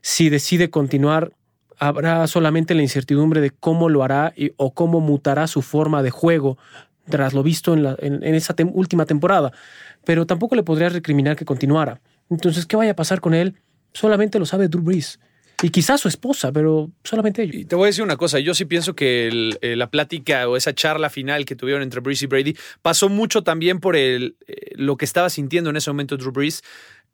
Si 0.00 0.30
decide 0.30 0.70
continuar, 0.70 1.32
habrá 1.78 2.26
solamente 2.26 2.74
la 2.74 2.82
incertidumbre 2.82 3.40
de 3.40 3.50
cómo 3.50 3.88
lo 3.88 4.02
hará 4.02 4.32
y, 4.36 4.52
o 4.56 4.72
cómo 4.72 5.00
mutará 5.00 5.46
su 5.46 5.60
forma 5.60 6.02
de 6.02 6.10
juego 6.10 6.56
tras 7.08 7.34
lo 7.34 7.42
visto 7.42 7.74
en, 7.74 7.82
la, 7.82 7.96
en, 7.98 8.22
esa 8.34 8.54
última 8.72 9.06
temporada. 9.06 9.52
Pero 10.04 10.26
tampoco 10.26 10.54
le 10.54 10.62
podría 10.62 10.88
recriminar 10.88 11.36
que 11.36 11.44
continuara. 11.44 12.00
Entonces, 12.30 12.66
¿qué 12.66 12.76
vaya 12.76 12.92
a 12.92 12.96
pasar 12.96 13.20
con 13.20 13.34
él? 13.34 13.54
Solamente 13.92 14.38
lo 14.38 14.46
sabe 14.46 14.68
Drew 14.68 14.82
Brees. 14.82 15.18
Y 15.62 15.70
quizás 15.70 16.00
su 16.00 16.08
esposa, 16.08 16.52
pero 16.52 16.90
solamente 17.04 17.42
ellos. 17.42 17.56
Y 17.56 17.64
te 17.64 17.76
voy 17.76 17.84
a 17.84 17.86
decir 17.86 18.02
una 18.02 18.16
cosa, 18.16 18.38
yo 18.40 18.54
sí 18.54 18.64
pienso 18.64 18.94
que 18.94 19.54
eh, 19.60 19.76
la 19.76 19.88
plática 19.88 20.48
o 20.48 20.56
esa 20.56 20.74
charla 20.74 21.10
final 21.10 21.44
que 21.44 21.56
tuvieron 21.56 21.82
entre 21.82 22.00
Brees 22.00 22.22
y 22.22 22.26
Brady 22.26 22.56
pasó 22.82 23.08
mucho 23.08 23.42
también 23.42 23.80
por 23.80 23.96
el, 23.96 24.36
eh, 24.46 24.72
lo 24.74 24.96
que 24.96 25.04
estaba 25.04 25.30
sintiendo 25.30 25.70
en 25.70 25.76
ese 25.76 25.90
momento 25.90 26.16
Drew 26.16 26.32
Brees. 26.32 26.62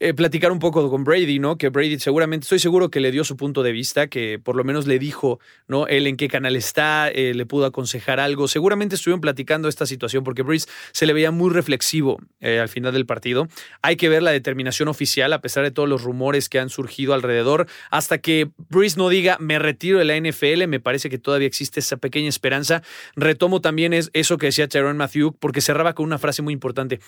Eh, 0.02 0.14
platicar 0.14 0.50
un 0.50 0.60
poco 0.60 0.88
con 0.88 1.04
Brady, 1.04 1.38
¿no? 1.38 1.58
Que 1.58 1.68
Brady 1.68 1.98
seguramente, 1.98 2.44
estoy 2.44 2.58
seguro 2.58 2.90
que 2.90 3.00
le 3.00 3.10
dio 3.10 3.22
su 3.22 3.36
punto 3.36 3.62
de 3.62 3.70
vista, 3.70 4.06
que 4.06 4.38
por 4.42 4.56
lo 4.56 4.64
menos 4.64 4.86
le 4.86 4.98
dijo, 4.98 5.40
¿no? 5.68 5.86
Él 5.88 6.06
en 6.06 6.16
qué 6.16 6.26
canal 6.26 6.56
está, 6.56 7.10
eh, 7.10 7.34
le 7.34 7.44
pudo 7.44 7.66
aconsejar 7.66 8.18
algo. 8.18 8.48
Seguramente 8.48 8.94
estuvieron 8.94 9.20
platicando 9.20 9.68
esta 9.68 9.84
situación 9.84 10.24
porque 10.24 10.40
Breeze 10.40 10.68
se 10.92 11.04
le 11.04 11.12
veía 11.12 11.32
muy 11.32 11.50
reflexivo 11.50 12.18
eh, 12.40 12.60
al 12.60 12.70
final 12.70 12.94
del 12.94 13.04
partido. 13.04 13.46
Hay 13.82 13.96
que 13.96 14.08
ver 14.08 14.22
la 14.22 14.30
determinación 14.30 14.88
oficial, 14.88 15.34
a 15.34 15.42
pesar 15.42 15.64
de 15.64 15.70
todos 15.70 15.86
los 15.86 16.02
rumores 16.02 16.48
que 16.48 16.58
han 16.58 16.70
surgido 16.70 17.12
alrededor. 17.12 17.66
Hasta 17.90 18.16
que 18.16 18.48
Breeze 18.70 18.96
no 18.96 19.10
diga, 19.10 19.36
me 19.38 19.58
retiro 19.58 19.98
de 19.98 20.06
la 20.06 20.16
NFL, 20.16 20.66
me 20.66 20.80
parece 20.80 21.10
que 21.10 21.18
todavía 21.18 21.46
existe 21.46 21.80
esa 21.80 21.98
pequeña 21.98 22.30
esperanza. 22.30 22.82
Retomo 23.16 23.60
también 23.60 23.92
es 23.92 24.08
eso 24.14 24.38
que 24.38 24.46
decía 24.46 24.66
Tyron 24.66 24.96
Matthew, 24.96 25.36
porque 25.38 25.60
cerraba 25.60 25.92
con 25.92 26.06
una 26.06 26.16
frase 26.16 26.40
muy 26.40 26.54
importante 26.54 27.00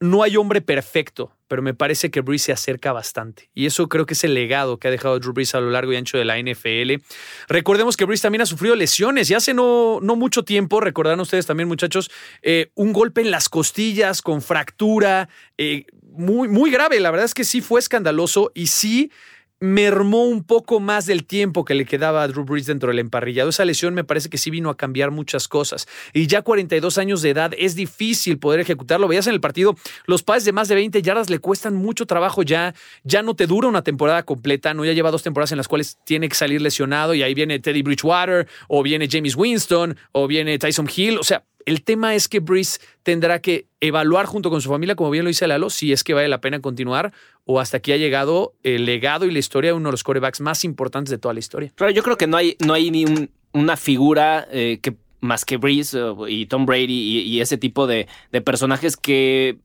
no 0.00 0.22
hay 0.22 0.36
hombre 0.36 0.60
perfecto, 0.60 1.32
pero 1.48 1.62
me 1.62 1.74
parece 1.74 2.10
que 2.10 2.20
Brees 2.20 2.42
se 2.42 2.52
acerca 2.52 2.92
bastante. 2.92 3.50
Y 3.54 3.66
eso 3.66 3.88
creo 3.88 4.04
que 4.04 4.14
es 4.14 4.24
el 4.24 4.34
legado 4.34 4.78
que 4.78 4.88
ha 4.88 4.90
dejado 4.90 5.18
Drew 5.18 5.32
Brees 5.32 5.54
a 5.54 5.60
lo 5.60 5.70
largo 5.70 5.92
y 5.92 5.96
ancho 5.96 6.18
de 6.18 6.24
la 6.24 6.38
NFL. 6.38 7.02
Recordemos 7.48 7.96
que 7.96 8.04
Brees 8.04 8.20
también 8.20 8.42
ha 8.42 8.46
sufrido 8.46 8.76
lesiones 8.76 9.30
y 9.30 9.34
hace 9.34 9.54
no, 9.54 10.00
no 10.02 10.16
mucho 10.16 10.44
tiempo, 10.44 10.80
recordarán 10.80 11.20
ustedes 11.20 11.46
también, 11.46 11.68
muchachos, 11.68 12.10
eh, 12.42 12.70
un 12.74 12.92
golpe 12.92 13.20
en 13.20 13.30
las 13.30 13.48
costillas 13.48 14.22
con 14.22 14.42
fractura, 14.42 15.28
eh, 15.56 15.86
muy, 16.02 16.48
muy 16.48 16.70
grave. 16.70 17.00
La 17.00 17.10
verdad 17.10 17.26
es 17.26 17.34
que 17.34 17.44
sí 17.44 17.60
fue 17.60 17.80
escandaloso 17.80 18.50
y 18.54 18.66
sí 18.66 19.10
mermó 19.60 20.24
un 20.24 20.44
poco 20.44 20.80
más 20.80 21.06
del 21.06 21.24
tiempo 21.24 21.64
que 21.64 21.74
le 21.74 21.86
quedaba 21.86 22.22
a 22.22 22.28
Drew 22.28 22.44
Brees 22.44 22.66
dentro 22.66 22.90
del 22.90 22.98
emparrillado. 22.98 23.48
Esa 23.48 23.64
lesión 23.64 23.94
me 23.94 24.04
parece 24.04 24.28
que 24.28 24.38
sí 24.38 24.50
vino 24.50 24.68
a 24.68 24.76
cambiar 24.76 25.10
muchas 25.10 25.48
cosas. 25.48 25.88
Y 26.12 26.26
ya 26.26 26.42
42 26.42 26.98
años 26.98 27.22
de 27.22 27.30
edad 27.30 27.52
es 27.56 27.74
difícil 27.74 28.38
poder 28.38 28.60
ejecutarlo. 28.60 29.08
Veías 29.08 29.26
en 29.26 29.34
el 29.34 29.40
partido, 29.40 29.74
los 30.06 30.22
pases 30.22 30.44
de 30.44 30.52
más 30.52 30.68
de 30.68 30.74
20 30.74 31.00
yardas 31.00 31.30
le 31.30 31.38
cuestan 31.38 31.74
mucho 31.74 32.06
trabajo 32.06 32.42
ya. 32.42 32.74
Ya 33.04 33.22
no 33.22 33.34
te 33.34 33.46
dura 33.46 33.68
una 33.68 33.82
temporada 33.82 34.22
completa, 34.24 34.74
no 34.74 34.84
ya 34.84 34.92
lleva 34.92 35.10
dos 35.10 35.22
temporadas 35.22 35.52
en 35.52 35.58
las 35.58 35.68
cuales 35.68 35.98
tiene 36.04 36.28
que 36.28 36.34
salir 36.34 36.60
lesionado 36.60 37.14
y 37.14 37.22
ahí 37.22 37.32
viene 37.32 37.58
Teddy 37.58 37.82
Bridgewater 37.82 38.46
o 38.68 38.82
viene 38.82 39.08
James 39.10 39.36
Winston 39.36 39.96
o 40.12 40.26
viene 40.26 40.58
Tyson 40.58 40.88
Hill. 40.94 41.18
O 41.18 41.24
sea, 41.24 41.44
El 41.66 41.82
tema 41.82 42.14
es 42.14 42.28
que 42.28 42.38
Breeze 42.38 42.78
tendrá 43.02 43.40
que 43.40 43.66
evaluar 43.80 44.26
junto 44.26 44.50
con 44.50 44.60
su 44.60 44.68
familia, 44.68 44.94
como 44.94 45.10
bien 45.10 45.24
lo 45.24 45.28
dice 45.28 45.48
Lalo, 45.48 45.68
si 45.68 45.92
es 45.92 46.04
que 46.04 46.14
vale 46.14 46.28
la 46.28 46.40
pena 46.40 46.60
continuar 46.60 47.12
o 47.48 47.60
hasta 47.60 47.76
aquí 47.78 47.92
ha 47.92 47.96
llegado 47.96 48.54
el 48.64 48.84
legado 48.84 49.24
y 49.24 49.30
la 49.30 49.38
historia 49.38 49.70
de 49.70 49.74
uno 49.76 49.88
de 49.88 49.92
los 49.92 50.02
corebacks 50.02 50.40
más 50.40 50.64
importantes 50.64 51.10
de 51.10 51.18
toda 51.18 51.32
la 51.32 51.38
historia. 51.40 51.72
Pero 51.76 51.90
yo 51.90 52.02
creo 52.02 52.18
que 52.18 52.26
no 52.26 52.36
hay, 52.36 52.56
no 52.64 52.74
hay 52.74 52.90
ni 52.90 53.04
un- 53.04 53.30
una 53.52 53.76
figura 53.76 54.46
eh, 54.50 54.80
que 54.82 54.96
más 55.20 55.44
que 55.44 55.56
Breeze 55.56 55.96
eh, 55.98 56.12
y 56.28 56.46
Tom 56.46 56.66
Brady 56.66 56.92
y, 56.92 57.20
y 57.20 57.40
ese 57.40 57.56
tipo 57.56 57.86
de, 57.86 58.08
de 58.32 58.40
personajes 58.42 58.96
que 58.96 59.58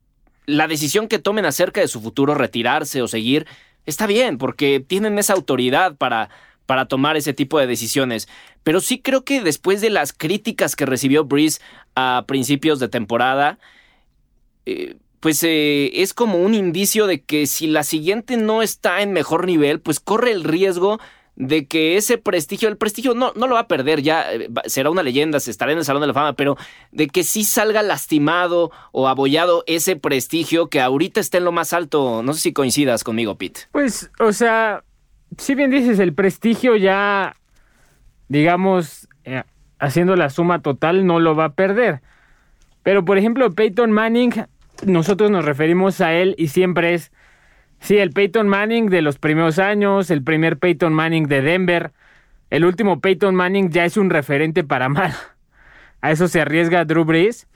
la 0.46 0.66
decisión 0.68 1.08
que 1.08 1.18
tomen 1.18 1.44
acerca 1.44 1.80
de 1.80 1.88
su 1.88 2.00
futuro, 2.00 2.34
retirarse 2.34 3.02
o 3.02 3.08
seguir, 3.08 3.46
está 3.84 4.06
bien, 4.06 4.38
porque 4.38 4.80
tienen 4.80 5.18
esa 5.18 5.32
autoridad 5.34 5.96
para, 5.96 6.30
para 6.66 6.86
tomar 6.86 7.16
ese 7.16 7.32
tipo 7.32 7.58
de 7.58 7.66
decisiones. 7.66 8.28
Pero 8.62 8.80
sí 8.80 9.00
creo 9.00 9.24
que 9.24 9.40
después 9.42 9.80
de 9.80 9.90
las 9.90 10.12
críticas 10.12 10.74
que 10.76 10.86
recibió 10.86 11.24
Breeze 11.24 11.60
a 11.96 12.24
principios 12.28 12.78
de 12.78 12.88
temporada, 12.88 13.58
eh, 14.66 14.96
pues 15.22 15.40
eh, 15.44 16.02
es 16.02 16.14
como 16.14 16.38
un 16.38 16.52
indicio 16.52 17.06
de 17.06 17.22
que 17.22 17.46
si 17.46 17.68
la 17.68 17.84
siguiente 17.84 18.36
no 18.36 18.60
está 18.60 19.02
en 19.02 19.12
mejor 19.12 19.46
nivel, 19.46 19.80
pues 19.80 20.00
corre 20.00 20.32
el 20.32 20.42
riesgo 20.42 20.98
de 21.36 21.66
que 21.66 21.96
ese 21.96 22.18
prestigio, 22.18 22.68
el 22.68 22.76
prestigio 22.76 23.14
no, 23.14 23.32
no 23.36 23.46
lo 23.46 23.54
va 23.54 23.60
a 23.60 23.68
perder, 23.68 24.02
ya 24.02 24.32
eh, 24.32 24.50
será 24.66 24.90
una 24.90 25.04
leyenda, 25.04 25.38
se 25.38 25.52
estará 25.52 25.70
en 25.70 25.78
el 25.78 25.84
Salón 25.84 26.00
de 26.00 26.08
la 26.08 26.12
Fama, 26.12 26.32
pero 26.32 26.56
de 26.90 27.06
que 27.06 27.22
sí 27.22 27.44
salga 27.44 27.82
lastimado 27.82 28.72
o 28.90 29.06
abollado 29.06 29.62
ese 29.68 29.94
prestigio 29.94 30.66
que 30.66 30.80
ahorita 30.80 31.20
está 31.20 31.38
en 31.38 31.44
lo 31.44 31.52
más 31.52 31.72
alto. 31.72 32.24
No 32.24 32.32
sé 32.32 32.40
si 32.40 32.52
coincidas 32.52 33.04
conmigo, 33.04 33.36
Pete. 33.36 33.60
Pues, 33.70 34.10
o 34.18 34.32
sea, 34.32 34.82
si 35.38 35.54
bien 35.54 35.70
dices, 35.70 36.00
el 36.00 36.14
prestigio 36.14 36.74
ya, 36.74 37.36
digamos, 38.26 39.08
eh, 39.22 39.44
haciendo 39.78 40.16
la 40.16 40.30
suma 40.30 40.62
total, 40.62 41.06
no 41.06 41.20
lo 41.20 41.36
va 41.36 41.44
a 41.44 41.52
perder. 41.54 42.00
Pero, 42.82 43.04
por 43.04 43.18
ejemplo, 43.18 43.52
Peyton 43.52 43.92
Manning, 43.92 44.32
nosotros 44.86 45.30
nos 45.30 45.44
referimos 45.44 46.00
a 46.00 46.12
él 46.14 46.34
y 46.38 46.48
siempre 46.48 46.94
es, 46.94 47.12
sí, 47.80 47.98
el 47.98 48.10
Peyton 48.12 48.48
Manning 48.48 48.88
de 48.90 49.02
los 49.02 49.18
primeros 49.18 49.58
años, 49.58 50.10
el 50.10 50.22
primer 50.22 50.58
Peyton 50.58 50.92
Manning 50.92 51.26
de 51.28 51.42
Denver, 51.42 51.92
el 52.50 52.64
último 52.64 53.00
Peyton 53.00 53.34
Manning 53.34 53.70
ya 53.70 53.84
es 53.84 53.96
un 53.96 54.10
referente 54.10 54.64
para 54.64 54.88
mal. 54.90 55.14
A 56.00 56.10
eso 56.12 56.28
se 56.28 56.40
arriesga 56.40 56.84
Drew 56.84 57.04
Brees. 57.04 57.46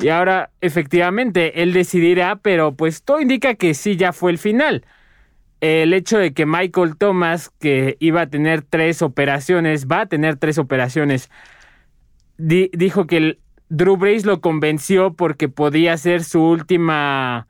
Y 0.00 0.08
ahora, 0.10 0.50
efectivamente, 0.60 1.62
él 1.62 1.72
decidirá, 1.72 2.36
pero 2.36 2.74
pues 2.74 3.02
todo 3.02 3.20
indica 3.20 3.54
que 3.54 3.74
sí, 3.74 3.96
ya 3.96 4.12
fue 4.12 4.30
el 4.30 4.38
final 4.38 4.84
el 5.60 5.92
hecho 5.92 6.18
de 6.18 6.32
que 6.32 6.46
Michael 6.46 6.96
Thomas, 6.96 7.50
que 7.58 7.96
iba 8.00 8.22
a 8.22 8.30
tener 8.30 8.62
tres 8.62 9.02
operaciones, 9.02 9.86
va 9.88 10.02
a 10.02 10.06
tener 10.06 10.36
tres 10.36 10.58
operaciones, 10.58 11.30
di- 12.36 12.70
dijo 12.72 13.06
que 13.06 13.16
el 13.16 13.38
Drew 13.68 13.96
Brees 13.96 14.24
lo 14.24 14.40
convenció 14.40 15.12
porque 15.12 15.48
podía 15.48 15.96
ser 15.96 16.24
su 16.24 16.42
última 16.42 17.46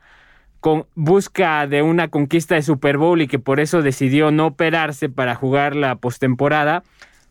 con- 0.61 0.87
busca 0.95 1.67
de 1.67 1.83
una 1.83 2.09
conquista 2.09 2.55
de 2.57 2.63
Super 2.63 2.99
Bowl 2.99 3.21
y 3.23 3.29
que 3.29 3.39
por 3.39 3.61
eso 3.61 3.83
decidió 3.83 4.31
no 4.31 4.47
operarse 4.47 5.09
para 5.09 5.35
jugar 5.35 5.77
la 5.77 5.97
postemporada, 5.97 6.83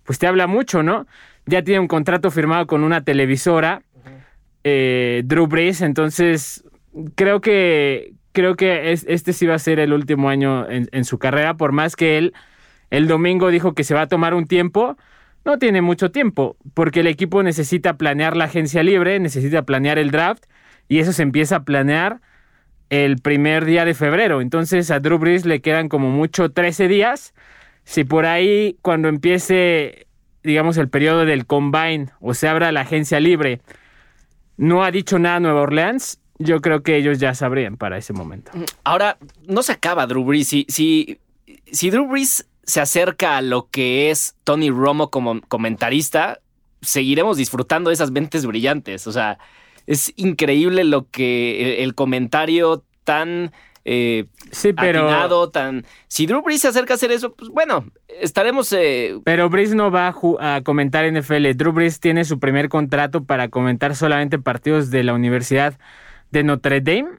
pues 0.04 0.20
te 0.20 0.28
habla 0.28 0.48
mucho, 0.48 0.84
¿no? 0.84 1.06
Ya 1.46 1.62
tiene 1.64 1.80
un 1.82 1.88
contrato 1.88 2.32
firmado 2.32 2.68
con 2.68 2.84
una 2.84 3.02
televisora, 3.04 3.82
eh, 4.64 5.22
Drew 5.26 5.48
Brees, 5.48 5.82
entonces 5.82 6.64
creo 7.16 7.42
que 7.42 8.14
creo 8.32 8.56
que 8.56 8.92
es- 8.92 9.06
este 9.10 9.34
sí 9.34 9.48
va 9.48 9.56
a 9.56 9.60
ser 9.60 9.80
el 9.80 9.92
último 9.94 10.30
año 10.30 10.70
en, 10.70 10.88
en 10.92 11.06
su 11.06 11.18
carrera, 11.18 11.56
por 11.56 11.72
más 11.72 11.96
que 11.96 12.18
él 12.20 12.34
el 12.92 13.08
domingo 13.08 13.50
dijo 13.50 13.74
que 13.74 13.84
se 13.84 13.94
va 13.96 14.02
a 14.04 14.08
tomar 14.08 14.34
un 14.34 14.46
tiempo. 14.46 14.96
No 15.48 15.58
tiene 15.58 15.82
mucho 15.82 16.12
tiempo, 16.12 16.58
porque 16.74 17.00
el 17.00 17.08
equipo 17.08 17.42
necesita 17.42 17.94
planear 17.94 18.36
la 18.36 18.44
agencia 18.44 18.84
libre, 18.84 19.18
necesita 19.18 19.62
planear 19.62 19.98
el 19.98 20.12
draft, 20.12 20.44
y 20.90 21.00
eso 21.00 21.14
se 21.14 21.24
empieza 21.24 21.56
a 21.56 21.64
planear 21.64 22.20
el 22.90 23.20
primer 23.20 23.64
día 23.64 23.86
de 23.86 23.94
febrero. 23.94 24.42
Entonces 24.42 24.92
a 24.92 25.00
Drew 25.00 25.20
Brees 25.20 25.46
le 25.46 25.62
quedan 25.62 25.88
como 25.88 26.10
mucho 26.10 26.52
13 26.52 26.90
días. 26.90 27.34
Si 27.86 28.04
por 28.04 28.26
ahí, 28.26 28.76
cuando 28.82 29.08
empiece, 29.08 30.08
digamos, 30.44 30.76
el 30.76 30.90
periodo 30.90 31.24
del 31.24 31.46
combine 31.46 32.10
o 32.20 32.34
se 32.34 32.50
abra 32.50 32.74
la 32.74 32.82
agencia 32.82 33.22
libre, 33.22 33.62
no 34.58 34.84
ha 34.84 34.92
dicho 34.92 35.18
nada 35.18 35.40
Nueva 35.40 35.62
Orleans, 35.62 36.20
yo 36.40 36.60
creo 36.60 36.84
que 36.84 36.98
ellos 36.98 37.20
ya 37.20 37.34
sabrían 37.34 37.78
para 37.78 37.98
ese 37.98 38.12
momento. 38.12 38.52
Ahora, 38.84 39.18
no 39.46 39.64
se 39.64 39.72
acaba 39.72 40.08
Drew 40.08 40.26
Brees. 40.26 40.50
Si, 40.50 40.66
si, 40.68 41.20
si 41.72 41.90
Drew 41.90 42.06
Brees 42.06 42.46
se 42.68 42.82
acerca 42.82 43.38
a 43.38 43.42
lo 43.42 43.70
que 43.70 44.12
es 44.12 44.36
Tony 44.44 44.70
Romo 44.70 45.10
como 45.10 45.42
comentarista, 45.42 46.40
seguiremos 46.82 47.38
disfrutando 47.38 47.90
de 47.90 47.96
esas 47.96 48.12
mentes 48.12 48.46
brillantes. 48.46 49.08
O 49.08 49.12
sea, 49.12 49.40
es 49.88 50.14
increíble 50.18 50.84
lo 50.84 51.10
que 51.10 51.80
el, 51.80 51.86
el 51.86 51.96
comentario 51.96 52.84
tan 53.04 53.52
eh, 53.90 54.26
Sí, 54.52 54.74
pero, 54.74 55.06
atinado, 55.08 55.50
tan... 55.50 55.86
Si 56.10 56.26
Drew 56.26 56.42
Brees 56.42 56.60
se 56.60 56.68
acerca 56.68 56.94
a 56.94 56.96
hacer 56.96 57.10
eso, 57.14 57.34
pues 57.34 57.50
bueno, 57.50 57.86
estaremos... 58.20 58.74
eh, 58.74 59.18
pero 59.24 59.50
Brees 59.50 59.74
no 59.74 59.90
va 59.90 60.08
a, 60.10 60.56
a 60.56 60.62
comentar 60.62 61.10
NFL. 61.10 61.52
Drew 61.56 61.72
Brees 61.72 62.02
tiene 62.02 62.26
su 62.26 62.38
primer 62.38 62.68
contrato 62.68 63.24
para 63.24 63.48
comentar 63.48 63.96
solamente 63.96 64.40
partidos 64.40 64.92
de 64.92 65.06
la 65.06 65.14
Universidad 65.14 65.80
de 66.32 66.44
Notre 66.44 66.82
Dame. 66.82 67.12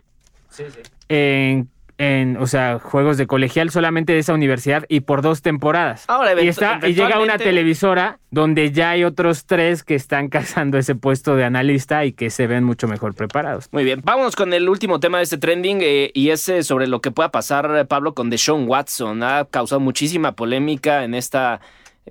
En, 1.08 1.70
en, 1.98 2.36
o 2.36 2.46
sea, 2.46 2.78
juegos 2.78 3.18
de 3.18 3.26
colegial 3.26 3.70
solamente 3.70 4.12
de 4.12 4.20
esa 4.20 4.32
universidad 4.32 4.84
y 4.88 5.00
por 5.00 5.20
dos 5.20 5.42
temporadas. 5.42 6.04
Ahora, 6.06 6.40
y, 6.40 6.48
está, 6.48 6.80
y 6.84 6.94
llega 6.94 7.20
una 7.20 7.38
televisora 7.38 8.20
donde 8.30 8.70
ya 8.70 8.90
hay 8.90 9.04
otros 9.04 9.46
tres 9.46 9.82
que 9.82 9.96
están 9.96 10.28
cazando 10.28 10.78
ese 10.78 10.94
puesto 10.94 11.34
de 11.34 11.44
analista 11.44 12.04
y 12.04 12.12
que 12.12 12.30
se 12.30 12.46
ven 12.46 12.64
mucho 12.64 12.86
mejor 12.86 13.14
preparados. 13.14 13.68
Muy 13.72 13.84
bien, 13.84 14.00
vámonos 14.04 14.36
con 14.36 14.52
el 14.54 14.68
último 14.68 15.00
tema 15.00 15.18
de 15.18 15.24
este 15.24 15.38
trending 15.38 15.80
eh, 15.82 16.10
y 16.14 16.30
es 16.30 16.48
eh, 16.48 16.62
sobre 16.62 16.86
lo 16.86 17.00
que 17.00 17.10
pueda 17.10 17.30
pasar, 17.30 17.86
Pablo, 17.88 18.14
con 18.14 18.30
Deshaun 18.30 18.68
Watson. 18.68 19.22
Ha 19.22 19.46
causado 19.50 19.80
muchísima 19.80 20.32
polémica 20.32 21.04
en 21.04 21.14
esta 21.14 21.60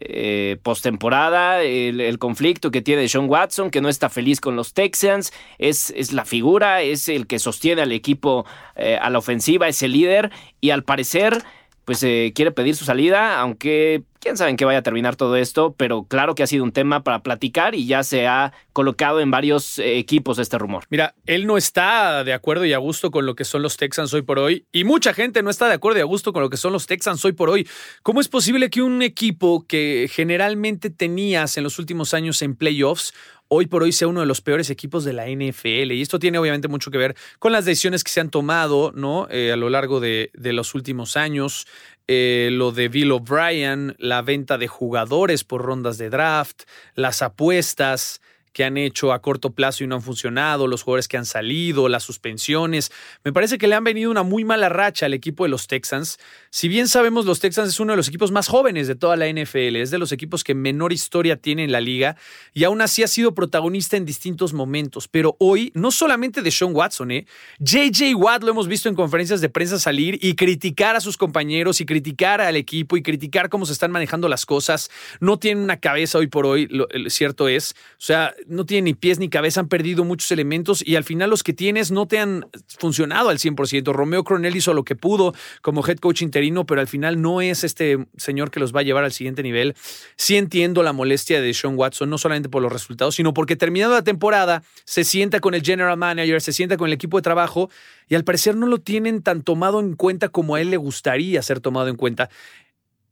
eh, 0.01 0.57
postemporada, 0.63 1.61
el, 1.61 2.19
conflicto 2.19 2.71
que 2.71 2.81
tiene 2.81 3.01
Deshaun 3.01 3.29
Watson, 3.29 3.69
que 3.69 3.81
no 3.81 3.89
está 3.89 4.09
feliz 4.09 4.39
con 4.39 4.55
los 4.55 4.73
Texans, 4.73 5.31
es, 5.57 5.91
es 5.95 6.13
la 6.13 6.25
figura, 6.25 6.81
es 6.81 7.09
el 7.09 7.27
que 7.27 7.39
sostiene 7.39 7.81
al 7.81 7.91
equipo 7.91 8.45
eh, 8.75 8.97
a 9.01 9.09
la 9.09 9.19
ofensiva, 9.19 9.67
es 9.67 9.81
el 9.83 9.93
líder 9.93 10.31
y 10.61 10.71
al 10.71 10.83
parecer 10.83 11.43
pues 11.87 12.03
eh, 12.03 12.33
quiere 12.35 12.51
pedir 12.51 12.75
su 12.75 12.83
salida, 12.83 13.39
aunque 13.39 14.03
quién 14.19 14.35
sabe 14.35 14.49
en 14.49 14.57
qué 14.57 14.65
vaya 14.65 14.79
a 14.79 14.83
terminar 14.83 15.15
todo 15.15 15.37
esto, 15.37 15.73
pero 15.77 16.03
claro 16.03 16.35
que 16.35 16.43
ha 16.43 16.47
sido 16.47 16.65
un 16.65 16.73
tema 16.73 17.01
para 17.01 17.23
platicar 17.23 17.75
y 17.75 17.87
ya 17.87 18.03
se 18.03 18.27
ha 18.27 18.51
colocado 18.73 19.21
en 19.21 19.31
varios 19.31 19.79
eh, 19.79 19.97
equipos 19.97 20.37
este 20.37 20.57
rumor. 20.57 20.83
Mira, 20.89 21.15
él 21.25 21.47
no 21.47 21.55
está 21.55 22.25
de 22.25 22.33
acuerdo 22.33 22.65
y 22.65 22.73
a 22.73 22.77
gusto 22.77 23.09
con 23.09 23.25
lo 23.25 23.35
que 23.35 23.45
son 23.45 23.61
los 23.61 23.77
Texans 23.77 24.13
hoy 24.13 24.21
por 24.21 24.37
hoy. 24.37 24.65
Y 24.73 24.83
mucha 24.83 25.13
gente 25.13 25.41
no 25.43 25.49
está 25.49 25.69
de 25.69 25.75
acuerdo 25.75 25.99
y 25.99 26.01
a 26.01 26.05
gusto 26.05 26.33
con 26.33 26.41
lo 26.41 26.49
que 26.49 26.57
son 26.57 26.73
los 26.73 26.87
Texans 26.87 27.23
hoy 27.23 27.31
por 27.31 27.49
hoy. 27.49 27.65
¿Cómo 28.03 28.19
es 28.19 28.27
posible 28.27 28.69
que 28.69 28.81
un 28.81 29.01
equipo 29.01 29.65
que 29.65 30.09
generalmente 30.11 30.89
tenías 30.89 31.55
en 31.55 31.63
los 31.63 31.79
últimos 31.79 32.13
años 32.13 32.41
en 32.41 32.57
playoffs 32.57 33.13
hoy 33.49 33.67
por 33.67 33.83
hoy 33.83 33.91
sea 33.91 34.07
uno 34.07 34.19
de 34.19 34.25
los 34.25 34.41
peores 34.41 34.69
equipos 34.69 35.03
de 35.03 35.13
la 35.13 35.27
NFL. 35.27 35.91
Y 35.91 36.01
esto 36.01 36.19
tiene 36.19 36.37
obviamente 36.37 36.67
mucho 36.67 36.91
que 36.91 36.97
ver 36.97 37.15
con 37.39 37.51
las 37.51 37.65
decisiones 37.65 38.03
que 38.03 38.11
se 38.11 38.19
han 38.19 38.29
tomado 38.29 38.91
¿no? 38.95 39.27
Eh, 39.29 39.51
a 39.51 39.55
lo 39.55 39.69
largo 39.69 39.99
de, 39.99 40.31
los 40.35 40.75
últimos 40.75 41.17
años. 41.17 41.67
Eh, 42.07 42.49
lo 42.53 42.71
de 42.71 42.87
Bill 42.87 43.11
O'Brien, 43.11 43.95
la 43.99 44.21
venta 44.21 44.57
de 44.57 44.67
jugadores 44.67 45.43
por 45.43 45.61
rondas 45.61 45.97
de 45.97 46.09
draft, 46.09 46.63
las 46.95 47.21
apuestas 47.21 48.21
que 48.53 48.63
han 48.63 48.77
hecho 48.77 49.13
a 49.13 49.21
corto 49.21 49.51
plazo 49.51 49.83
y 49.83 49.87
no 49.87 49.95
han 49.95 50.01
funcionado, 50.01 50.67
los 50.67 50.83
jugadores 50.83 51.07
que 51.07 51.17
han 51.17 51.25
salido, 51.25 51.89
las 51.89 52.03
suspensiones. 52.03 52.91
Me 53.23 53.33
parece 53.33 53.57
que 53.57 53.67
le 53.67 53.75
han 53.75 53.83
venido 53.83 54.09
una 54.09 54.23
muy 54.23 54.45
mala 54.45 54.69
racha 54.69 55.05
al 55.05 55.13
equipo 55.13 55.43
de 55.43 55.49
los 55.49 55.67
Texans. 55.67 56.19
Si 56.49 56.67
bien 56.67 56.87
sabemos, 56.87 57.25
los 57.25 57.39
Texans 57.39 57.69
es 57.69 57.79
uno 57.79 57.93
de 57.93 57.97
los 57.97 58.07
equipos 58.07 58.31
más 58.31 58.47
jóvenes 58.47 58.87
de 58.87 58.95
toda 58.95 59.15
la 59.15 59.27
NFL, 59.27 59.75
es 59.75 59.91
de 59.91 59.97
los 59.97 60.11
equipos 60.11 60.43
que 60.43 60.55
menor 60.55 60.93
historia 60.93 61.37
tiene 61.37 61.63
en 61.63 61.71
la 61.71 61.81
liga 61.81 62.15
y 62.53 62.63
aún 62.63 62.81
así 62.81 63.03
ha 63.03 63.07
sido 63.07 63.33
protagonista 63.33 63.97
en 63.97 64.05
distintos 64.05 64.53
momentos. 64.53 65.07
Pero 65.07 65.35
hoy, 65.39 65.71
no 65.75 65.91
solamente 65.91 66.41
de 66.41 66.51
Sean 66.51 66.73
Watson, 66.73 67.11
¿eh? 67.11 67.27
JJ 67.59 68.15
Watt 68.15 68.43
lo 68.43 68.51
hemos 68.51 68.67
visto 68.67 68.89
en 68.89 68.95
conferencias 68.95 69.41
de 69.41 69.49
prensa 69.49 69.79
salir 69.79 70.17
y 70.21 70.35
criticar 70.35 70.95
a 70.95 71.01
sus 71.01 71.17
compañeros 71.17 71.81
y 71.81 71.85
criticar 71.85 72.41
al 72.41 72.55
equipo 72.55 72.97
y 72.97 73.03
criticar 73.03 73.49
cómo 73.49 73.65
se 73.65 73.73
están 73.73 73.91
manejando 73.91 74.27
las 74.27 74.45
cosas. 74.45 74.89
No 75.19 75.37
tienen 75.37 75.63
una 75.63 75.77
cabeza 75.77 76.17
hoy 76.17 76.27
por 76.27 76.45
hoy, 76.45 76.67
lo, 76.67 76.87
lo 76.91 77.09
cierto 77.09 77.47
es. 77.47 77.75
O 77.91 77.99
sea, 77.99 78.33
no 78.45 78.65
tienen 78.65 78.85
ni 78.85 78.93
pies 78.93 79.19
ni 79.19 79.29
cabeza, 79.29 79.61
han 79.61 79.67
perdido 79.67 80.03
muchos 80.03 80.31
elementos 80.31 80.85
y 80.85 80.95
al 80.95 81.03
final 81.03 81.29
los 81.29 81.43
que 81.43 81.53
tienes 81.53 81.91
no 81.91 82.07
te 82.07 82.19
han 82.19 82.47
funcionado 82.79 83.29
al 83.29 83.39
100%. 83.39 83.91
Romeo 83.93 84.23
Cronel 84.23 84.55
hizo 84.55 84.73
lo 84.73 84.83
que 84.83 84.95
pudo 84.95 85.33
como 85.61 85.85
head 85.85 85.97
coach 85.97 86.21
interino, 86.21 86.65
pero 86.65 86.81
al 86.81 86.87
final 86.87 87.21
no 87.21 87.41
es 87.41 87.63
este 87.63 88.07
señor 88.17 88.51
que 88.51 88.59
los 88.59 88.75
va 88.75 88.81
a 88.81 88.83
llevar 88.83 89.03
al 89.03 89.11
siguiente 89.11 89.43
nivel. 89.43 89.75
Sí 90.15 90.37
entiendo 90.37 90.83
la 90.83 90.93
molestia 90.93 91.41
de 91.41 91.53
Sean 91.53 91.75
Watson, 91.77 92.09
no 92.09 92.17
solamente 92.17 92.49
por 92.49 92.61
los 92.61 92.71
resultados, 92.71 93.15
sino 93.15 93.33
porque 93.33 93.55
terminando 93.55 93.95
la 93.95 94.03
temporada 94.03 94.63
se 94.85 95.03
sienta 95.03 95.39
con 95.39 95.53
el 95.53 95.63
general 95.63 95.97
manager, 95.97 96.41
se 96.41 96.53
sienta 96.53 96.77
con 96.77 96.87
el 96.87 96.93
equipo 96.93 97.17
de 97.17 97.23
trabajo 97.23 97.69
y 98.07 98.15
al 98.15 98.23
parecer 98.23 98.55
no 98.55 98.67
lo 98.67 98.79
tienen 98.79 99.21
tan 99.21 99.41
tomado 99.41 99.79
en 99.79 99.95
cuenta 99.95 100.29
como 100.29 100.55
a 100.55 100.61
él 100.61 100.69
le 100.69 100.77
gustaría 100.77 101.41
ser 101.41 101.59
tomado 101.59 101.87
en 101.89 101.95
cuenta 101.95 102.29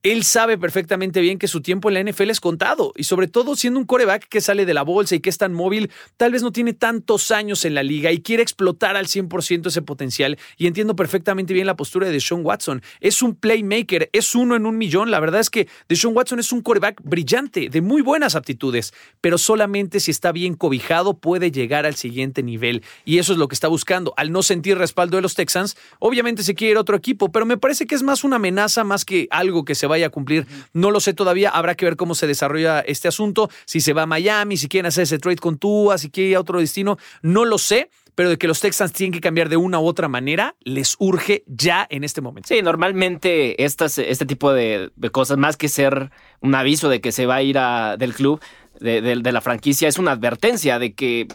él 0.06 0.24
sabe 0.24 0.60
perfectamente 0.60 1.20
bien 1.20 1.39
que 1.39 1.48
su 1.48 1.62
tiempo 1.62 1.89
en 1.89 1.96
la 1.96 2.04
NFL 2.04 2.30
es 2.30 2.39
contado 2.39 2.94
y 2.96 3.06
sobre 3.06 3.28
todo 3.28 3.56
siendo 3.56 3.80
un 3.80 3.88
coreback 3.88 4.28
que 4.30 4.39
sale 4.39 4.68
de 4.68 4.76
la 4.76 4.84
bolsa 4.84 5.15
y 5.15 5.20
que 5.20 5.32
es 5.32 5.39
tan 5.39 5.52
móvil, 5.52 5.89
tal 6.15 6.32
vez 6.32 6.44
no 6.44 6.52
tiene 6.52 6.74
tantos 6.74 7.32
años 7.32 7.65
en 7.65 7.74
la 7.74 7.82
liga 7.82 8.12
y 8.12 8.22
quiere 8.22 8.44
explotar 8.44 8.98
al 8.98 9.08
100% 9.08 9.65
ese 9.65 9.82
potencial 9.82 10.38
y 10.58 10.68
entiendo 10.68 10.96
perfectamente 10.96 11.56
bien 11.56 11.65
la 11.65 11.76
postura 11.76 12.06
de 12.06 12.13
Deshaun 12.13 12.46
Watson. 12.46 12.84
Es 13.00 13.24
un 13.24 13.34
playmaker, 13.34 14.12
es 14.13 14.36
uno 14.36 14.56
en 14.56 14.68
un 14.68 14.78
millón. 14.78 15.10
La 15.10 15.20
verdad 15.20 15.41
es 15.41 15.50
que 15.50 15.68
Deshaun 15.89 16.15
Watson 16.15 16.38
es 16.38 16.52
un 16.52 16.62
coreback 16.62 17.02
brillante, 17.04 17.70
de 17.70 17.82
muy 17.82 18.04
buenas 18.04 18.36
aptitudes, 18.36 18.94
pero 19.22 19.39
solamente 19.39 20.00
si 20.00 20.12
está 20.12 20.32
bien 20.32 20.54
cobijado 20.54 21.18
puede 21.18 21.50
llegar 21.50 21.88
al 21.88 21.96
siguiente 21.96 22.44
nivel 22.44 22.84
y 23.06 23.18
eso 23.18 23.34
es 23.34 23.39
lo 23.39 23.48
que 23.48 23.56
está 23.56 23.70
buscando. 23.70 24.13
Al 24.18 24.32
no 24.32 24.44
sentir 24.44 24.78
respaldo 24.78 25.15
de 25.15 25.24
los 25.24 25.34
Texans, 25.34 25.76
obviamente 25.98 26.44
se 26.44 26.54
quiere 26.54 26.78
otro 26.78 26.96
equipo, 26.96 27.32
pero 27.32 27.48
me 27.48 27.58
parece 27.58 27.88
que 27.88 27.96
es 27.96 28.04
más 28.04 28.24
una 28.24 28.36
amenaza 28.36 28.84
más 28.84 29.04
que 29.04 29.28
algo 29.32 29.65
que 29.65 29.74
se 29.74 29.88
vaya 29.95 30.08
a 30.08 30.10
cumplir. 30.10 30.45
No 30.73 30.91
lo 30.91 30.99
sé 30.99 31.13
todavía, 31.13 31.49
habrá 31.49 31.75
que 31.75 31.86
ver 31.86 31.95
cómo 31.95 32.15
se 32.15 32.27
desarrolla 32.27 32.81
este 32.81 33.08
asunto, 33.08 33.49
si 33.65 33.81
se 33.81 33.93
va 33.93 34.03
a 34.03 34.05
Miami, 34.05 34.58
si 34.58 34.67
quieren 34.67 34.88
hacer 34.88 35.03
ese 35.03 35.19
trade 35.19 35.38
con 35.38 35.58
Tua, 35.58 35.97
si 35.97 36.10
quiere 36.10 36.31
ir 36.31 36.36
a 36.36 36.41
otro 36.41 36.60
destino, 36.60 36.97
no 37.21 37.45
lo 37.45 37.58
sé 37.58 37.89
pero 38.15 38.29
de 38.29 38.38
que 38.38 38.47
los 38.47 38.62
Texans 38.62 38.93
tienen 38.93 39.12
que 39.12 39.21
cambiar 39.21 39.49
de 39.49 39.58
una 39.58 39.79
u 39.79 39.86
otra 39.86 40.08
manera, 40.08 40.55
les 40.62 40.95
urge 40.99 41.43
ya 41.47 41.86
en 41.89 42.03
este 42.03 42.21
momento. 42.21 42.47
Sí, 42.47 42.62
normalmente 42.62 43.63
estas, 43.63 43.97
este 43.97 44.25
tipo 44.25 44.53
de, 44.53 44.89
cosas, 45.12 45.38
más 45.38 45.58
que 45.58 45.67
ser 45.67 46.12
un 46.39 46.55
aviso 46.55 46.89
de 46.89 47.01
que 47.01 47.12
se 47.12 47.25
va 47.25 47.36
a 47.36 47.41
ir 47.43 47.58
a, 47.58 47.97
del 47.97 48.13
club, 48.13 48.39
de, 48.79 49.15
la 49.15 49.41
franquicia 49.41 49.88
es 49.88 49.97
una 49.97 50.11
advertencia 50.11 50.79
de 50.79 50.93
que, 50.93 51.27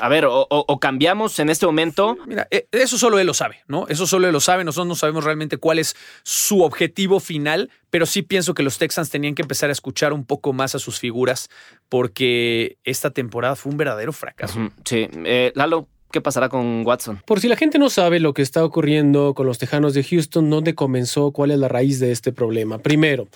a 0.00 0.08
ver, 0.08 0.26
o, 0.28 0.78
cambiamos 0.80 1.38
en 1.38 1.50
este 1.50 1.66
momento. 1.66 2.16
Mira, 2.26 2.46
eh, 2.50 2.66
eso 2.72 2.98
solo 2.98 3.18
él 3.18 3.26
lo 3.26 3.34
sabe, 3.34 3.62
¿no? 3.68 3.86
Eso 3.88 4.06
solo 4.06 4.26
él 4.26 4.32
lo 4.32 4.40
sabe. 4.40 4.64
Nosotros 4.64 4.88
no 4.88 4.94
sabemos 4.94 5.24
realmente 5.24 5.56
cuál 5.56 5.78
es 5.78 5.96
su 6.22 6.62
objetivo 6.62 7.20
final, 7.20 7.70
pero 7.90 8.06
sí 8.06 8.22
pienso 8.22 8.54
que 8.54 8.62
los 8.62 8.78
Texans 8.78 9.10
tenían 9.10 9.34
que 9.34 9.42
empezar 9.42 9.70
a 9.70 9.72
escuchar 9.72 10.12
un 10.12 10.24
poco 10.24 10.52
más 10.52 10.74
a 10.74 10.78
sus 10.78 10.98
figuras 10.98 11.48
porque 11.88 12.78
esta 12.84 13.10
temporada 13.10 13.56
fue 13.56 13.72
un 13.72 13.78
verdadero 13.78 14.12
fracaso. 14.12 14.70
Sí, 14.84 15.08
eh, 15.24 15.52
Lalo, 15.54 15.88
¿Qué 16.14 16.20
pasará 16.20 16.48
con 16.48 16.86
Watson? 16.86 17.20
Por 17.26 17.40
si 17.40 17.48
la 17.48 17.56
gente 17.56 17.76
no 17.76 17.90
sabe 17.90 18.20
lo 18.20 18.34
que 18.34 18.42
está 18.42 18.64
ocurriendo 18.64 19.34
con 19.34 19.48
los 19.48 19.58
Tejanos 19.58 19.94
de 19.94 20.04
Houston, 20.04 20.48
¿dónde 20.48 20.76
comenzó? 20.76 21.32
¿Cuál 21.32 21.50
es 21.50 21.58
la 21.58 21.66
raíz 21.66 21.98
de 21.98 22.12
este 22.12 22.30
problema? 22.30 22.78
Primero, 22.78 23.26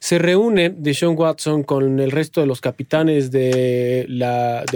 se 0.00 0.18
reúne 0.18 0.70
Deshaun 0.70 1.16
Watson 1.16 1.62
con 1.62 2.00
el 2.00 2.10
resto 2.10 2.40
de 2.40 2.48
los 2.48 2.60
capitanes 2.60 3.30
del 3.30 4.08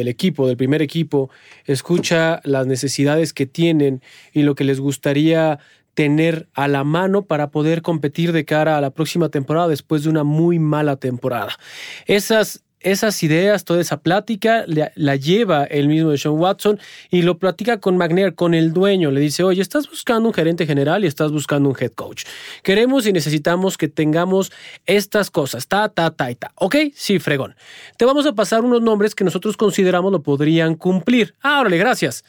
equipo, 0.06 0.46
del 0.46 0.56
primer 0.56 0.82
equipo, 0.82 1.30
escucha 1.64 2.40
las 2.44 2.68
necesidades 2.68 3.32
que 3.32 3.46
tienen 3.46 4.02
y 4.32 4.42
lo 4.42 4.54
que 4.54 4.62
les 4.62 4.78
gustaría 4.78 5.58
tener 5.94 6.46
a 6.54 6.68
la 6.68 6.84
mano 6.84 7.22
para 7.22 7.50
poder 7.50 7.82
competir 7.82 8.30
de 8.30 8.44
cara 8.44 8.78
a 8.78 8.80
la 8.80 8.90
próxima 8.90 9.30
temporada 9.30 9.66
después 9.66 10.04
de 10.04 10.10
una 10.10 10.22
muy 10.22 10.60
mala 10.60 10.94
temporada. 10.94 11.58
Esas 12.06 12.62
esas 12.80 13.22
ideas, 13.22 13.64
toda 13.64 13.80
esa 13.80 14.00
plática 14.00 14.64
la, 14.66 15.16
lleva 15.16 15.64
el 15.64 15.88
mismo 15.88 16.10
de 16.10 16.18
Sean 16.18 16.34
Watson 16.34 16.78
y 17.10 17.22
lo 17.22 17.38
platica 17.38 17.80
con 17.80 17.96
McNair, 17.96 18.34
con 18.34 18.54
el 18.54 18.72
dueño. 18.72 19.10
Le 19.10 19.20
dice, 19.20 19.42
oye, 19.42 19.62
estás 19.62 19.88
buscando 19.88 20.28
un 20.28 20.34
gerente 20.34 20.66
general 20.66 21.04
y 21.04 21.06
estás 21.06 21.32
buscando 21.32 21.68
un 21.68 21.76
head 21.78 21.92
coach. 21.92 22.24
Queremos 22.62 23.06
y 23.06 23.12
necesitamos 23.12 23.76
que 23.76 23.88
tengamos 23.88 24.52
estas 24.86 25.30
cosas, 25.30 25.66
ta, 25.66 25.88
ta, 25.88 26.10
ta 26.10 26.30
y 26.30 26.34
ta. 26.34 26.52
¿Ok? 26.56 26.76
Sí, 26.94 27.18
fregón. 27.18 27.56
Te 27.96 28.04
vamos 28.04 28.26
a 28.26 28.32
pasar 28.32 28.64
unos 28.64 28.82
nombres 28.82 29.14
que 29.14 29.24
nosotros 29.24 29.56
consideramos 29.56 30.12
lo 30.12 30.22
podrían 30.22 30.74
cumplir. 30.74 31.34
Ah, 31.42 31.64
gracias. 31.68 32.24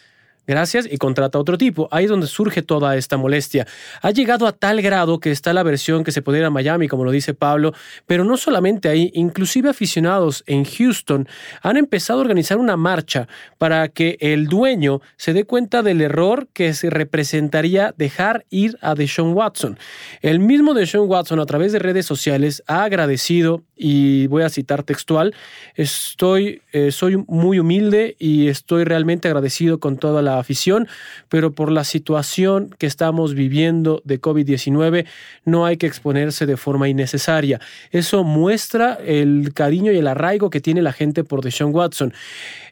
Gracias 0.47 0.88
y 0.89 0.97
contrata 0.97 1.38
a 1.38 1.41
otro 1.41 1.58
tipo. 1.58 1.88
Ahí 1.91 2.06
es 2.06 2.10
donde 2.10 2.28
surge 2.28 2.62
toda 2.62 2.95
esta 2.95 3.17
molestia. 3.17 3.67
Ha 4.02 4.12
llegado 4.12 4.47
a 4.47 4.52
tal 4.52 4.82
grado 4.82 5.19
que 5.19 5.32
está 5.32 5.54
la 5.54 5.63
versión 5.63 6.04
que 6.04 6.12
se 6.12 6.23
ir 6.38 6.43
a 6.43 6.49
Miami, 6.49 6.88
como 6.88 7.04
lo 7.04 7.12
dice 7.12 7.34
Pablo, 7.34 7.73
pero 8.06 8.23
no 8.23 8.38
solamente 8.38 8.89
ahí, 8.89 9.12
inclusive 9.13 9.69
aficionados 9.69 10.43
en 10.47 10.63
Houston 10.63 11.28
han 11.62 11.78
empezado 11.78 12.19
a 12.19 12.21
organizar 12.21 12.58
una 12.58 12.78
marcha 12.78 13.28
para 13.58 13.88
que 13.89 14.17
el 14.19 14.47
dueño 14.47 15.02
se 15.17 15.34
dé 15.34 15.43
cuenta 15.43 15.82
del 15.82 16.02
error 16.02 16.47
que 16.54 16.73
se 16.73 16.89
representaría 16.89 17.93
dejar 17.97 18.45
ir 18.49 18.78
a 18.82 18.95
Deshaun 18.95 19.34
Watson. 19.34 19.78
El 20.21 20.39
mismo 20.39 20.73
Deshaun 20.73 21.10
Watson 21.10 21.39
a 21.39 21.45
través 21.45 21.71
de 21.71 21.80
redes 21.80 22.06
sociales 22.06 22.63
ha 22.67 22.84
agradecido 22.84 23.63
y 23.75 24.28
voy 24.28 24.43
a 24.43 24.49
citar 24.49 24.84
textual, 24.84 25.34
estoy, 25.75 26.62
eh, 26.73 26.91
soy 26.91 27.23
muy 27.28 27.60
humilde 27.60 28.15
y 28.19 28.49
estoy 28.49 28.84
realmente 28.84 29.28
agradecido 29.28 29.80
con 29.80 29.97
toda 29.97 30.21
la 30.21 30.28
afición, 30.37 30.87
pero 31.29 31.53
por 31.53 31.71
la 31.71 31.83
situación 31.83 32.75
que 32.77 32.85
estamos 32.85 33.33
viviendo 33.33 34.01
de 34.05 34.21
COVID-19 34.21 35.07
no 35.45 35.65
hay 35.65 35.77
que 35.77 35.87
exponerse 35.87 36.45
de 36.45 36.57
forma 36.57 36.89
innecesaria. 36.89 37.59
Eso 37.91 38.23
muestra 38.23 38.99
el 39.03 39.53
cariño 39.53 39.91
y 39.91 39.97
el 39.97 40.07
arraigo 40.07 40.49
que 40.49 40.61
tiene 40.61 40.81
la 40.81 40.93
gente 40.93 41.23
por 41.23 41.41
Deshaun 41.41 41.73
Watson. 41.73 42.13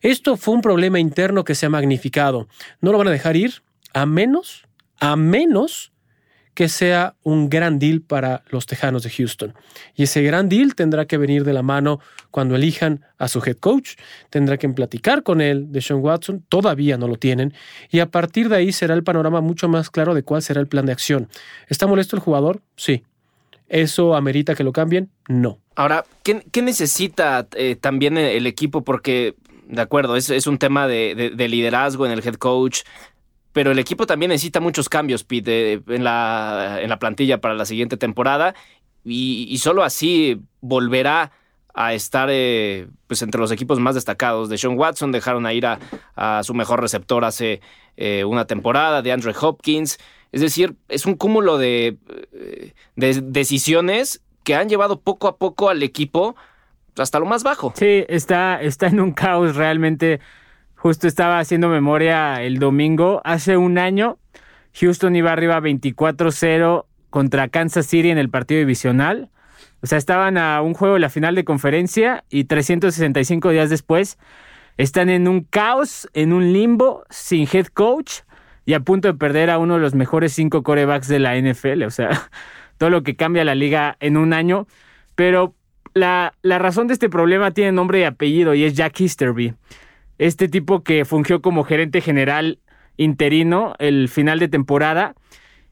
Esto 0.01 0.37
fue 0.37 0.53
un 0.53 0.61
problema 0.61 0.99
interno 0.99 1.43
que 1.43 1.55
se 1.55 1.65
ha 1.65 1.69
magnificado. 1.69 2.47
No 2.81 2.91
lo 2.91 2.97
van 2.97 3.07
a 3.07 3.11
dejar 3.11 3.35
ir 3.35 3.63
a 3.93 4.05
menos, 4.05 4.67
a 4.99 5.15
menos 5.15 5.91
que 6.57 6.69
sea 6.69 7.13
un 7.21 7.49
gran 7.49 7.77
deal 7.77 8.01
para 8.01 8.43
los 8.49 8.65
Tejanos 8.65 9.03
de 9.03 9.11
Houston. 9.11 9.53
Y 9.93 10.01
ese 10.01 10.23
gran 10.23 10.49
deal 10.49 10.73
tendrá 10.73 11.05
que 11.05 11.19
venir 11.19 11.43
de 11.43 11.53
la 11.53 11.61
mano 11.61 11.99
cuando 12.31 12.55
elijan 12.55 13.05
a 13.19 13.27
su 13.27 13.43
head 13.45 13.57
coach, 13.57 13.91
tendrá 14.31 14.57
que 14.57 14.67
platicar 14.67 15.21
con 15.21 15.39
él 15.39 15.71
de 15.71 15.81
Sean 15.81 15.99
Watson, 15.99 16.43
todavía 16.49 16.97
no 16.97 17.07
lo 17.07 17.17
tienen, 17.17 17.53
y 17.91 17.99
a 17.99 18.07
partir 18.09 18.49
de 18.49 18.55
ahí 18.55 18.71
será 18.71 18.95
el 18.95 19.03
panorama 19.03 19.39
mucho 19.39 19.69
más 19.69 19.91
claro 19.91 20.15
de 20.15 20.23
cuál 20.23 20.41
será 20.41 20.59
el 20.59 20.65
plan 20.65 20.87
de 20.87 20.93
acción. 20.93 21.29
¿Está 21.67 21.85
molesto 21.85 22.15
el 22.15 22.23
jugador? 22.23 22.59
Sí. 22.75 23.03
¿Eso 23.69 24.15
amerita 24.15 24.55
que 24.55 24.63
lo 24.63 24.73
cambien? 24.73 25.11
No. 25.27 25.59
Ahora, 25.75 26.05
¿qué, 26.23 26.61
necesita 26.63 27.47
eh, 27.53 27.75
también 27.75 28.17
el 28.17 28.47
equipo? 28.47 28.83
Porque, 28.83 29.35
de 29.67 29.81
acuerdo, 29.83 30.15
es, 30.15 30.31
es 30.31 30.47
un 30.47 30.57
tema 30.57 30.87
de, 30.87 31.33
de 31.35 31.47
liderazgo 31.47 32.07
en 32.07 32.13
el 32.13 32.25
head 32.25 32.33
coach, 32.33 32.79
pero 33.57 33.71
el 33.71 33.79
equipo 33.79 34.05
también 34.05 34.29
necesita 34.29 34.59
muchos 34.59 34.87
cambios, 34.87 35.23
Pete, 35.23 35.81
en 35.87 36.03
la, 36.03 36.77
en 36.79 36.91
la 36.91 36.99
plantilla 36.99 37.41
para 37.41 37.55
la 37.55 37.65
siguiente 37.65 37.97
temporada 37.97 38.53
y, 39.03 39.57
solo 39.57 39.83
así 39.83 40.39
volverá 40.61 41.31
a 41.73 41.95
estar 41.95 42.29
eh, 42.31 42.85
pues 43.07 43.23
entre 43.23 43.41
los 43.41 43.51
equipos 43.51 43.79
más 43.79 43.95
destacados. 43.95 44.49
De 44.49 44.59
Sean 44.59 44.77
Watson 44.77 45.11
dejaron 45.11 45.47
a 45.47 45.53
ir 45.53 45.65
a, 45.65 46.43
su 46.43 46.53
mejor 46.53 46.81
receptor 46.81 47.25
hace 47.25 47.59
eh, 47.95 48.23
una 48.25 48.45
temporada, 48.45 49.01
de 49.01 49.11
Andre 49.11 49.33
Hopkins. 49.41 49.97
Es 50.31 50.41
decir, 50.41 50.75
es 50.87 51.07
un 51.07 51.15
cúmulo 51.15 51.57
de, 51.57 51.97
eh, 52.33 52.73
de 52.95 53.21
decisiones 53.23 54.21
que 54.43 54.53
han 54.53 54.69
llevado 54.69 54.99
poco 54.99 55.27
a 55.27 55.37
poco 55.37 55.69
al 55.69 55.81
equipo 55.81 56.35
hasta 56.95 57.17
lo 57.17 57.25
más 57.25 57.41
bajo. 57.41 57.73
Sí, 57.75 58.05
está, 58.07 58.61
está 58.61 58.85
en 58.85 58.99
un 58.99 59.13
caos 59.13 59.55
realmente 59.55 60.19
Justo 60.77 61.07
estaba 61.07 61.39
haciendo 61.39 61.69
memoria 61.69 62.43
el 62.43 62.59
domingo. 62.59 63.19
Hace 63.25 63.57
un 63.57 63.79
año, 63.79 64.19
Houston 64.75 65.15
iba 65.15 65.31
arriba 65.31 65.59
24-0 65.59 66.85
contra 67.09 67.47
Kansas 67.47 67.87
City 67.87 68.11
en 68.11 68.19
el 68.19 68.29
partido 68.29 68.59
divisional. 68.59 69.31
O 69.81 69.87
sea, 69.87 69.97
estaban 69.97 70.37
a 70.37 70.61
un 70.61 70.75
juego 70.75 70.93
de 70.93 70.99
la 70.99 71.09
final 71.09 71.33
de 71.33 71.43
conferencia 71.43 72.23
y 72.29 72.43
365 72.43 73.49
días 73.49 73.71
después 73.71 74.19
están 74.77 75.09
en 75.09 75.27
un 75.27 75.41
caos, 75.41 76.07
en 76.13 76.31
un 76.31 76.53
limbo, 76.53 77.05
sin 77.09 77.47
head 77.51 77.65
coach 77.67 78.19
y 78.63 78.73
a 78.73 78.79
punto 78.79 79.07
de 79.07 79.15
perder 79.15 79.49
a 79.49 79.57
uno 79.57 79.75
de 79.75 79.79
los 79.79 79.95
mejores 79.95 80.33
cinco 80.33 80.61
corebacks 80.61 81.07
de 81.07 81.17
la 81.17 81.35
NFL. 81.41 81.83
O 81.83 81.89
sea, 81.89 82.29
todo 82.77 82.91
lo 82.91 83.01
que 83.01 83.15
cambia 83.15 83.43
la 83.43 83.55
liga 83.55 83.97
en 83.99 84.15
un 84.15 84.31
año. 84.31 84.67
Pero 85.15 85.55
la, 85.95 86.35
la 86.43 86.59
razón 86.59 86.85
de 86.85 86.93
este 86.93 87.09
problema 87.09 87.49
tiene 87.49 87.71
nombre 87.71 88.01
y 88.01 88.03
apellido 88.03 88.53
y 88.53 88.63
es 88.63 88.75
Jack 88.75 89.01
Easterby 89.01 89.55
este 90.17 90.47
tipo 90.47 90.83
que 90.83 91.05
fungió 91.05 91.41
como 91.41 91.63
gerente 91.63 92.01
general 92.01 92.59
interino 92.97 93.75
el 93.79 94.09
final 94.09 94.39
de 94.39 94.47
temporada 94.47 95.15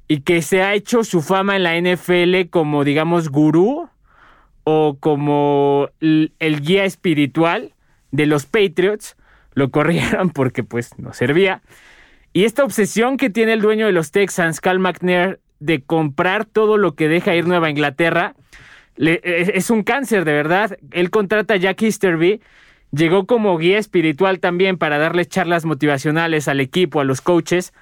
y 0.07 0.21
que 0.21 0.41
se 0.41 0.61
ha 0.61 0.73
hecho 0.73 1.03
su 1.03 1.21
fama 1.21 1.55
en 1.55 1.63
la 1.63 1.79
NFL 1.79 2.49
como, 2.49 2.83
digamos, 2.83 3.29
gurú 3.29 3.89
o 4.63 4.97
como 4.99 5.89
el, 5.99 6.61
guía 6.61 6.85
espiritual 6.85 7.73
de 8.11 8.25
los 8.25 8.45
Patriots. 8.45 9.15
Lo 9.53 9.71
corrieron 9.71 10.29
porque 10.29 10.63
pues 10.63 10.97
no 10.99 11.13
servía. 11.13 11.61
Y 12.33 12.43
esta 12.43 12.63
obsesión 12.63 13.17
que 13.17 13.29
tiene 13.29 13.53
el 13.53 13.61
dueño 13.61 13.85
de 13.85 13.93
los 13.93 14.11
Texans, 14.11 14.59
Cal 14.59 14.79
McNair, 14.79 15.39
de 15.59 15.81
comprar 15.81 16.45
todo 16.45 16.77
lo 16.77 16.95
que 16.95 17.07
deja 17.07 17.33
ir 17.33 17.47
Nueva 17.47 17.69
Inglaterra, 17.69 18.35
es, 18.97 19.69
un 19.69 19.83
cáncer 19.83 20.25
de 20.25 20.33
verdad. 20.33 20.77
Él 20.91 21.09
contrata 21.09 21.55
a 21.55 21.57
Jack 21.57 21.81
Easterby 21.81 22.41
Llegó 22.91 23.25
como 23.25 23.57
guía 23.57 23.77
espiritual 23.77 24.39
también 24.39 24.77
para 24.77 24.97
darles 24.97 25.27
charlas 25.27 25.65
motivacionales 25.65 26.47
al 26.47 26.59
equipo, 26.59 27.01
a 27.01 27.03
los 27.03 27.21
coaches, 27.21 27.73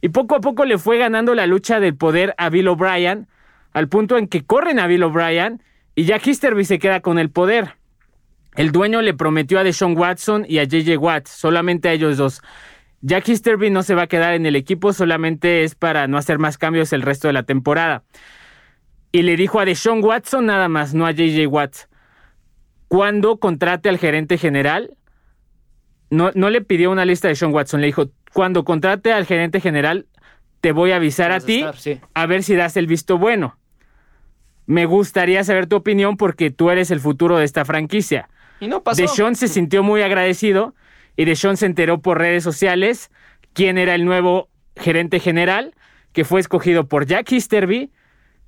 y 0.00 0.08
poco 0.08 0.34
a 0.34 0.40
poco 0.40 0.64
le 0.64 0.78
fue 0.78 0.98
ganando 0.98 1.34
la 1.34 1.46
lucha 1.46 1.80
del 1.80 1.96
poder 1.96 2.34
a 2.38 2.50
Bill 2.50 2.68
O'Brien, 2.68 3.28
al 3.72 3.88
punto 3.88 4.18
en 4.18 4.28
que 4.28 4.44
corren 4.44 4.78
a 4.78 4.86
Bill 4.86 5.02
O'Brien 5.02 5.62
y 5.94 6.04
Jack 6.04 6.26
Easterby 6.26 6.64
se 6.64 6.78
queda 6.78 7.00
con 7.00 7.18
el 7.18 7.30
poder. 7.30 7.76
El 8.54 8.72
dueño 8.72 9.02
le 9.02 9.14
prometió 9.14 9.58
a 9.58 9.64
Deshaun 9.64 9.96
Watson 9.96 10.46
y 10.48 10.58
a 10.58 10.64
JJ 10.64 10.96
Watt, 10.96 11.26
solamente 11.26 11.88
a 11.88 11.92
ellos 11.92 12.16
dos. 12.16 12.40
Jack 13.02 13.28
Easterby 13.28 13.70
no 13.70 13.82
se 13.82 13.94
va 13.94 14.02
a 14.02 14.06
quedar 14.06 14.34
en 14.34 14.46
el 14.46 14.56
equipo, 14.56 14.92
solamente 14.92 15.62
es 15.62 15.74
para 15.74 16.06
no 16.08 16.16
hacer 16.16 16.38
más 16.38 16.56
cambios 16.56 16.92
el 16.92 17.02
resto 17.02 17.28
de 17.28 17.34
la 17.34 17.42
temporada. 17.42 18.02
y 19.12 19.22
le 19.22 19.36
dijo 19.36 19.60
a 19.60 19.64
Deshaun 19.64 20.04
Watson 20.04 20.46
nada 20.46 20.68
más, 20.68 20.92
no 20.92 21.06
a 21.06 21.12
JJ 21.12 21.46
Watts, 21.46 21.88
cuando 22.88 23.38
contrate 23.38 23.88
al 23.88 23.98
gerente 23.98 24.38
general, 24.38 24.96
no, 26.10 26.30
no 26.34 26.50
le 26.50 26.60
pidió 26.60 26.90
una 26.90 27.04
lista 27.04 27.28
de 27.28 27.32
Deshaun 27.32 27.52
Watson, 27.52 27.80
le 27.80 27.88
dijo, 27.88 28.10
cuando 28.32 28.64
contrate 28.64 29.12
al 29.12 29.26
gerente 29.26 29.60
general, 29.60 30.06
te 30.60 30.72
voy 30.72 30.92
a 30.92 30.96
avisar 30.96 31.32
a 31.32 31.40
ti 31.40 31.58
estar, 31.58 31.76
sí. 31.76 32.00
a 32.14 32.26
ver 32.26 32.42
si 32.42 32.54
das 32.54 32.76
el 32.76 32.86
visto 32.86 33.18
bueno. 33.18 33.58
Me 34.66 34.84
gustaría 34.84 35.44
saber 35.44 35.66
tu 35.66 35.76
opinión 35.76 36.16
porque 36.16 36.50
tú 36.50 36.70
eres 36.70 36.90
el 36.90 37.00
futuro 37.00 37.38
de 37.38 37.44
esta 37.44 37.64
franquicia. 37.64 38.28
Y 38.60 38.68
no 38.68 38.82
pasó. 38.82 39.00
Deshaun 39.00 39.36
se 39.36 39.48
sintió 39.48 39.82
muy 39.82 40.02
agradecido 40.02 40.74
y 41.16 41.24
Deshaun 41.24 41.56
se 41.56 41.66
enteró 41.66 42.00
por 42.00 42.18
redes 42.18 42.42
sociales 42.42 43.10
quién 43.52 43.78
era 43.78 43.94
el 43.94 44.04
nuevo 44.04 44.48
gerente 44.76 45.20
general, 45.20 45.74
que 46.12 46.24
fue 46.24 46.40
escogido 46.40 46.88
por 46.88 47.06
Jack 47.06 47.30
Histerby. 47.30 47.90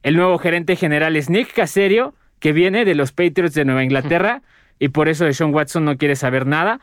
El 0.02 0.16
nuevo 0.16 0.38
gerente 0.38 0.76
general 0.76 1.16
es 1.16 1.30
Nick 1.30 1.52
Caserio, 1.54 2.14
que 2.40 2.52
viene 2.52 2.84
de 2.84 2.94
los 2.94 3.12
Patriots 3.12 3.54
de 3.54 3.64
Nueva 3.64 3.84
Inglaterra, 3.84 4.42
y 4.78 4.88
por 4.88 5.08
eso 5.08 5.24
Deshaun 5.24 5.54
Watson 5.54 5.84
no 5.84 5.96
quiere 5.96 6.16
saber 6.16 6.46
nada. 6.46 6.80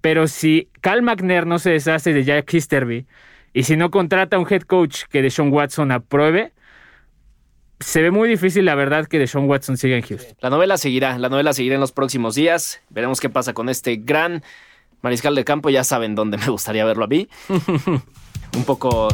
Pero 0.00 0.28
si 0.28 0.68
Cal 0.80 1.02
McNair 1.02 1.46
no 1.46 1.58
se 1.58 1.70
deshace 1.70 2.12
de 2.12 2.24
Jack 2.24 2.52
Histerby 2.52 3.06
y 3.52 3.64
si 3.64 3.76
no 3.76 3.90
contrata 3.90 4.36
a 4.36 4.38
un 4.38 4.46
head 4.48 4.62
coach 4.62 5.04
que 5.10 5.22
Deshaun 5.22 5.52
Watson 5.52 5.90
apruebe, 5.90 6.52
se 7.80 8.02
ve 8.02 8.10
muy 8.10 8.28
difícil, 8.28 8.64
la 8.64 8.74
verdad, 8.74 9.06
que 9.06 9.18
Deshaun 9.18 9.48
Watson 9.48 9.76
siga 9.76 9.96
en 9.96 10.02
Houston. 10.02 10.36
La 10.40 10.50
novela 10.50 10.76
seguirá, 10.78 11.18
la 11.18 11.28
novela 11.28 11.52
seguirá 11.52 11.74
en 11.74 11.80
los 11.80 11.92
próximos 11.92 12.34
días. 12.34 12.80
Veremos 12.90 13.20
qué 13.20 13.28
pasa 13.28 13.54
con 13.54 13.68
este 13.68 13.96
gran 13.96 14.42
mariscal 15.00 15.34
de 15.34 15.44
campo. 15.44 15.70
Ya 15.70 15.84
saben 15.84 16.14
dónde 16.14 16.38
me 16.38 16.48
gustaría 16.48 16.84
verlo 16.84 17.04
a 17.04 17.08
mí. 17.08 17.28
Un 18.54 18.64
poco 18.64 19.08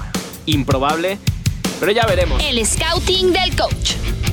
improbable, 0.46 1.18
pero 1.80 1.92
ya 1.92 2.06
veremos. 2.06 2.42
El 2.42 2.64
scouting 2.64 3.32
del 3.32 3.56
coach. 3.56 4.23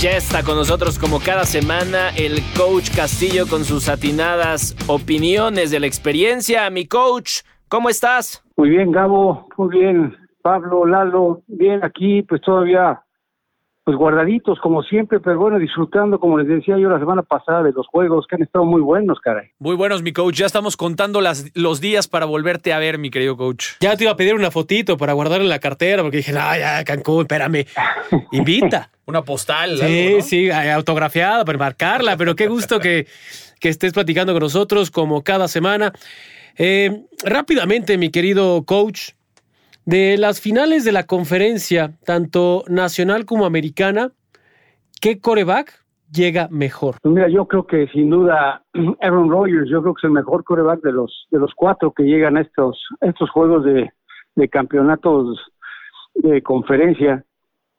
Ya 0.00 0.12
está 0.12 0.42
con 0.42 0.56
nosotros 0.56 0.98
como 0.98 1.18
cada 1.20 1.44
semana 1.44 2.08
el 2.16 2.40
coach 2.56 2.88
Castillo 2.96 3.46
con 3.46 3.64
sus 3.64 3.86
atinadas 3.86 4.74
opiniones 4.88 5.70
de 5.70 5.78
la 5.78 5.86
experiencia. 5.86 6.70
Mi 6.70 6.86
coach, 6.86 7.42
¿cómo 7.68 7.90
estás? 7.90 8.42
Muy 8.56 8.70
bien, 8.70 8.92
Gabo, 8.92 9.46
muy 9.58 9.78
bien, 9.78 10.16
Pablo, 10.40 10.86
Lalo, 10.86 11.42
bien 11.48 11.84
aquí, 11.84 12.22
pues 12.22 12.40
todavía, 12.40 13.02
pues 13.84 13.96
guardaditos 13.96 14.58
como 14.60 14.82
siempre, 14.82 15.20
pero 15.20 15.38
bueno, 15.38 15.58
disfrutando, 15.58 16.20
como 16.20 16.38
les 16.38 16.48
decía 16.48 16.78
yo 16.78 16.88
la 16.88 16.98
semana 16.98 17.22
pasada, 17.22 17.62
de 17.62 17.72
los 17.72 17.86
juegos 17.86 18.26
que 18.26 18.36
han 18.36 18.42
estado 18.42 18.64
muy 18.64 18.80
buenos, 18.80 19.18
caray. 19.20 19.48
Muy 19.58 19.74
buenos, 19.74 20.02
mi 20.02 20.12
coach. 20.12 20.36
Ya 20.36 20.46
estamos 20.46 20.76
contando 20.76 21.20
las, 21.20 21.50
los 21.54 21.80
días 21.80 22.06
para 22.06 22.26
volverte 22.26 22.72
a 22.72 22.78
ver, 22.78 22.98
mi 22.98 23.10
querido 23.10 23.36
coach. 23.36 23.68
Ya 23.80 23.96
te 23.96 24.04
iba 24.04 24.12
a 24.12 24.16
pedir 24.16 24.34
una 24.34 24.50
fotito 24.50 24.96
para 24.96 25.14
guardar 25.14 25.40
en 25.40 25.48
la 25.48 25.58
cartera, 25.58 26.02
porque 26.02 26.18
dije, 26.18 26.32
no, 26.32 26.38
ya, 26.38 26.84
Cancún, 26.84 27.22
espérame. 27.22 27.66
Invita. 28.32 28.90
Una 29.06 29.22
postal. 29.22 29.78
Sí, 29.78 29.82
algo, 29.82 30.16
¿no? 30.16 30.22
sí, 30.22 30.50
autografiada 30.50 31.44
para 31.44 31.58
marcarla, 31.58 32.16
pero 32.16 32.36
qué 32.36 32.46
gusto 32.46 32.78
que, 32.78 33.06
que 33.58 33.68
estés 33.68 33.92
platicando 33.92 34.32
con 34.32 34.42
nosotros 34.42 34.90
como 34.90 35.24
cada 35.24 35.48
semana. 35.48 35.92
Eh, 36.58 37.06
rápidamente, 37.24 37.96
mi 37.96 38.10
querido 38.10 38.64
coach, 38.64 39.12
de 39.90 40.16
las 40.18 40.40
finales 40.40 40.84
de 40.84 40.92
la 40.92 41.02
conferencia, 41.02 41.98
tanto 42.04 42.62
nacional 42.68 43.24
como 43.24 43.44
americana, 43.44 44.12
¿qué 45.00 45.20
coreback 45.20 45.84
llega 46.12 46.46
mejor? 46.48 46.94
Pues 47.02 47.12
mira, 47.12 47.28
yo 47.28 47.46
creo 47.46 47.66
que 47.66 47.88
sin 47.88 48.08
duda 48.08 48.62
Aaron 49.00 49.28
Rodgers, 49.28 49.68
yo 49.68 49.82
creo 49.82 49.94
que 49.94 49.98
es 49.98 50.04
el 50.04 50.12
mejor 50.12 50.44
coreback 50.44 50.80
de 50.82 50.92
los 50.92 51.26
de 51.32 51.40
los 51.40 51.52
cuatro 51.56 51.92
que 51.92 52.04
llegan 52.04 52.36
a 52.36 52.42
estos 52.42 52.80
estos 53.00 53.30
juegos 53.30 53.64
de, 53.64 53.90
de 54.36 54.48
campeonatos 54.48 55.40
de 56.14 56.40
conferencia. 56.40 57.24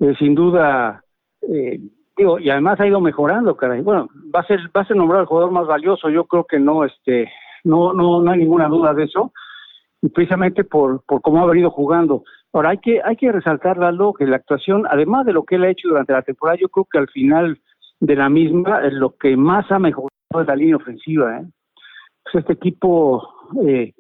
Eh, 0.02 0.14
sin 0.20 0.36
duda, 0.36 1.06
eh, 1.44 1.80
digo, 2.18 2.40
y 2.40 2.50
además 2.50 2.78
ha 2.82 2.88
ido 2.88 3.00
mejorando, 3.00 3.56
caray. 3.56 3.82
Bueno, 3.82 4.10
va 4.36 4.42
a 4.42 4.48
ser 4.48 4.60
va 4.76 4.82
a 4.82 4.86
ser 4.86 4.98
nombrado 4.98 5.22
el 5.22 5.28
jugador 5.30 5.52
más 5.52 5.66
valioso. 5.66 6.10
Yo 6.10 6.26
creo 6.26 6.44
que 6.44 6.60
no, 6.60 6.84
este, 6.84 7.32
no, 7.64 7.94
no, 7.94 8.22
no 8.22 8.32
hay 8.32 8.40
ninguna 8.40 8.68
duda 8.68 8.94
de 8.94 9.06
eso. 9.06 9.32
Precisamente 10.14 10.64
por, 10.64 11.04
por 11.06 11.22
cómo 11.22 11.44
ha 11.44 11.46
venido 11.46 11.70
jugando. 11.70 12.24
Ahora 12.54 12.72
hay 12.72 12.80
que 12.80 13.02
hay 13.04 13.16
que 13.16 13.32
resaltar 13.32 13.78
Lalo 13.78 14.14
que 14.14 14.26
la 14.26 14.38
actuación, 14.38 14.86
además 14.90 15.26
de 15.26 15.34
lo 15.34 15.44
que 15.44 15.56
él 15.56 15.64
ha 15.64 15.70
hecho 15.70 15.90
durante 15.90 16.14
la 16.14 16.22
temporada, 16.22 16.58
yo 16.60 16.70
creo 16.70 16.88
que 16.92 16.98
al 16.98 17.08
final 17.10 17.60
de 18.02 18.16
la 18.16 18.30
misma, 18.30 18.86
eh, 18.86 18.92
lo 18.92 19.16
que 19.16 19.38
más 19.38 19.72
ha 19.72 19.80
mejorado 19.80 20.10
es 20.42 20.48
la 20.48 20.56
línea 20.56 20.76
ofensiva. 20.76 21.40
¿eh? 21.40 21.46
Pues 22.24 22.36
este 22.36 22.54
equipo 22.54 23.24
eh, 23.66 23.94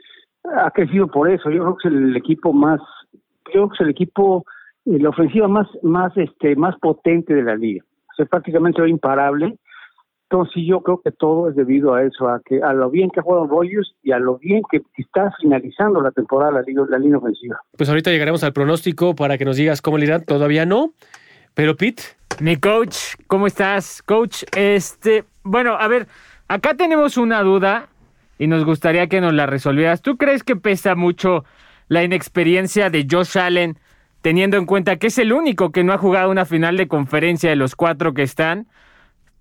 ha 0.44 0.72
crecido 0.72 1.08
por 1.08 1.30
eso. 1.30 1.50
Yo 1.50 1.64
creo 1.64 1.78
que 1.78 1.88
es 1.88 1.94
el 1.94 2.16
equipo 2.18 2.52
más, 2.52 2.82
yo 3.14 3.20
creo 3.44 3.70
que 3.70 3.76
es 3.76 3.82
el 3.82 3.90
equipo, 3.90 4.44
eh, 4.86 5.00
la 5.00 5.10
ofensiva 5.10 5.48
más, 5.48 5.68
más, 5.84 6.16
este, 6.18 6.56
más 6.56 6.76
potente 6.80 7.34
de 7.34 7.44
la 7.44 7.56
liga. 7.56 7.86
O 8.12 8.14
sea, 8.16 8.26
prácticamente 8.26 8.88
imparable. 8.88 9.58
Entonces 10.32 10.54
sí, 10.54 10.66
yo 10.66 10.80
creo 10.80 11.02
que 11.04 11.12
todo 11.12 11.50
es 11.50 11.58
debido 11.58 11.94
a 11.94 12.04
eso, 12.04 12.30
a 12.30 12.40
que 12.46 12.64
a 12.64 12.72
lo 12.72 12.90
bien 12.90 13.10
que 13.10 13.20
ha 13.20 13.24
jugado 13.24 13.48
Rogers 13.48 13.94
y 14.02 14.14
a 14.14 14.18
lo 14.18 14.38
bien 14.38 14.62
que 14.72 14.82
está 14.96 15.30
finalizando 15.42 16.00
la 16.00 16.12
temporada 16.12 16.54
la, 16.54 16.86
la 16.90 17.00
línea 17.00 17.18
ofensiva. 17.18 17.60
Pues 17.78 17.90
ahorita 17.90 18.12
llegaremos 18.12 18.42
al 18.46 18.54
pronóstico 18.54 19.14
para 19.14 19.38
que 19.38 19.44
nos 19.44 19.58
digas 19.58 19.82
cómo 19.82 19.98
le 19.98 20.06
irán. 20.06 20.24
Todavía 20.24 20.66
no, 20.66 20.94
pero 21.54 21.76
Pete, 21.76 22.04
Mi 22.40 22.56
coach, 22.56 22.96
¿cómo 23.28 23.46
estás? 23.46 24.02
Coach, 24.04 24.44
este, 24.56 25.26
bueno, 25.44 25.74
a 25.78 25.90
ver, 25.90 26.08
acá 26.48 26.76
tenemos 26.76 27.18
una 27.18 27.42
duda 27.42 27.90
y 28.40 28.48
nos 28.48 28.64
gustaría 28.64 29.08
que 29.08 29.20
nos 29.20 29.34
la 29.34 29.48
resolvieras. 29.48 30.02
¿Tú 30.02 30.16
crees 30.16 30.44
que 30.44 30.56
pesa 30.56 30.96
mucho 30.96 31.44
la 31.90 32.06
inexperiencia 32.06 32.90
de 32.90 33.06
Josh 33.10 33.38
Allen, 33.38 33.78
teniendo 34.22 34.56
en 34.56 34.66
cuenta 34.66 34.96
que 34.96 35.08
es 35.08 35.18
el 35.18 35.34
único 35.34 35.74
que 35.74 35.84
no 35.84 35.92
ha 35.92 35.98
jugado 35.98 36.32
una 36.32 36.46
final 36.46 36.78
de 36.78 36.88
conferencia 36.88 37.50
de 37.50 37.58
los 37.58 37.76
cuatro 37.76 38.14
que 38.14 38.24
están? 38.24 38.68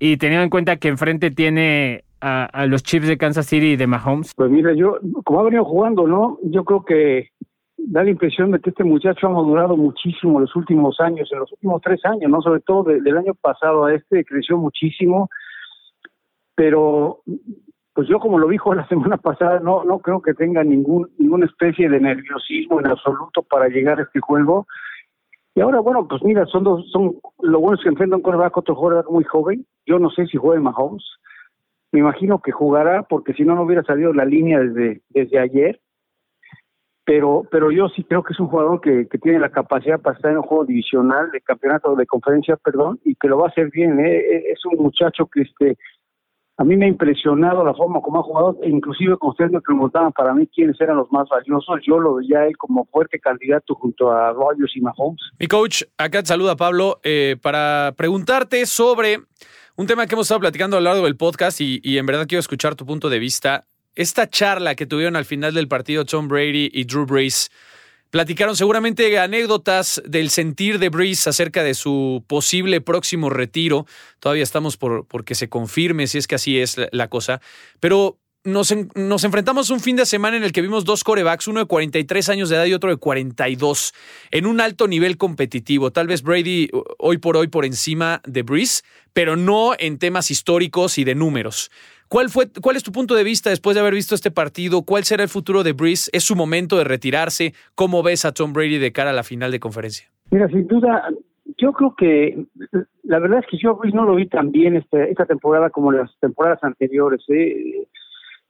Y 0.01 0.17
teniendo 0.17 0.43
en 0.43 0.51
cuenta 0.51 0.77
que 0.79 0.89
enfrente 0.89 1.31
tiene 1.31 2.05
a, 2.21 2.47
a 2.47 2.67
los 2.67 2.83
Chiefs 2.83 3.07
de 3.07 3.19
Kansas 3.19 3.47
City 3.47 3.73
y 3.73 3.77
de 3.77 3.87
Mahomes. 3.87 4.33
Pues 4.35 4.51
mira, 4.51 4.73
yo, 4.73 4.97
como 5.25 5.41
ha 5.41 5.45
venido 5.45 5.65
jugando, 5.65 6.07
¿no? 6.09 6.39
Yo 6.43 6.65
creo 6.65 6.85
que 6.85 7.29
da 7.77 8.03
la 8.03 8.11
impresión 8.11 8.51
de 8.51 8.61
que 8.61 8.71
este 8.71 8.83
muchacho 8.85 9.27
ha 9.27 9.31
madurado 9.31 9.77
muchísimo 9.77 10.39
en 10.39 10.43
los 10.47 10.57
últimos 10.57 10.99
años, 11.01 11.29
en 11.33 11.39
los 11.39 11.53
últimos 11.53 11.81
tres 11.83 12.05
años, 12.05 12.31
¿no? 12.31 12.41
Sobre 12.43 12.61
todo 12.61 12.85
de- 12.85 13.01
del 13.01 13.17
año 13.19 13.35
pasado 13.35 13.85
a 13.85 13.95
este, 13.95 14.25
creció 14.25 14.57
muchísimo. 14.59 15.29
Pero, 16.55 17.23
pues 17.95 18.09
yo 18.09 18.19
como 18.21 18.39
lo 18.39 18.49
dijo 18.49 18.75
la 18.75 18.87
semana 18.89 19.17
pasada, 19.17 19.61
no, 19.61 19.85
no 19.85 19.99
creo 20.01 20.21
que 20.21 20.35
tenga 20.35 20.63
ningún, 20.63 21.09
ninguna 21.19 21.47
especie 21.47 21.89
de 21.89 22.01
nerviosismo 22.01 22.81
en 22.81 22.87
absoluto 22.87 23.43
para 23.43 23.69
llegar 23.69 23.99
a 23.99 24.03
este 24.03 24.21
juego. 24.21 24.67
Y 25.55 25.61
ahora, 25.61 25.81
bueno, 25.81 26.07
pues 26.07 26.23
mira, 26.23 26.47
son 26.47 26.65
dos, 26.65 26.89
son, 26.91 27.17
lo 27.41 27.61
bueno 27.61 27.77
es 27.77 27.83
que 27.83 27.89
enfrenta 27.89 28.17
un 28.17 28.23
quarterback 28.23 28.57
otro 28.57 28.77
quarterback 28.77 29.11
muy 29.11 29.25
joven. 29.25 29.67
Yo 29.87 29.99
no 29.99 30.11
sé 30.11 30.27
si 30.27 30.39
juegue 30.39 30.61
Mahomes. 30.61 31.05
Me 31.93 32.01
imagino 32.01 32.41
que 32.41 32.53
jugará 32.53 33.03
porque 33.03 33.35
si 33.35 33.43
no, 33.43 33.55
no 33.55 33.63
hubiera 33.63 33.83
salido 33.83 34.13
la 34.13 34.25
línea 34.25 34.61
desde, 34.61 35.03
desde 35.09 35.39
ayer. 35.39 35.81
Pero, 37.05 37.45
pero 37.51 37.73
yo 37.73 37.89
sí 37.89 38.05
creo 38.05 38.23
que 38.23 38.33
es 38.33 38.39
un 38.39 38.47
jugador 38.47 38.81
que, 38.81 39.09
que 39.09 39.19
tiene 39.19 39.41
la 39.41 39.51
capacidad 39.51 40.01
para 40.01 40.15
estar 40.15 40.31
en 40.31 40.37
un 40.37 40.45
juego 40.45 40.65
divisional, 40.65 41.33
de 41.33 41.41
campeonato, 41.41 41.97
de 41.97 42.07
conferencia, 42.07 42.57
perdón, 42.57 43.01
y 43.05 43.17
que 43.17 43.27
lo 43.27 43.39
va 43.39 43.47
a 43.47 43.49
hacer 43.49 43.71
bien. 43.71 43.99
¿eh? 43.99 44.53
Es 44.53 44.65
un 44.65 44.81
muchacho 44.81 45.27
que 45.27 45.41
este, 45.41 45.77
a 46.61 46.65
mí 46.65 46.77
me 46.77 46.85
ha 46.85 46.89
impresionado 46.89 47.65
la 47.65 47.73
forma 47.73 48.03
como 48.03 48.21
ha 48.21 48.23
jugado, 48.23 48.59
e 48.63 48.69
inclusive 48.69 49.17
con 49.17 49.31
ustedes 49.31 49.51
me 49.51 49.63
preguntaban 49.63 50.13
para 50.13 50.35
mí 50.35 50.47
quiénes 50.47 50.79
eran 50.79 50.99
los 50.99 51.11
más 51.11 51.27
valiosos. 51.27 51.81
Yo 51.87 51.99
lo 51.99 52.17
veía 52.17 52.45
él 52.45 52.55
como 52.59 52.85
fuerte 52.85 53.19
candidato 53.19 53.75
junto 53.75 54.13
a 54.13 54.31
Rodgers 54.35 54.71
y 54.77 54.83
Mahomes. 54.83 55.23
Mi 55.39 55.47
coach, 55.47 55.85
acá 55.97 56.21
te 56.21 56.27
saluda 56.27 56.57
Pablo 56.57 57.01
eh, 57.03 57.39
para 57.41 57.95
preguntarte 57.97 58.67
sobre 58.67 59.21
un 59.75 59.87
tema 59.87 60.07
que 60.07 60.15
hemos 60.15 60.27
estado 60.27 60.41
platicando 60.41 60.77
a 60.77 60.81
lo 60.81 60.91
largo 60.91 61.07
del 61.07 61.17
podcast 61.17 61.63
y, 61.63 61.81
y 61.83 61.97
en 61.97 62.05
verdad 62.05 62.27
quiero 62.29 62.41
escuchar 62.41 62.75
tu 62.75 62.85
punto 62.85 63.09
de 63.09 63.21
vista. 63.21 63.65
Esta 63.95 64.29
charla 64.29 64.75
que 64.75 64.85
tuvieron 64.85 65.17
al 65.17 65.25
final 65.25 65.55
del 65.55 65.67
partido 65.67 66.05
Tom 66.05 66.29
Brady 66.29 66.69
y 66.75 66.85
Drew 66.85 67.07
Brees, 67.07 67.51
platicaron 68.11 68.57
seguramente 68.57 69.19
anécdotas 69.19 70.03
del 70.07 70.31
sentir 70.31 70.79
de 70.79 70.89
Brees 70.89 71.27
acerca 71.27 71.65
de 71.65 71.75
su 71.75 72.25
posible 72.27 72.81
próximo 72.81 73.31
retiro. 73.31 73.87
Todavía 74.21 74.43
estamos 74.43 74.77
por, 74.77 75.07
por 75.07 75.25
que 75.25 75.35
se 75.35 75.49
confirme 75.49 76.07
si 76.07 76.19
es 76.19 76.27
que 76.27 76.35
así 76.35 76.59
es 76.59 76.77
la 76.93 77.09
cosa. 77.09 77.41
Pero 77.81 78.20
nos, 78.45 78.71
en- 78.71 78.89
nos 78.95 79.25
enfrentamos 79.25 79.71
un 79.71 79.81
fin 79.81 79.97
de 79.97 80.07
semana 80.07 80.37
en 80.37 80.43
el 80.45 80.53
que 80.53 80.63
vimos 80.63 80.85
dos 80.85 81.05
corebacks, 81.05 81.49
uno 81.49 81.61
de 81.61 81.67
43 81.67 82.29
años 82.31 82.49
de 82.49 82.57
edad 82.57 82.65
y 82.67 82.75
otro 82.75 82.91
de 82.91 82.97
42, 82.97 83.93
en 84.31 84.47
un 84.47 84.61
alto 84.61 84.89
nivel 84.89 85.17
competitivo. 85.17 85.91
Tal 85.91 86.07
vez 86.07 86.23
Brady 86.23 86.69
hoy 86.99 87.19
por 87.19 87.37
hoy 87.37 87.49
por 87.49 87.65
encima 87.65 88.21
de 88.27 88.43
Brees, 88.43 88.83
pero 89.13 89.37
no 89.37 89.73
en 89.79 89.99
temas 89.99 90.31
históricos 90.31 90.99
y 90.99 91.05
de 91.05 91.15
números. 91.15 91.71
¿Cuál, 92.09 92.29
fue, 92.29 92.49
¿Cuál 92.61 92.75
es 92.77 92.83
tu 92.83 92.91
punto 92.91 93.15
de 93.15 93.23
vista 93.23 93.51
después 93.51 93.75
de 93.77 93.81
haber 93.83 93.95
visto 93.95 94.15
este 94.17 94.33
partido? 94.33 94.83
¿Cuál 94.83 95.05
será 95.05 95.23
el 95.23 95.29
futuro 95.29 95.63
de 95.63 95.73
Brees? 95.75 96.11
¿Es 96.13 96.25
su 96.25 96.35
momento 96.35 96.77
de 96.77 96.85
retirarse? 96.85 97.55
¿Cómo 97.77 98.03
ves 98.03 98.25
a 98.25 98.33
Tom 98.33 98.53
Brady 98.53 98.79
de 98.79 98.91
cara 98.91 99.11
a 99.11 99.13
la 99.13 99.23
final 99.23 99.53
de 99.53 99.61
conferencia? 99.61 100.11
Mira, 100.33 100.49
sin 100.49 100.67
duda, 100.67 101.05
yo 101.59 101.73
creo 101.73 101.95
que 101.97 102.47
la 103.05 103.19
verdad 103.21 103.41
es 103.41 103.47
que 103.49 103.59
yo 103.63 103.75
Ruiz 103.75 103.95
no 103.95 104.05
lo 104.05 104.17
vi 104.17 104.27
tan 104.27 104.51
bien 104.51 104.75
este, 104.77 105.09
esta 105.11 105.25
temporada 105.27 105.71
como 105.71 105.93
las 105.93 106.11
temporadas 106.21 106.59
anteriores. 106.63 107.21
¿eh? 107.29 107.87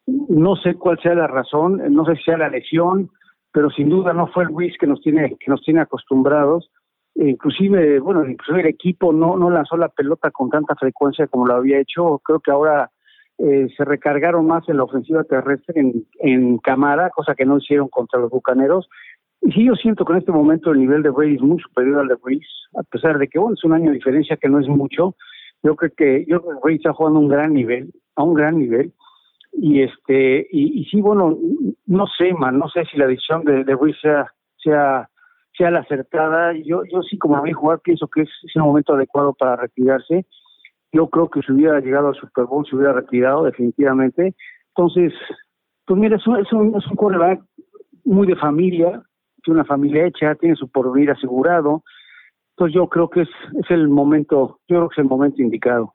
No 0.06 0.56
sé 0.56 0.74
cuál 0.74 0.98
sea 1.00 1.14
la 1.14 1.26
razón, 1.26 1.80
no 1.90 2.04
sé 2.04 2.16
si 2.16 2.24
sea 2.24 2.38
la 2.38 2.48
lesión, 2.48 3.10
pero 3.52 3.70
sin 3.70 3.88
duda 3.88 4.12
no 4.12 4.26
fue 4.28 4.44
el 4.44 4.50
Ruiz 4.50 4.76
que 4.78 4.86
nos 4.86 5.00
tiene 5.00 5.36
que 5.38 5.50
nos 5.50 5.62
tiene 5.62 5.80
acostumbrados. 5.80 6.70
inclusive, 7.14 8.00
bueno, 8.00 8.28
inclusive 8.28 8.60
el 8.60 8.68
equipo 8.68 9.12
no, 9.12 9.36
no 9.36 9.50
lanzó 9.50 9.76
la 9.76 9.88
pelota 9.88 10.30
con 10.30 10.50
tanta 10.50 10.74
frecuencia 10.76 11.26
como 11.26 11.46
lo 11.46 11.54
había 11.54 11.80
hecho. 11.80 12.20
Creo 12.24 12.40
que 12.40 12.50
ahora 12.50 12.90
eh, 13.38 13.68
se 13.76 13.84
recargaron 13.84 14.46
más 14.46 14.68
en 14.68 14.76
la 14.76 14.84
ofensiva 14.84 15.24
terrestre 15.24 15.80
en, 15.80 16.04
en 16.18 16.58
Camara, 16.58 17.10
cosa 17.10 17.34
que 17.34 17.46
no 17.46 17.58
hicieron 17.58 17.88
contra 17.88 18.20
los 18.20 18.30
Bucaneros. 18.30 18.88
Y 19.42 19.52
sí, 19.52 19.64
yo 19.64 19.74
siento 19.74 20.04
que 20.04 20.12
en 20.12 20.18
este 20.18 20.32
momento 20.32 20.72
el 20.72 20.80
nivel 20.80 21.02
de 21.02 21.10
Brady 21.10 21.36
es 21.36 21.40
muy 21.40 21.58
superior 21.58 22.00
al 22.00 22.08
de 22.08 22.16
Breeze, 22.16 22.46
a 22.78 22.82
pesar 22.82 23.18
de 23.18 23.28
que, 23.28 23.38
bueno, 23.38 23.54
es 23.54 23.64
un 23.64 23.72
año 23.72 23.86
de 23.86 23.96
diferencia 23.96 24.36
que 24.36 24.48
no 24.48 24.60
es 24.60 24.68
mucho. 24.68 25.16
Yo 25.62 25.76
creo 25.76 25.92
que, 25.96 26.24
yo 26.28 26.42
creo 26.42 26.74
está 26.74 26.92
jugando 26.92 27.18
a 27.18 27.22
un 27.22 27.28
gran 27.28 27.54
nivel, 27.54 27.90
a 28.16 28.22
un 28.22 28.34
gran 28.34 28.58
nivel. 28.58 28.92
Y 29.52 29.82
este, 29.82 30.46
y, 30.50 30.84
sí, 30.84 31.00
bueno, 31.00 31.36
no 31.86 32.06
sé, 32.06 32.32
man, 32.34 32.58
no 32.58 32.68
sé 32.68 32.84
si 32.86 32.96
la 32.96 33.06
decisión 33.06 33.44
de, 33.44 33.64
de 33.64 33.74
Breeze 33.74 34.00
sea, 34.00 34.32
sea 34.56 35.10
sea 35.60 35.70
la 35.70 35.80
acertada. 35.80 36.54
Yo, 36.64 36.82
yo 36.90 37.02
sí, 37.02 37.18
como 37.18 37.36
a 37.36 37.42
mí 37.42 37.52
jugar, 37.52 37.80
pienso 37.80 38.08
que 38.08 38.22
es, 38.22 38.30
es 38.44 38.56
el 38.56 38.62
momento 38.62 38.94
adecuado 38.94 39.34
para 39.34 39.56
retirarse. 39.56 40.26
Yo 40.92 41.08
creo 41.08 41.28
que 41.28 41.42
si 41.42 41.52
hubiera 41.52 41.80
llegado 41.80 42.08
al 42.08 42.14
Super 42.14 42.46
Bowl, 42.46 42.66
se 42.66 42.74
hubiera 42.74 42.92
retirado 42.92 43.44
definitivamente. 43.44 44.34
Entonces, 44.74 45.12
pues 45.84 46.00
mira, 46.00 46.16
es 46.16 46.26
un, 46.26 46.38
es 46.38 46.52
un, 46.52 46.76
es 46.76 46.86
un 46.86 46.96
quarterback 46.96 47.42
muy 48.04 48.26
de 48.26 48.36
familia, 48.36 49.02
tiene 49.42 49.60
una 49.60 49.64
familia 49.64 50.06
hecha, 50.06 50.34
tiene 50.36 50.56
su 50.56 50.68
porvenir 50.70 51.10
asegurado. 51.10 51.84
Entonces 52.56 52.74
yo 52.74 52.88
creo 52.88 53.08
que 53.08 53.22
es, 53.22 53.28
es 53.62 53.70
el 53.70 53.88
momento, 53.88 54.60
yo 54.68 54.76
creo 54.76 54.88
que 54.88 54.94
es 54.94 54.98
el 54.98 55.10
momento 55.10 55.42
indicado. 55.42 55.94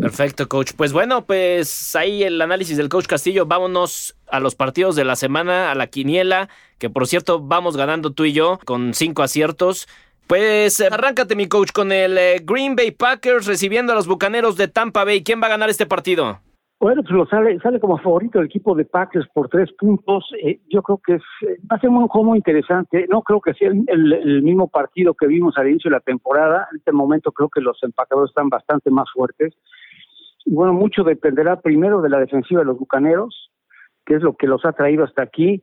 Perfecto, 0.00 0.48
coach. 0.48 0.72
Pues 0.76 0.92
bueno, 0.92 1.24
pues 1.24 1.96
ahí 1.96 2.22
el 2.22 2.40
análisis 2.40 2.76
del 2.76 2.88
coach 2.88 3.06
Castillo. 3.06 3.46
Vámonos 3.46 4.16
a 4.28 4.40
los 4.40 4.54
partidos 4.54 4.96
de 4.96 5.04
la 5.04 5.16
semana, 5.16 5.70
a 5.70 5.74
la 5.74 5.86
quiniela, 5.86 6.48
que 6.78 6.90
por 6.90 7.06
cierto 7.06 7.40
vamos 7.40 7.76
ganando 7.76 8.12
tú 8.12 8.24
y 8.24 8.32
yo 8.32 8.58
con 8.64 8.94
cinco 8.94 9.22
aciertos. 9.22 9.88
Pues 10.26 10.80
arráncate, 10.80 11.36
mi 11.36 11.48
coach, 11.48 11.72
con 11.72 11.92
el 11.92 12.16
eh, 12.16 12.40
Green 12.42 12.76
Bay 12.76 12.90
Packers 12.90 13.46
recibiendo 13.46 13.92
a 13.92 13.96
los 13.96 14.06
Bucaneros 14.06 14.56
de 14.56 14.68
Tampa 14.68 15.04
Bay. 15.04 15.22
¿Quién 15.22 15.40
va 15.42 15.46
a 15.46 15.50
ganar 15.50 15.70
este 15.70 15.86
partido? 15.86 16.40
Bueno, 16.80 17.02
pues 17.02 17.14
lo 17.14 17.26
sale, 17.26 17.58
sale 17.60 17.80
como 17.80 17.98
favorito 17.98 18.40
el 18.40 18.46
equipo 18.46 18.74
de 18.74 18.84
Packers 18.84 19.26
por 19.32 19.48
tres 19.48 19.72
puntos. 19.78 20.28
Eh, 20.42 20.60
yo 20.68 20.82
creo 20.82 21.00
que 21.04 21.14
es, 21.14 21.22
eh, 21.48 21.56
va 21.70 21.76
a 21.76 21.80
ser 21.80 21.88
un 21.88 22.08
juego 22.08 22.28
muy 22.28 22.38
interesante. 22.38 23.06
No 23.08 23.22
creo 23.22 23.40
que 23.40 23.54
sea 23.54 23.70
el, 23.70 24.42
mismo 24.42 24.68
partido 24.68 25.14
que 25.14 25.26
vimos 25.26 25.56
al 25.56 25.68
inicio 25.68 25.88
de 25.88 25.96
la 25.96 26.00
temporada. 26.00 26.68
En 26.72 26.78
este 26.78 26.92
momento 26.92 27.32
creo 27.32 27.48
que 27.48 27.60
los 27.60 27.82
empacadores 27.82 28.30
están 28.30 28.48
bastante 28.48 28.90
más 28.90 29.06
fuertes. 29.12 29.54
Y 30.44 30.52
bueno, 30.52 30.74
mucho 30.74 31.04
dependerá 31.04 31.60
primero 31.60 32.02
de 32.02 32.10
la 32.10 32.18
defensiva 32.18 32.60
de 32.60 32.66
los 32.66 32.78
Bucaneros, 32.78 33.50
que 34.04 34.16
es 34.16 34.22
lo 34.22 34.36
que 34.36 34.46
los 34.46 34.64
ha 34.66 34.72
traído 34.72 35.04
hasta 35.04 35.22
aquí. 35.22 35.62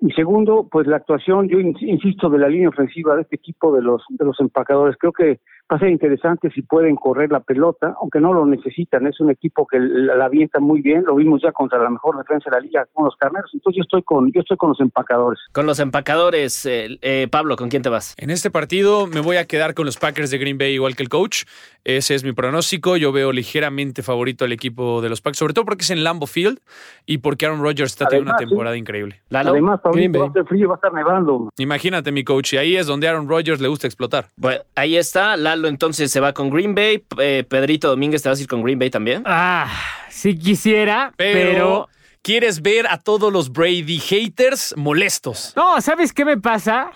Y 0.00 0.12
segundo, 0.12 0.68
pues 0.70 0.86
la 0.86 0.96
actuación, 0.96 1.48
yo 1.48 1.58
insisto, 1.60 2.28
de 2.28 2.38
la 2.38 2.48
línea 2.48 2.68
ofensiva 2.68 3.16
de 3.16 3.22
este 3.22 3.36
equipo 3.36 3.74
de 3.74 3.82
los 3.82 4.02
de 4.10 4.24
los 4.24 4.38
empacadores. 4.38 4.96
Creo 4.98 5.12
que 5.12 5.40
va 5.70 5.76
a 5.76 5.78
ser 5.78 5.90
interesante 5.90 6.50
si 6.50 6.62
pueden 6.62 6.96
correr 6.96 7.30
la 7.30 7.40
pelota, 7.40 7.94
aunque 8.00 8.20
no 8.20 8.32
lo 8.32 8.46
necesitan. 8.46 9.06
Es 9.06 9.20
un 9.20 9.30
equipo 9.30 9.66
que 9.66 9.78
la, 9.78 10.16
la 10.16 10.24
avienta 10.24 10.60
muy 10.60 10.80
bien. 10.80 11.04
Lo 11.04 11.14
vimos 11.14 11.42
ya 11.42 11.52
contra 11.52 11.78
la 11.78 11.90
mejor 11.90 12.16
defensa 12.16 12.50
de 12.50 12.56
la 12.56 12.60
liga 12.60 12.86
con 12.92 13.04
los 13.04 13.16
carneros. 13.16 13.50
Entonces 13.52 13.76
yo 13.76 13.82
estoy 13.82 14.02
con 14.02 14.32
yo 14.32 14.40
estoy 14.40 14.56
con 14.56 14.70
los 14.70 14.80
empacadores. 14.80 15.38
Con 15.52 15.66
los 15.66 15.78
empacadores, 15.78 16.64
eh, 16.64 16.98
eh, 17.02 17.28
Pablo, 17.30 17.56
¿con 17.56 17.68
quién 17.68 17.82
te 17.82 17.90
vas? 17.90 18.14
En 18.18 18.30
este 18.30 18.50
partido 18.50 19.06
me 19.06 19.20
voy 19.20 19.36
a 19.36 19.44
quedar 19.44 19.74
con 19.74 19.84
los 19.84 19.98
Packers 19.98 20.30
de 20.30 20.38
Green 20.38 20.56
Bay 20.56 20.72
igual 20.72 20.96
que 20.96 21.02
el 21.02 21.08
coach. 21.08 21.44
Ese 21.84 22.14
es 22.14 22.24
mi 22.24 22.32
pronóstico. 22.32 22.96
Yo 22.96 23.12
veo 23.12 23.32
ligeramente 23.32 24.02
favorito 24.02 24.44
al 24.44 24.52
equipo 24.52 25.02
de 25.02 25.10
los 25.10 25.20
Packers, 25.20 25.38
sobre 25.38 25.54
todo 25.54 25.66
porque 25.66 25.82
es 25.82 25.90
en 25.90 26.02
Lambo 26.02 26.26
Field 26.26 26.60
y 27.04 27.18
porque 27.18 27.46
Aaron 27.46 27.60
Rodgers 27.60 27.92
está 27.92 28.06
teniendo 28.06 28.30
una 28.30 28.38
temporada 28.38 28.74
sí. 28.74 28.80
increíble. 28.80 29.20
¿Lalo? 29.28 29.50
Además, 29.50 29.80
Pablito, 29.80 30.18
va 30.18 30.40
a 30.40 30.44
frío, 30.44 30.68
va 30.68 30.74
a 30.74 30.76
estar 30.76 30.92
nevando. 30.92 31.50
Imagínate, 31.58 32.10
mi 32.12 32.24
coach, 32.24 32.54
y 32.54 32.56
ahí 32.56 32.76
es 32.76 32.86
donde 32.86 33.08
Aaron 33.08 33.28
Rodgers 33.28 33.60
le 33.60 33.68
gusta 33.68 33.86
explotar. 33.86 34.26
Bueno, 34.36 34.62
ahí 34.74 34.96
está. 34.96 35.36
Lalo 35.36 35.57
entonces 35.66 36.12
se 36.12 36.20
va 36.20 36.32
con 36.32 36.50
Green 36.50 36.74
Bay. 36.74 37.02
Eh, 37.18 37.44
Pedrito 37.48 37.88
Domínguez, 37.88 38.22
¿te 38.22 38.28
vas 38.28 38.38
a 38.38 38.42
ir 38.42 38.48
con 38.48 38.62
Green 38.62 38.78
Bay 38.78 38.90
también? 38.90 39.22
Ah, 39.26 39.68
si 40.10 40.38
quisiera, 40.38 41.12
pero... 41.16 41.50
pero... 41.50 41.88
¿Quieres 42.20 42.60
ver 42.62 42.86
a 42.88 42.98
todos 42.98 43.32
los 43.32 43.50
Brady 43.52 43.98
haters 44.00 44.74
molestos? 44.76 45.54
No, 45.56 45.80
¿sabes 45.80 46.12
qué 46.12 46.24
me 46.24 46.36
pasa? 46.36 46.90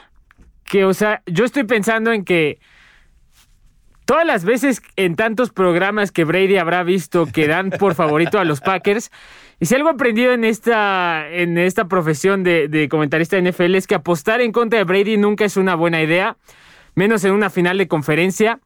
Que, 0.64 0.84
o 0.84 0.92
sea, 0.92 1.22
yo 1.26 1.44
estoy 1.44 1.64
pensando 1.64 2.12
en 2.12 2.24
que 2.24 2.58
todas 4.04 4.26
las 4.26 4.44
veces 4.44 4.82
en 4.96 5.16
tantos 5.16 5.50
programas 5.50 6.12
que 6.12 6.24
Brady 6.24 6.56
habrá 6.56 6.82
visto 6.82 7.26
que 7.26 7.46
dan 7.46 7.70
por 7.70 7.94
favorito 7.94 8.38
a 8.38 8.44
los 8.44 8.60
Packers, 8.60 9.10
y 9.60 9.66
si 9.66 9.74
algo 9.74 9.88
he 9.88 9.92
aprendido 9.92 10.32
en 10.32 10.44
esta, 10.44 11.26
en 11.30 11.56
esta 11.56 11.86
profesión 11.86 12.42
de, 12.42 12.68
de 12.68 12.88
comentarista 12.88 13.36
de 13.36 13.50
NFL 13.50 13.76
es 13.76 13.86
que 13.86 13.94
apostar 13.94 14.40
en 14.40 14.52
contra 14.52 14.80
de 14.80 14.84
Brady 14.84 15.16
nunca 15.16 15.44
es 15.44 15.56
una 15.56 15.76
buena 15.76 16.02
idea, 16.02 16.36
menos 16.94 17.24
en 17.24 17.32
una 17.32 17.50
final 17.50 17.78
de 17.78 17.88
conferencia. 17.88 18.60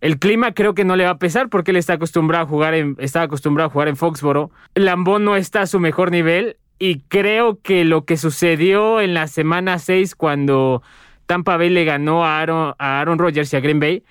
El 0.00 0.18
clima 0.18 0.52
creo 0.52 0.74
que 0.74 0.84
no 0.84 0.96
le 0.96 1.04
va 1.04 1.10
a 1.10 1.18
pesar 1.18 1.48
porque 1.48 1.72
él 1.72 1.76
está 1.76 1.94
acostumbrado 1.94 2.44
a 2.44 2.48
jugar 2.48 2.74
en, 2.74 2.96
está 2.98 3.22
acostumbrado 3.22 3.68
a 3.68 3.72
jugar 3.72 3.88
en 3.88 3.96
Foxboro. 3.96 4.50
Lambón 4.74 5.24
no 5.24 5.36
está 5.36 5.62
a 5.62 5.66
su 5.66 5.78
mejor 5.78 6.10
nivel 6.10 6.56
y 6.78 7.00
creo 7.00 7.60
que 7.60 7.84
lo 7.84 8.04
que 8.06 8.16
sucedió 8.16 9.00
en 9.00 9.12
la 9.12 9.26
semana 9.26 9.78
6 9.78 10.14
cuando 10.14 10.82
Tampa 11.26 11.58
Bay 11.58 11.68
le 11.68 11.84
ganó 11.84 12.24
a 12.24 12.40
Aaron, 12.40 12.74
a 12.78 13.00
Aaron 13.00 13.18
Rodgers 13.18 13.52
y 13.52 13.56
a 13.56 13.60
Green 13.60 13.78
Bay, 13.78 14.02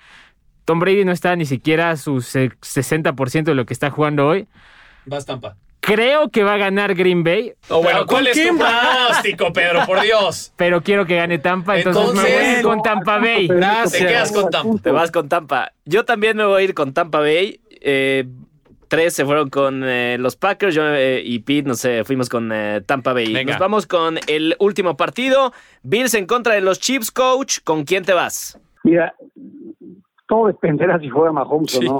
Tom 0.64 0.78
Brady 0.78 1.04
no 1.04 1.10
está 1.10 1.34
ni 1.34 1.46
siquiera 1.46 1.90
a 1.90 1.96
su 1.96 2.18
60% 2.18 3.42
de 3.42 3.54
lo 3.54 3.66
que 3.66 3.74
está 3.74 3.90
jugando 3.90 4.28
hoy. 4.28 4.46
Vas 5.04 5.26
Tampa. 5.26 5.56
Creo 5.80 6.28
que 6.28 6.44
va 6.44 6.54
a 6.54 6.56
ganar 6.58 6.94
Green 6.94 7.24
Bay. 7.24 7.54
Oh, 7.68 7.82
bueno, 7.82 8.06
¿cuál 8.06 8.26
es 8.26 8.36
tu 8.36 8.56
pronóstico, 8.56 9.52
Pedro? 9.52 9.86
Por 9.86 10.02
Dios. 10.02 10.52
Pero 10.56 10.82
quiero 10.82 11.06
que 11.06 11.16
gane 11.16 11.38
Tampa, 11.38 11.78
entonces, 11.78 12.02
entonces 12.02 12.48
me 12.48 12.54
voy 12.54 12.62
con 12.62 12.82
Tampa 12.82 13.18
Bay. 13.18 13.48
Gracias. 13.48 13.92
Te 13.92 14.06
quedas 14.06 14.32
con 14.32 14.50
Tampa. 14.50 14.82
Te 14.82 14.90
vas 14.90 15.10
con 15.10 15.28
Tampa. 15.28 15.72
Yo 15.84 16.04
también 16.04 16.36
me 16.36 16.44
voy 16.44 16.60
a 16.60 16.64
ir 16.64 16.74
con 16.74 16.92
Tampa 16.92 17.20
Bay. 17.20 17.60
Eh, 17.80 18.26
tres 18.90 19.14
se 19.14 19.24
fueron 19.24 19.48
con 19.48 19.82
eh, 19.84 20.18
los 20.18 20.36
Packers. 20.36 20.74
Yo 20.74 20.82
eh, 20.86 21.22
y 21.24 21.38
Pete, 21.38 21.68
no 21.68 21.74
sé, 21.74 22.04
fuimos 22.04 22.28
con 22.28 22.50
eh, 22.52 22.82
Tampa 22.84 23.14
Bay. 23.14 23.32
Venga. 23.32 23.52
Nos 23.52 23.60
vamos 23.60 23.86
con 23.86 24.18
el 24.26 24.56
último 24.58 24.96
partido. 24.96 25.52
Bills 25.82 26.12
en 26.14 26.26
contra 26.26 26.54
de 26.54 26.60
los 26.60 26.78
Chiefs, 26.78 27.10
coach. 27.10 27.60
¿Con 27.64 27.84
quién 27.84 28.04
te 28.04 28.12
vas? 28.12 28.58
Mira, 28.82 29.14
todo 30.28 30.48
dependerá 30.48 30.98
si 30.98 31.08
juega 31.08 31.32
Mahomes 31.32 31.70
sí. 31.70 31.78
o 31.78 31.82
no. 31.82 31.98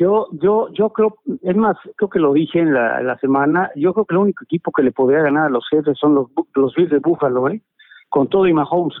Yo, 0.00 0.28
yo, 0.32 0.68
yo 0.72 0.88
creo, 0.94 1.16
es 1.42 1.54
más, 1.54 1.76
creo 1.96 2.08
que 2.08 2.20
lo 2.20 2.32
dije 2.32 2.58
en 2.58 2.72
la, 2.72 3.02
en 3.02 3.18
semana, 3.18 3.70
yo 3.76 3.92
creo 3.92 4.06
que 4.06 4.14
el 4.14 4.20
único 4.22 4.44
equipo 4.44 4.72
que 4.72 4.82
le 4.82 4.92
podría 4.92 5.20
ganar 5.20 5.48
a 5.48 5.50
los 5.50 5.68
jefes 5.68 5.98
son 5.98 6.14
los, 6.14 6.28
los 6.54 6.74
Bills 6.74 6.90
de 6.90 7.00
Buffalo, 7.00 7.50
¿eh? 7.50 7.60
Con 8.08 8.26
todo 8.26 8.46
y 8.46 8.54
Mahomes. 8.54 8.94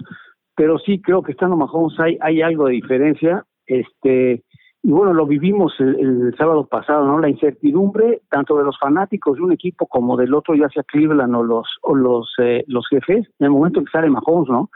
Pero 0.54 0.78
sí 0.78 1.00
creo 1.00 1.22
que 1.22 1.32
estando 1.32 1.56
Mahomes 1.56 1.98
hay, 2.00 2.18
hay 2.20 2.42
algo 2.42 2.66
de 2.66 2.74
diferencia. 2.74 3.46
Este, 3.64 4.44
y 4.82 4.90
bueno, 4.90 5.14
lo 5.14 5.24
vivimos 5.24 5.72
el, 5.78 6.34
sábado 6.36 6.66
pasado, 6.66 7.06
¿no? 7.06 7.18
La 7.18 7.30
incertidumbre 7.30 8.20
tanto 8.28 8.58
de 8.58 8.64
los 8.64 8.78
fanáticos 8.78 9.36
de 9.38 9.42
un 9.42 9.52
equipo 9.52 9.86
como 9.86 10.18
del 10.18 10.34
otro, 10.34 10.54
ya 10.54 10.68
sea 10.68 10.82
Cleveland 10.82 11.34
o 11.34 11.42
los, 11.42 11.66
o 11.80 11.94
los, 11.94 12.30
eh, 12.42 12.62
los 12.66 12.86
jefes, 12.88 13.26
en 13.38 13.46
el 13.46 13.50
momento 13.50 13.80
que 13.80 13.90
sale 13.90 14.10
Mahomes, 14.10 14.50
¿no? 14.50 14.68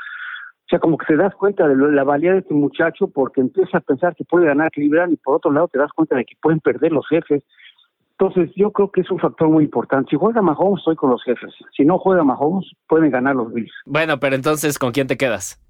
O 0.64 0.68
sea, 0.68 0.78
como 0.78 0.96
que 0.96 1.06
te 1.06 1.16
das 1.16 1.34
cuenta 1.34 1.68
de 1.68 1.76
la 1.76 2.04
valía 2.04 2.32
de 2.32 2.38
este 2.38 2.54
muchacho 2.54 3.08
porque 3.08 3.42
empiezas 3.42 3.74
a 3.74 3.80
pensar 3.80 4.16
que 4.16 4.24
puede 4.24 4.46
ganar 4.46 4.70
Cleveland 4.70 5.12
y 5.12 5.16
por 5.16 5.36
otro 5.36 5.52
lado 5.52 5.68
te 5.68 5.78
das 5.78 5.92
cuenta 5.92 6.16
de 6.16 6.24
que 6.24 6.34
pueden 6.40 6.60
perder 6.60 6.90
los 6.90 7.06
jefes. 7.06 7.42
Entonces 8.18 8.50
yo 8.56 8.70
creo 8.70 8.90
que 8.90 9.02
es 9.02 9.10
un 9.10 9.18
factor 9.18 9.48
muy 9.48 9.64
importante. 9.64 10.10
Si 10.10 10.16
juega 10.16 10.40
Mahomes, 10.40 10.80
estoy 10.80 10.96
con 10.96 11.10
los 11.10 11.22
jefes. 11.22 11.52
Si 11.76 11.84
no 11.84 11.98
juega 11.98 12.24
Mahomes, 12.24 12.70
pueden 12.88 13.10
ganar 13.10 13.36
los 13.36 13.52
Bills. 13.52 13.72
Bueno, 13.84 14.18
pero 14.20 14.36
entonces, 14.36 14.78
¿con 14.78 14.92
quién 14.92 15.06
te 15.06 15.18
quedas? 15.18 15.60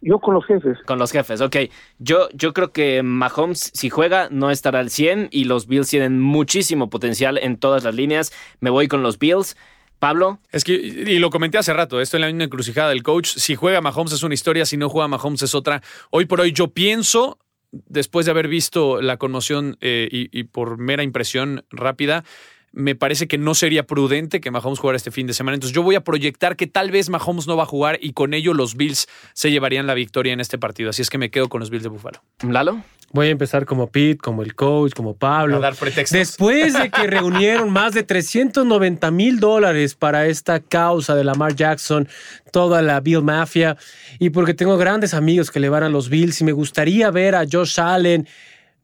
Yo 0.00 0.18
con 0.18 0.34
los 0.34 0.46
jefes. 0.46 0.78
Con 0.86 0.98
los 0.98 1.12
jefes, 1.12 1.42
ok. 1.42 1.56
Yo, 1.98 2.30
yo 2.32 2.54
creo 2.54 2.72
que 2.72 3.02
Mahomes, 3.02 3.70
si 3.74 3.90
juega, 3.90 4.28
no 4.30 4.50
estará 4.50 4.80
al 4.80 4.88
100 4.88 5.28
y 5.30 5.44
los 5.44 5.66
Bills 5.66 5.90
tienen 5.90 6.20
muchísimo 6.20 6.88
potencial 6.88 7.38
en 7.38 7.58
todas 7.58 7.84
las 7.84 7.94
líneas. 7.94 8.32
Me 8.60 8.70
voy 8.70 8.88
con 8.88 9.02
los 9.02 9.18
Bills. 9.18 9.56
Pablo. 10.00 10.40
Es 10.50 10.64
que, 10.64 10.72
y 10.72 11.18
lo 11.20 11.30
comenté 11.30 11.58
hace 11.58 11.72
rato, 11.72 12.00
esto 12.00 12.16
en 12.16 12.22
la 12.22 12.26
misma 12.26 12.44
encrucijada 12.44 12.88
del 12.88 13.04
coach. 13.04 13.28
Si 13.28 13.54
juega 13.54 13.80
Mahomes 13.80 14.12
es 14.12 14.24
una 14.24 14.34
historia, 14.34 14.66
si 14.66 14.76
no 14.76 14.88
juega 14.88 15.06
Mahomes 15.06 15.42
es 15.42 15.54
otra. 15.54 15.82
Hoy 16.10 16.24
por 16.24 16.40
hoy 16.40 16.52
yo 16.52 16.68
pienso, 16.68 17.38
después 17.70 18.26
de 18.26 18.32
haber 18.32 18.48
visto 18.48 19.00
la 19.00 19.18
conmoción 19.18 19.76
eh, 19.80 20.08
y, 20.10 20.36
y 20.36 20.44
por 20.44 20.78
mera 20.78 21.04
impresión 21.04 21.64
rápida, 21.70 22.24
me 22.72 22.94
parece 22.94 23.26
que 23.26 23.38
no 23.38 23.54
sería 23.54 23.86
prudente 23.86 24.40
que 24.40 24.50
Mahomes 24.50 24.78
jugara 24.78 24.96
este 24.96 25.10
fin 25.10 25.26
de 25.26 25.34
semana. 25.34 25.54
Entonces 25.54 25.74
yo 25.74 25.82
voy 25.82 25.96
a 25.96 26.04
proyectar 26.04 26.56
que 26.56 26.66
tal 26.66 26.90
vez 26.90 27.08
Mahomes 27.08 27.46
no 27.46 27.56
va 27.56 27.64
a 27.64 27.66
jugar 27.66 27.98
y 28.00 28.12
con 28.12 28.34
ello 28.34 28.54
los 28.54 28.76
Bills 28.76 29.08
se 29.32 29.50
llevarían 29.50 29.86
la 29.86 29.94
victoria 29.94 30.32
en 30.32 30.40
este 30.40 30.58
partido. 30.58 30.90
Así 30.90 31.02
es 31.02 31.10
que 31.10 31.18
me 31.18 31.30
quedo 31.30 31.48
con 31.48 31.60
los 31.60 31.70
Bills 31.70 31.82
de 31.82 31.88
Buffalo. 31.88 32.22
¿Lalo? 32.42 32.82
Voy 33.12 33.26
a 33.26 33.30
empezar 33.30 33.66
como 33.66 33.88
Pete, 33.88 34.18
como 34.18 34.42
el 34.44 34.54
coach, 34.54 34.92
como 34.94 35.14
Pablo. 35.14 35.56
A 35.56 35.60
dar 35.60 35.74
pretextos. 35.74 36.16
Después 36.16 36.74
de 36.74 36.90
que 36.90 37.06
reunieron 37.08 37.70
más 37.70 37.92
de 37.92 38.04
390 38.04 39.10
mil 39.10 39.40
dólares 39.40 39.96
para 39.96 40.26
esta 40.26 40.60
causa 40.60 41.16
de 41.16 41.24
Lamar 41.24 41.56
Jackson, 41.56 42.08
toda 42.52 42.82
la 42.82 43.00
Bill 43.00 43.22
Mafia, 43.22 43.76
y 44.20 44.30
porque 44.30 44.54
tengo 44.54 44.76
grandes 44.76 45.12
amigos 45.12 45.50
que 45.50 45.58
le 45.58 45.68
van 45.68 45.82
a 45.82 45.88
los 45.88 46.08
Bills 46.08 46.40
y 46.40 46.44
me 46.44 46.52
gustaría 46.52 47.10
ver 47.10 47.34
a 47.34 47.44
Josh 47.50 47.80
Allen, 47.80 48.28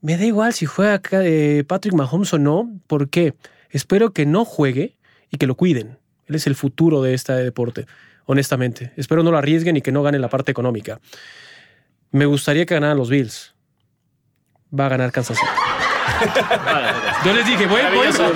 me 0.00 0.16
da 0.16 0.24
igual 0.24 0.52
si 0.52 0.66
juega 0.66 1.00
eh, 1.12 1.62
Patrick 1.64 1.94
Mahomes 1.94 2.32
o 2.34 2.38
no. 2.38 2.68
¿Por 2.88 3.08
qué? 3.08 3.34
Espero 3.76 4.12
que 4.12 4.24
no 4.26 4.44
juegue 4.44 4.96
y 5.30 5.36
que 5.36 5.46
lo 5.46 5.54
cuiden. 5.54 5.98
Él 6.26 6.34
es 6.34 6.46
el 6.46 6.54
futuro 6.54 7.02
de 7.02 7.14
este 7.14 7.32
deporte. 7.34 7.86
honestamente. 8.24 8.92
Espero 8.96 9.22
no 9.22 9.30
lo 9.30 9.38
arriesguen 9.38 9.76
y 9.76 9.82
que 9.82 9.92
no 9.92 10.02
gane 10.02 10.18
la 10.18 10.28
parte 10.28 10.50
económica. 10.50 10.98
Me 12.10 12.26
gustaría 12.26 12.64
que 12.66 12.74
ganaran 12.74 12.96
los 12.96 13.08
Bills. 13.10 13.54
Va 14.78 14.86
a 14.86 14.88
ganar 14.88 15.12
Kansas 15.12 15.36
City. 15.38 15.50
Yo 17.24 17.32
les 17.34 17.46
dije, 17.46 17.66
voy, 17.66 17.80
voy- 17.94 18.06
yo- 18.06 18.32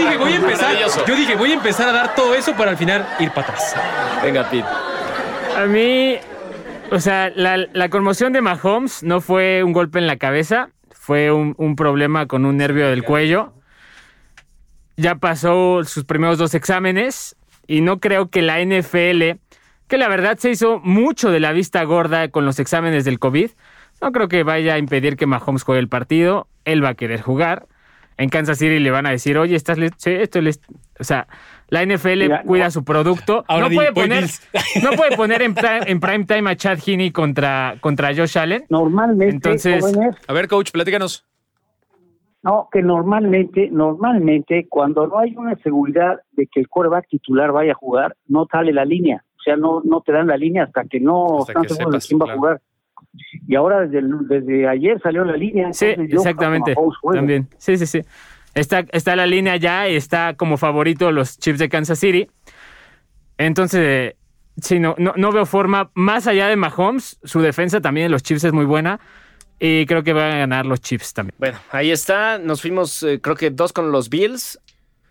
dije, 0.00 0.16
voy 0.16 0.32
a 0.32 0.36
empezar. 0.36 0.76
Yo 1.06 1.14
dije, 1.16 1.36
voy 1.36 1.50
a 1.50 1.54
empezar 1.54 1.88
a 1.88 1.92
dar 1.92 2.14
todo 2.14 2.34
eso 2.34 2.54
para 2.56 2.70
al 2.70 2.76
final 2.76 3.06
ir 3.20 3.30
para 3.30 3.48
atrás. 3.48 3.76
Venga, 4.22 4.48
Pete. 4.48 4.64
A 5.56 5.66
mí, 5.66 6.16
o 6.90 6.98
sea, 7.00 7.30
la, 7.34 7.56
la 7.72 7.88
conmoción 7.90 8.32
de 8.32 8.40
Mahomes 8.40 9.02
no 9.02 9.20
fue 9.20 9.62
un 9.62 9.72
golpe 9.72 9.98
en 9.98 10.06
la 10.06 10.16
cabeza, 10.16 10.70
fue 10.92 11.30
un, 11.32 11.54
un 11.58 11.76
problema 11.76 12.26
con 12.26 12.44
un 12.46 12.56
nervio 12.56 12.88
del 12.88 13.04
cuello. 13.04 13.52
Ya 14.98 15.14
pasó 15.14 15.84
sus 15.84 16.04
primeros 16.04 16.38
dos 16.38 16.54
exámenes 16.54 17.36
y 17.66 17.80
no 17.82 18.00
creo 18.00 18.28
que 18.30 18.42
la 18.42 18.60
NFL, 18.60 19.38
que 19.86 19.96
la 19.96 20.08
verdad 20.08 20.36
se 20.38 20.50
hizo 20.50 20.80
mucho 20.80 21.30
de 21.30 21.38
la 21.40 21.52
vista 21.52 21.82
gorda 21.84 22.28
con 22.28 22.44
los 22.44 22.58
exámenes 22.58 23.04
del 23.04 23.18
COVID, 23.20 23.50
no 24.02 24.12
creo 24.12 24.28
que 24.28 24.42
vaya 24.42 24.74
a 24.74 24.78
impedir 24.78 25.16
que 25.16 25.26
Mahomes 25.26 25.62
juegue 25.62 25.80
el 25.80 25.88
partido. 25.88 26.48
Él 26.64 26.84
va 26.84 26.90
a 26.90 26.94
querer 26.94 27.20
jugar. 27.20 27.66
En 28.16 28.28
Kansas 28.28 28.58
City 28.58 28.80
le 28.80 28.90
van 28.90 29.06
a 29.06 29.10
decir, 29.10 29.38
oye, 29.38 29.54
estás 29.54 29.78
listo. 29.78 29.96
Sí, 30.00 30.10
estoy 30.10 30.42
listo. 30.42 30.66
O 30.98 31.04
sea, 31.04 31.28
la 31.68 31.84
NFL 31.86 32.08
Mira, 32.18 32.42
cuida 32.42 32.64
no. 32.64 32.70
su 32.72 32.84
producto. 32.84 33.44
Ahora 33.48 33.66
no, 33.66 33.68
di, 33.70 33.76
puede 33.76 33.92
poner, 33.92 34.24
no 34.82 34.90
puede 34.92 35.16
poner 35.16 35.42
en 35.42 35.54
prime, 35.54 35.80
en 35.86 36.00
prime 36.00 36.24
time 36.24 36.50
a 36.50 36.56
Chad 36.56 36.80
Heaney 36.84 37.12
contra, 37.12 37.76
contra 37.80 38.12
Josh 38.16 38.36
Allen. 38.36 38.64
Normalmente, 38.68 39.34
Entonces- 39.36 39.80
jóvenes, 39.80 40.16
A 40.26 40.32
ver, 40.32 40.48
coach, 40.48 40.72
platícanos. 40.72 41.27
No, 42.42 42.68
que 42.70 42.82
normalmente, 42.82 43.68
normalmente, 43.70 44.66
cuando 44.68 45.06
no 45.06 45.18
hay 45.18 45.34
una 45.36 45.56
seguridad 45.56 46.20
de 46.32 46.46
que 46.46 46.60
el 46.60 46.68
quarterback 46.68 47.08
titular 47.08 47.52
vaya 47.52 47.72
a 47.72 47.74
jugar, 47.74 48.14
no 48.26 48.46
sale 48.50 48.72
la 48.72 48.84
línea. 48.84 49.24
O 49.38 49.42
sea, 49.42 49.56
no, 49.56 49.80
no 49.84 50.00
te 50.02 50.12
dan 50.12 50.26
la 50.26 50.36
línea 50.36 50.64
hasta 50.64 50.84
que 50.84 51.00
no 51.00 51.40
Hasta 51.40 51.52
están 51.52 51.62
que 51.62 51.68
seguros 51.68 51.94
sepas, 51.94 52.02
de 52.04 52.08
quién 52.08 52.20
va 52.20 52.32
a 52.32 52.36
jugar. 52.36 52.60
Y 53.46 53.54
ahora 53.54 53.80
desde, 53.80 53.98
el- 53.98 54.28
desde 54.28 54.68
ayer 54.68 55.00
salió 55.00 55.24
la 55.24 55.36
línea. 55.36 55.72
Sí, 55.72 55.86
exactamente. 55.86 56.74
También. 57.12 57.48
Sí, 57.56 57.76
sí, 57.78 57.86
sí. 57.86 58.00
Está, 58.54 58.80
está 58.92 59.14
la 59.16 59.26
línea 59.26 59.56
ya 59.56 59.88
y 59.88 59.94
está 59.96 60.34
como 60.34 60.56
favorito 60.56 61.12
los 61.12 61.38
Chiefs 61.38 61.58
de 61.60 61.68
Kansas 61.68 61.98
City. 61.98 62.28
Entonces, 63.36 63.80
eh, 63.80 64.16
sí, 64.56 64.80
no, 64.80 64.94
no, 64.98 65.12
no 65.16 65.32
veo 65.32 65.46
forma. 65.46 65.90
Más 65.94 66.26
allá 66.26 66.48
de 66.48 66.56
Mahomes, 66.56 67.18
su 67.22 67.40
defensa 67.40 67.80
también 67.80 68.06
de 68.06 68.10
los 68.10 68.22
Chiefs 68.22 68.44
es 68.44 68.52
muy 68.52 68.64
buena. 68.64 68.98
Y 69.60 69.86
creo 69.86 70.02
que 70.04 70.12
van 70.12 70.32
a 70.32 70.38
ganar 70.38 70.66
los 70.66 70.80
Chiefs 70.80 71.12
también. 71.14 71.34
Bueno, 71.38 71.58
ahí 71.72 71.90
está. 71.90 72.38
Nos 72.38 72.60
fuimos, 72.62 73.02
eh, 73.02 73.20
creo 73.20 73.34
que 73.36 73.50
dos 73.50 73.72
con 73.72 73.90
los 73.90 74.08
Bills. 74.08 74.58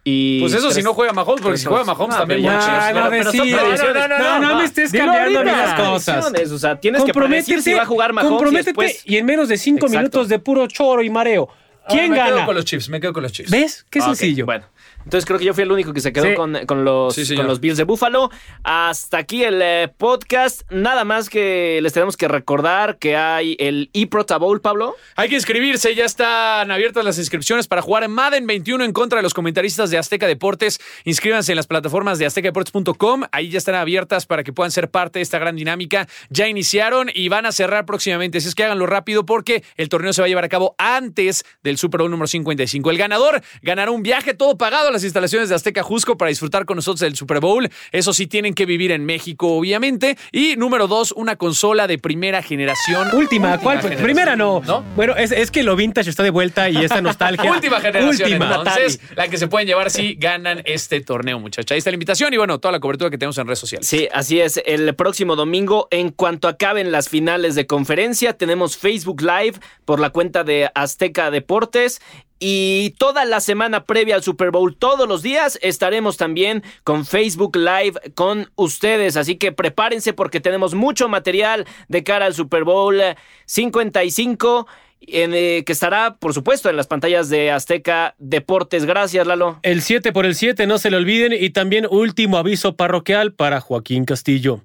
Y 0.10 0.40
Pues 0.40 0.54
eso 0.54 0.70
si 0.70 0.76
tres- 0.76 0.86
no 0.86 0.94
juega 0.94 1.12
Mahomes, 1.12 1.42
porque 1.42 1.58
si 1.58 1.66
juega. 1.66 1.84
Mahomes 1.84 2.16
No, 2.16 2.20
también. 2.22 2.42
ya, 2.44 2.60
chicos, 2.62 2.76
no, 2.76 2.94
pero- 2.94 3.10
pero 3.10 3.24
son 3.24 3.32
decidas. 3.42 3.62
predicciones. 3.62 4.20
No, 4.20 4.40
no 4.40 4.56
me 4.58 4.64
estés 4.64 4.92
cambiando 4.94 5.44
las 5.44 5.74
cosas. 5.74 6.52
O 6.52 6.58
sea, 6.60 6.80
tienes 6.80 7.04
que 7.04 7.14
predecir 7.14 7.62
si 7.62 7.74
va 7.74 7.82
a 7.82 7.86
jugar 7.86 8.14
Mahomes 8.14 8.54
y 8.54 8.56
después... 8.56 9.02
y 9.06 9.18
en 9.18 9.26
menos 9.26 9.50
de 9.50 9.58
cinco 9.58 9.88
Exacto. 9.88 9.98
minutos 10.00 10.30
de 10.30 10.40
puro 10.40 10.66
choro 10.68 11.04
y 11.04 11.10
mareo. 11.10 11.50
¿Quién 11.90 12.12
me 12.12 12.18
gana? 12.18 12.36
quedo 12.36 12.46
con 12.46 12.56
los 12.56 12.66
Chiefs, 12.66 12.90
me 12.90 13.00
quedo 13.00 13.14
con 13.14 13.24
los 13.24 13.32
Chiefs. 13.32 13.50
¿Ves? 13.52 13.86
Qué 13.90 14.00
Ah, 14.00 14.04
ok, 14.04 14.08
sencillo. 14.16 14.46
Bueno, 14.46 14.66
entonces 15.08 15.26
creo 15.26 15.40
que 15.40 15.46
yo 15.46 15.54
fui 15.54 15.64
el 15.64 15.72
único 15.72 15.94
que 15.94 16.02
se 16.02 16.12
quedó 16.12 16.26
Sí. 16.26 16.36
con, 16.36 16.54
con 16.66 16.84
los, 16.84 17.16
Sí, 17.16 17.34
con 17.34 17.48
los 17.48 17.62
Bills 17.62 17.78
de 17.78 17.86
Buffalo. 17.86 18.30
Hasta 18.64 19.20
aquí 19.20 19.46
el 19.46 19.62
eh, 19.62 19.88
podcast. 19.98 20.64
Nada 20.70 21.06
más 21.06 21.30
que 21.30 21.80
les 21.82 21.94
tenemos 21.94 22.18
que 22.18 22.28
recordar 22.28 22.98
que 22.98 23.16
hay 23.16 23.56
el 23.58 23.90
eProta 23.94 24.36
Bowl, 24.38 24.60
Pablo. 24.60 24.98
Hay 25.16 25.30
que 25.30 25.36
inscribirse, 25.36 25.96
ya 25.96 26.04
están 26.04 26.70
abiertas 26.72 27.06
las 27.06 27.18
inscripciones 27.18 27.70
para 27.70 27.82
jugar 27.82 28.04
en 28.04 28.12
Madden 28.12 28.46
21 28.48 28.84
en 28.84 28.92
contra 28.92 29.20
de 29.20 29.24
los 29.24 29.34
comentaristas 29.34 29.90
de 29.92 29.98
Azteca 29.98 30.28
Deportes. 30.28 30.82
Inscríbanse 31.06 31.54
en 31.54 31.56
las 31.56 31.68
plataformas 31.68 32.20
de 32.20 32.26
aztecadeportes.com, 32.26 33.24
ahí 33.32 33.48
ya 33.50 33.60
están 33.60 33.76
abiertas 33.76 34.26
para 34.26 34.44
que 34.44 34.52
puedan 34.52 34.72
ser 34.72 34.90
parte 34.90 35.20
de 35.20 35.24
esta 35.24 35.40
gran 35.40 35.56
dinámica. 35.56 36.06
Ya 36.30 36.50
iniciaron 36.50 37.10
y 37.14 37.30
van 37.30 37.46
a 37.46 37.54
cerrar 37.54 37.86
próximamente, 37.86 38.40
así 38.40 38.50
es 38.50 38.56
que 38.56 38.66
háganlo 38.66 38.86
rápido 38.88 39.26
porque 39.26 39.64
el 39.78 39.88
torneo 39.88 40.12
se 40.12 40.22
va 40.22 40.26
a 40.26 40.28
llevar 40.28 40.44
a 40.44 40.50
cabo 40.50 40.76
antes 40.78 41.46
del 41.64 41.78
Super 41.78 42.02
Bowl 42.02 42.12
número 42.12 42.28
55. 42.28 42.92
El 42.92 42.98
ganador 42.98 43.42
ganará 43.62 43.92
un 43.92 44.04
viaje 44.04 44.34
todo 44.34 44.58
pagado 44.58 44.90
a 44.90 44.92
las 44.98 45.04
instalaciones 45.04 45.50
de 45.50 45.56
Azteca 45.56 45.84
Jusco 45.84 46.18
para 46.18 46.30
disfrutar 46.30 46.66
con 46.66 46.76
nosotros 46.76 47.02
del 47.02 47.16
Super 47.16 47.40
Bowl. 47.40 47.70
Eso 47.92 48.14
sí, 48.14 48.26
tienen 48.26 48.56
que 48.56 48.66
vivir 48.66 48.92
en 48.92 49.06
México, 49.06 49.56
obviamente. 49.56 50.18
Y 50.32 50.56
número 50.56 50.88
dos, 50.88 51.12
una 51.12 51.36
consola 51.36 51.86
de 51.86 52.00
primera 52.00 52.42
generación. 52.42 53.10
Última, 53.14 53.60
¿cuál? 53.60 53.78
generación. 53.78 54.04
Primera 54.04 54.36
no. 54.36 54.64
¿No? 54.66 54.84
Bueno, 54.96 55.16
es, 55.16 55.32
es 55.32 55.52
que 55.52 55.62
lo 55.62 55.76
vintage 55.76 56.10
está 56.10 56.24
de 56.24 56.32
vuelta 56.32 56.68
y 56.70 56.78
esa 56.78 57.00
nostalgia. 57.00 57.52
Última 57.58 57.80
generación, 57.80 58.10
Última. 58.10 58.56
entonces, 58.56 59.00
la 59.16 59.28
que 59.28 59.38
se 59.38 59.48
pueden 59.48 59.68
llevar 59.68 59.92
si 59.92 60.16
ganan 60.16 60.64
este 60.66 61.00
torneo, 61.02 61.40
muchachos. 61.40 61.72
Ahí 61.74 61.78
está 61.78 61.92
la 61.92 61.96
invitación 61.96 62.34
y 62.34 62.38
bueno, 62.38 62.60
toda 62.60 62.72
la 62.72 62.80
cobertura 62.80 63.12
que 63.12 63.20
tenemos 63.20 63.38
en 63.38 63.46
redes 63.46 63.60
sociales. 63.60 63.88
Sí, 63.88 64.08
así 64.12 64.40
es. 64.40 64.60
El 64.66 64.96
próximo 64.96 65.36
domingo, 65.36 65.88
en 65.92 66.10
cuanto 66.10 66.48
acaben 66.48 66.92
las 66.92 67.08
finales 67.08 67.54
de 67.54 67.68
conferencia, 67.68 68.34
tenemos 68.34 68.78
Facebook 68.78 69.22
Live 69.22 69.60
por 69.86 70.00
la 70.00 70.10
cuenta 70.10 70.44
de 70.44 70.72
Azteca 70.74 71.30
Deportes. 71.30 72.02
Y 72.40 72.92
toda 73.00 73.26
la 73.26 73.40
semana 73.40 73.86
previa 73.86 74.16
al 74.16 74.24
Super 74.24 74.52
Bowl, 74.52 74.76
todos 74.76 75.08
los 75.08 75.24
días, 75.24 75.58
estaremos 75.62 76.18
también 76.18 76.64
con 76.84 77.06
Facebook 77.06 77.56
Live 77.56 78.14
con 78.16 78.52
ustedes. 78.56 79.18
Así 79.18 79.38
que 79.38 79.52
prepárense 79.52 80.14
porque 80.14 80.40
tenemos 80.40 80.76
mucho 80.76 81.10
material 81.10 81.66
de 81.88 82.04
cara 82.04 82.26
al 82.26 82.36
Super 82.36 82.64
Bowl 82.64 83.02
55, 83.46 84.68
en, 85.02 85.34
eh, 85.34 85.64
que 85.66 85.72
estará, 85.74 86.16
por 86.20 86.34
supuesto, 86.34 86.70
en 86.70 86.76
las 86.76 86.88
pantallas 86.88 87.30
de 87.30 87.52
Azteca 87.52 88.16
Deportes. 88.18 88.86
Gracias, 88.86 89.26
Lalo. 89.28 89.60
El 89.64 89.82
7 89.82 90.12
por 90.12 90.26
el 90.26 90.36
7, 90.36 90.68
no 90.68 90.78
se 90.78 90.90
le 90.92 90.98
olviden. 90.98 91.34
Y 91.40 91.50
también 91.52 91.88
último 91.90 92.38
aviso 92.38 92.76
parroquial 92.76 93.34
para 93.34 93.62
Joaquín 93.62 94.06
Castillo. 94.06 94.62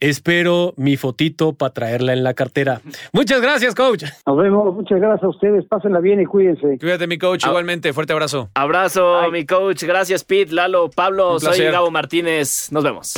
Espero 0.00 0.74
mi 0.76 0.96
fotito 0.96 1.52
para 1.54 1.72
traerla 1.72 2.12
en 2.12 2.24
la 2.24 2.34
cartera. 2.34 2.80
Muchas 3.12 3.40
gracias, 3.40 3.74
coach. 3.74 4.04
Nos 4.26 4.36
vemos. 4.36 4.74
Muchas 4.74 4.98
gracias 5.00 5.22
a 5.24 5.28
ustedes. 5.28 5.64
Pásenla 5.66 6.00
bien 6.00 6.20
y 6.20 6.26
cuídense. 6.26 6.78
Cuídate, 6.78 7.06
mi 7.06 7.18
coach, 7.18 7.44
Ah. 7.44 7.48
igualmente. 7.48 7.92
Fuerte 7.92 8.12
abrazo. 8.12 8.50
Abrazo, 8.54 9.30
mi 9.30 9.46
coach. 9.46 9.82
Gracias, 9.84 10.24
Pete, 10.24 10.52
Lalo, 10.52 10.90
Pablo. 10.90 11.38
Soy. 11.40 11.58
Gabo 11.64 11.90
Martínez. 11.90 12.68
Nos 12.72 12.84
vemos. 12.84 13.14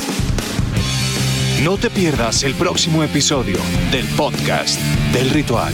No 1.63 1.75
te 1.77 1.89
pierdas 1.89 2.43
el 2.43 2.53
próximo 2.53 3.03
episodio 3.03 3.57
del 3.91 4.05
podcast 4.15 4.79
del 5.11 5.29
ritual. 5.31 5.73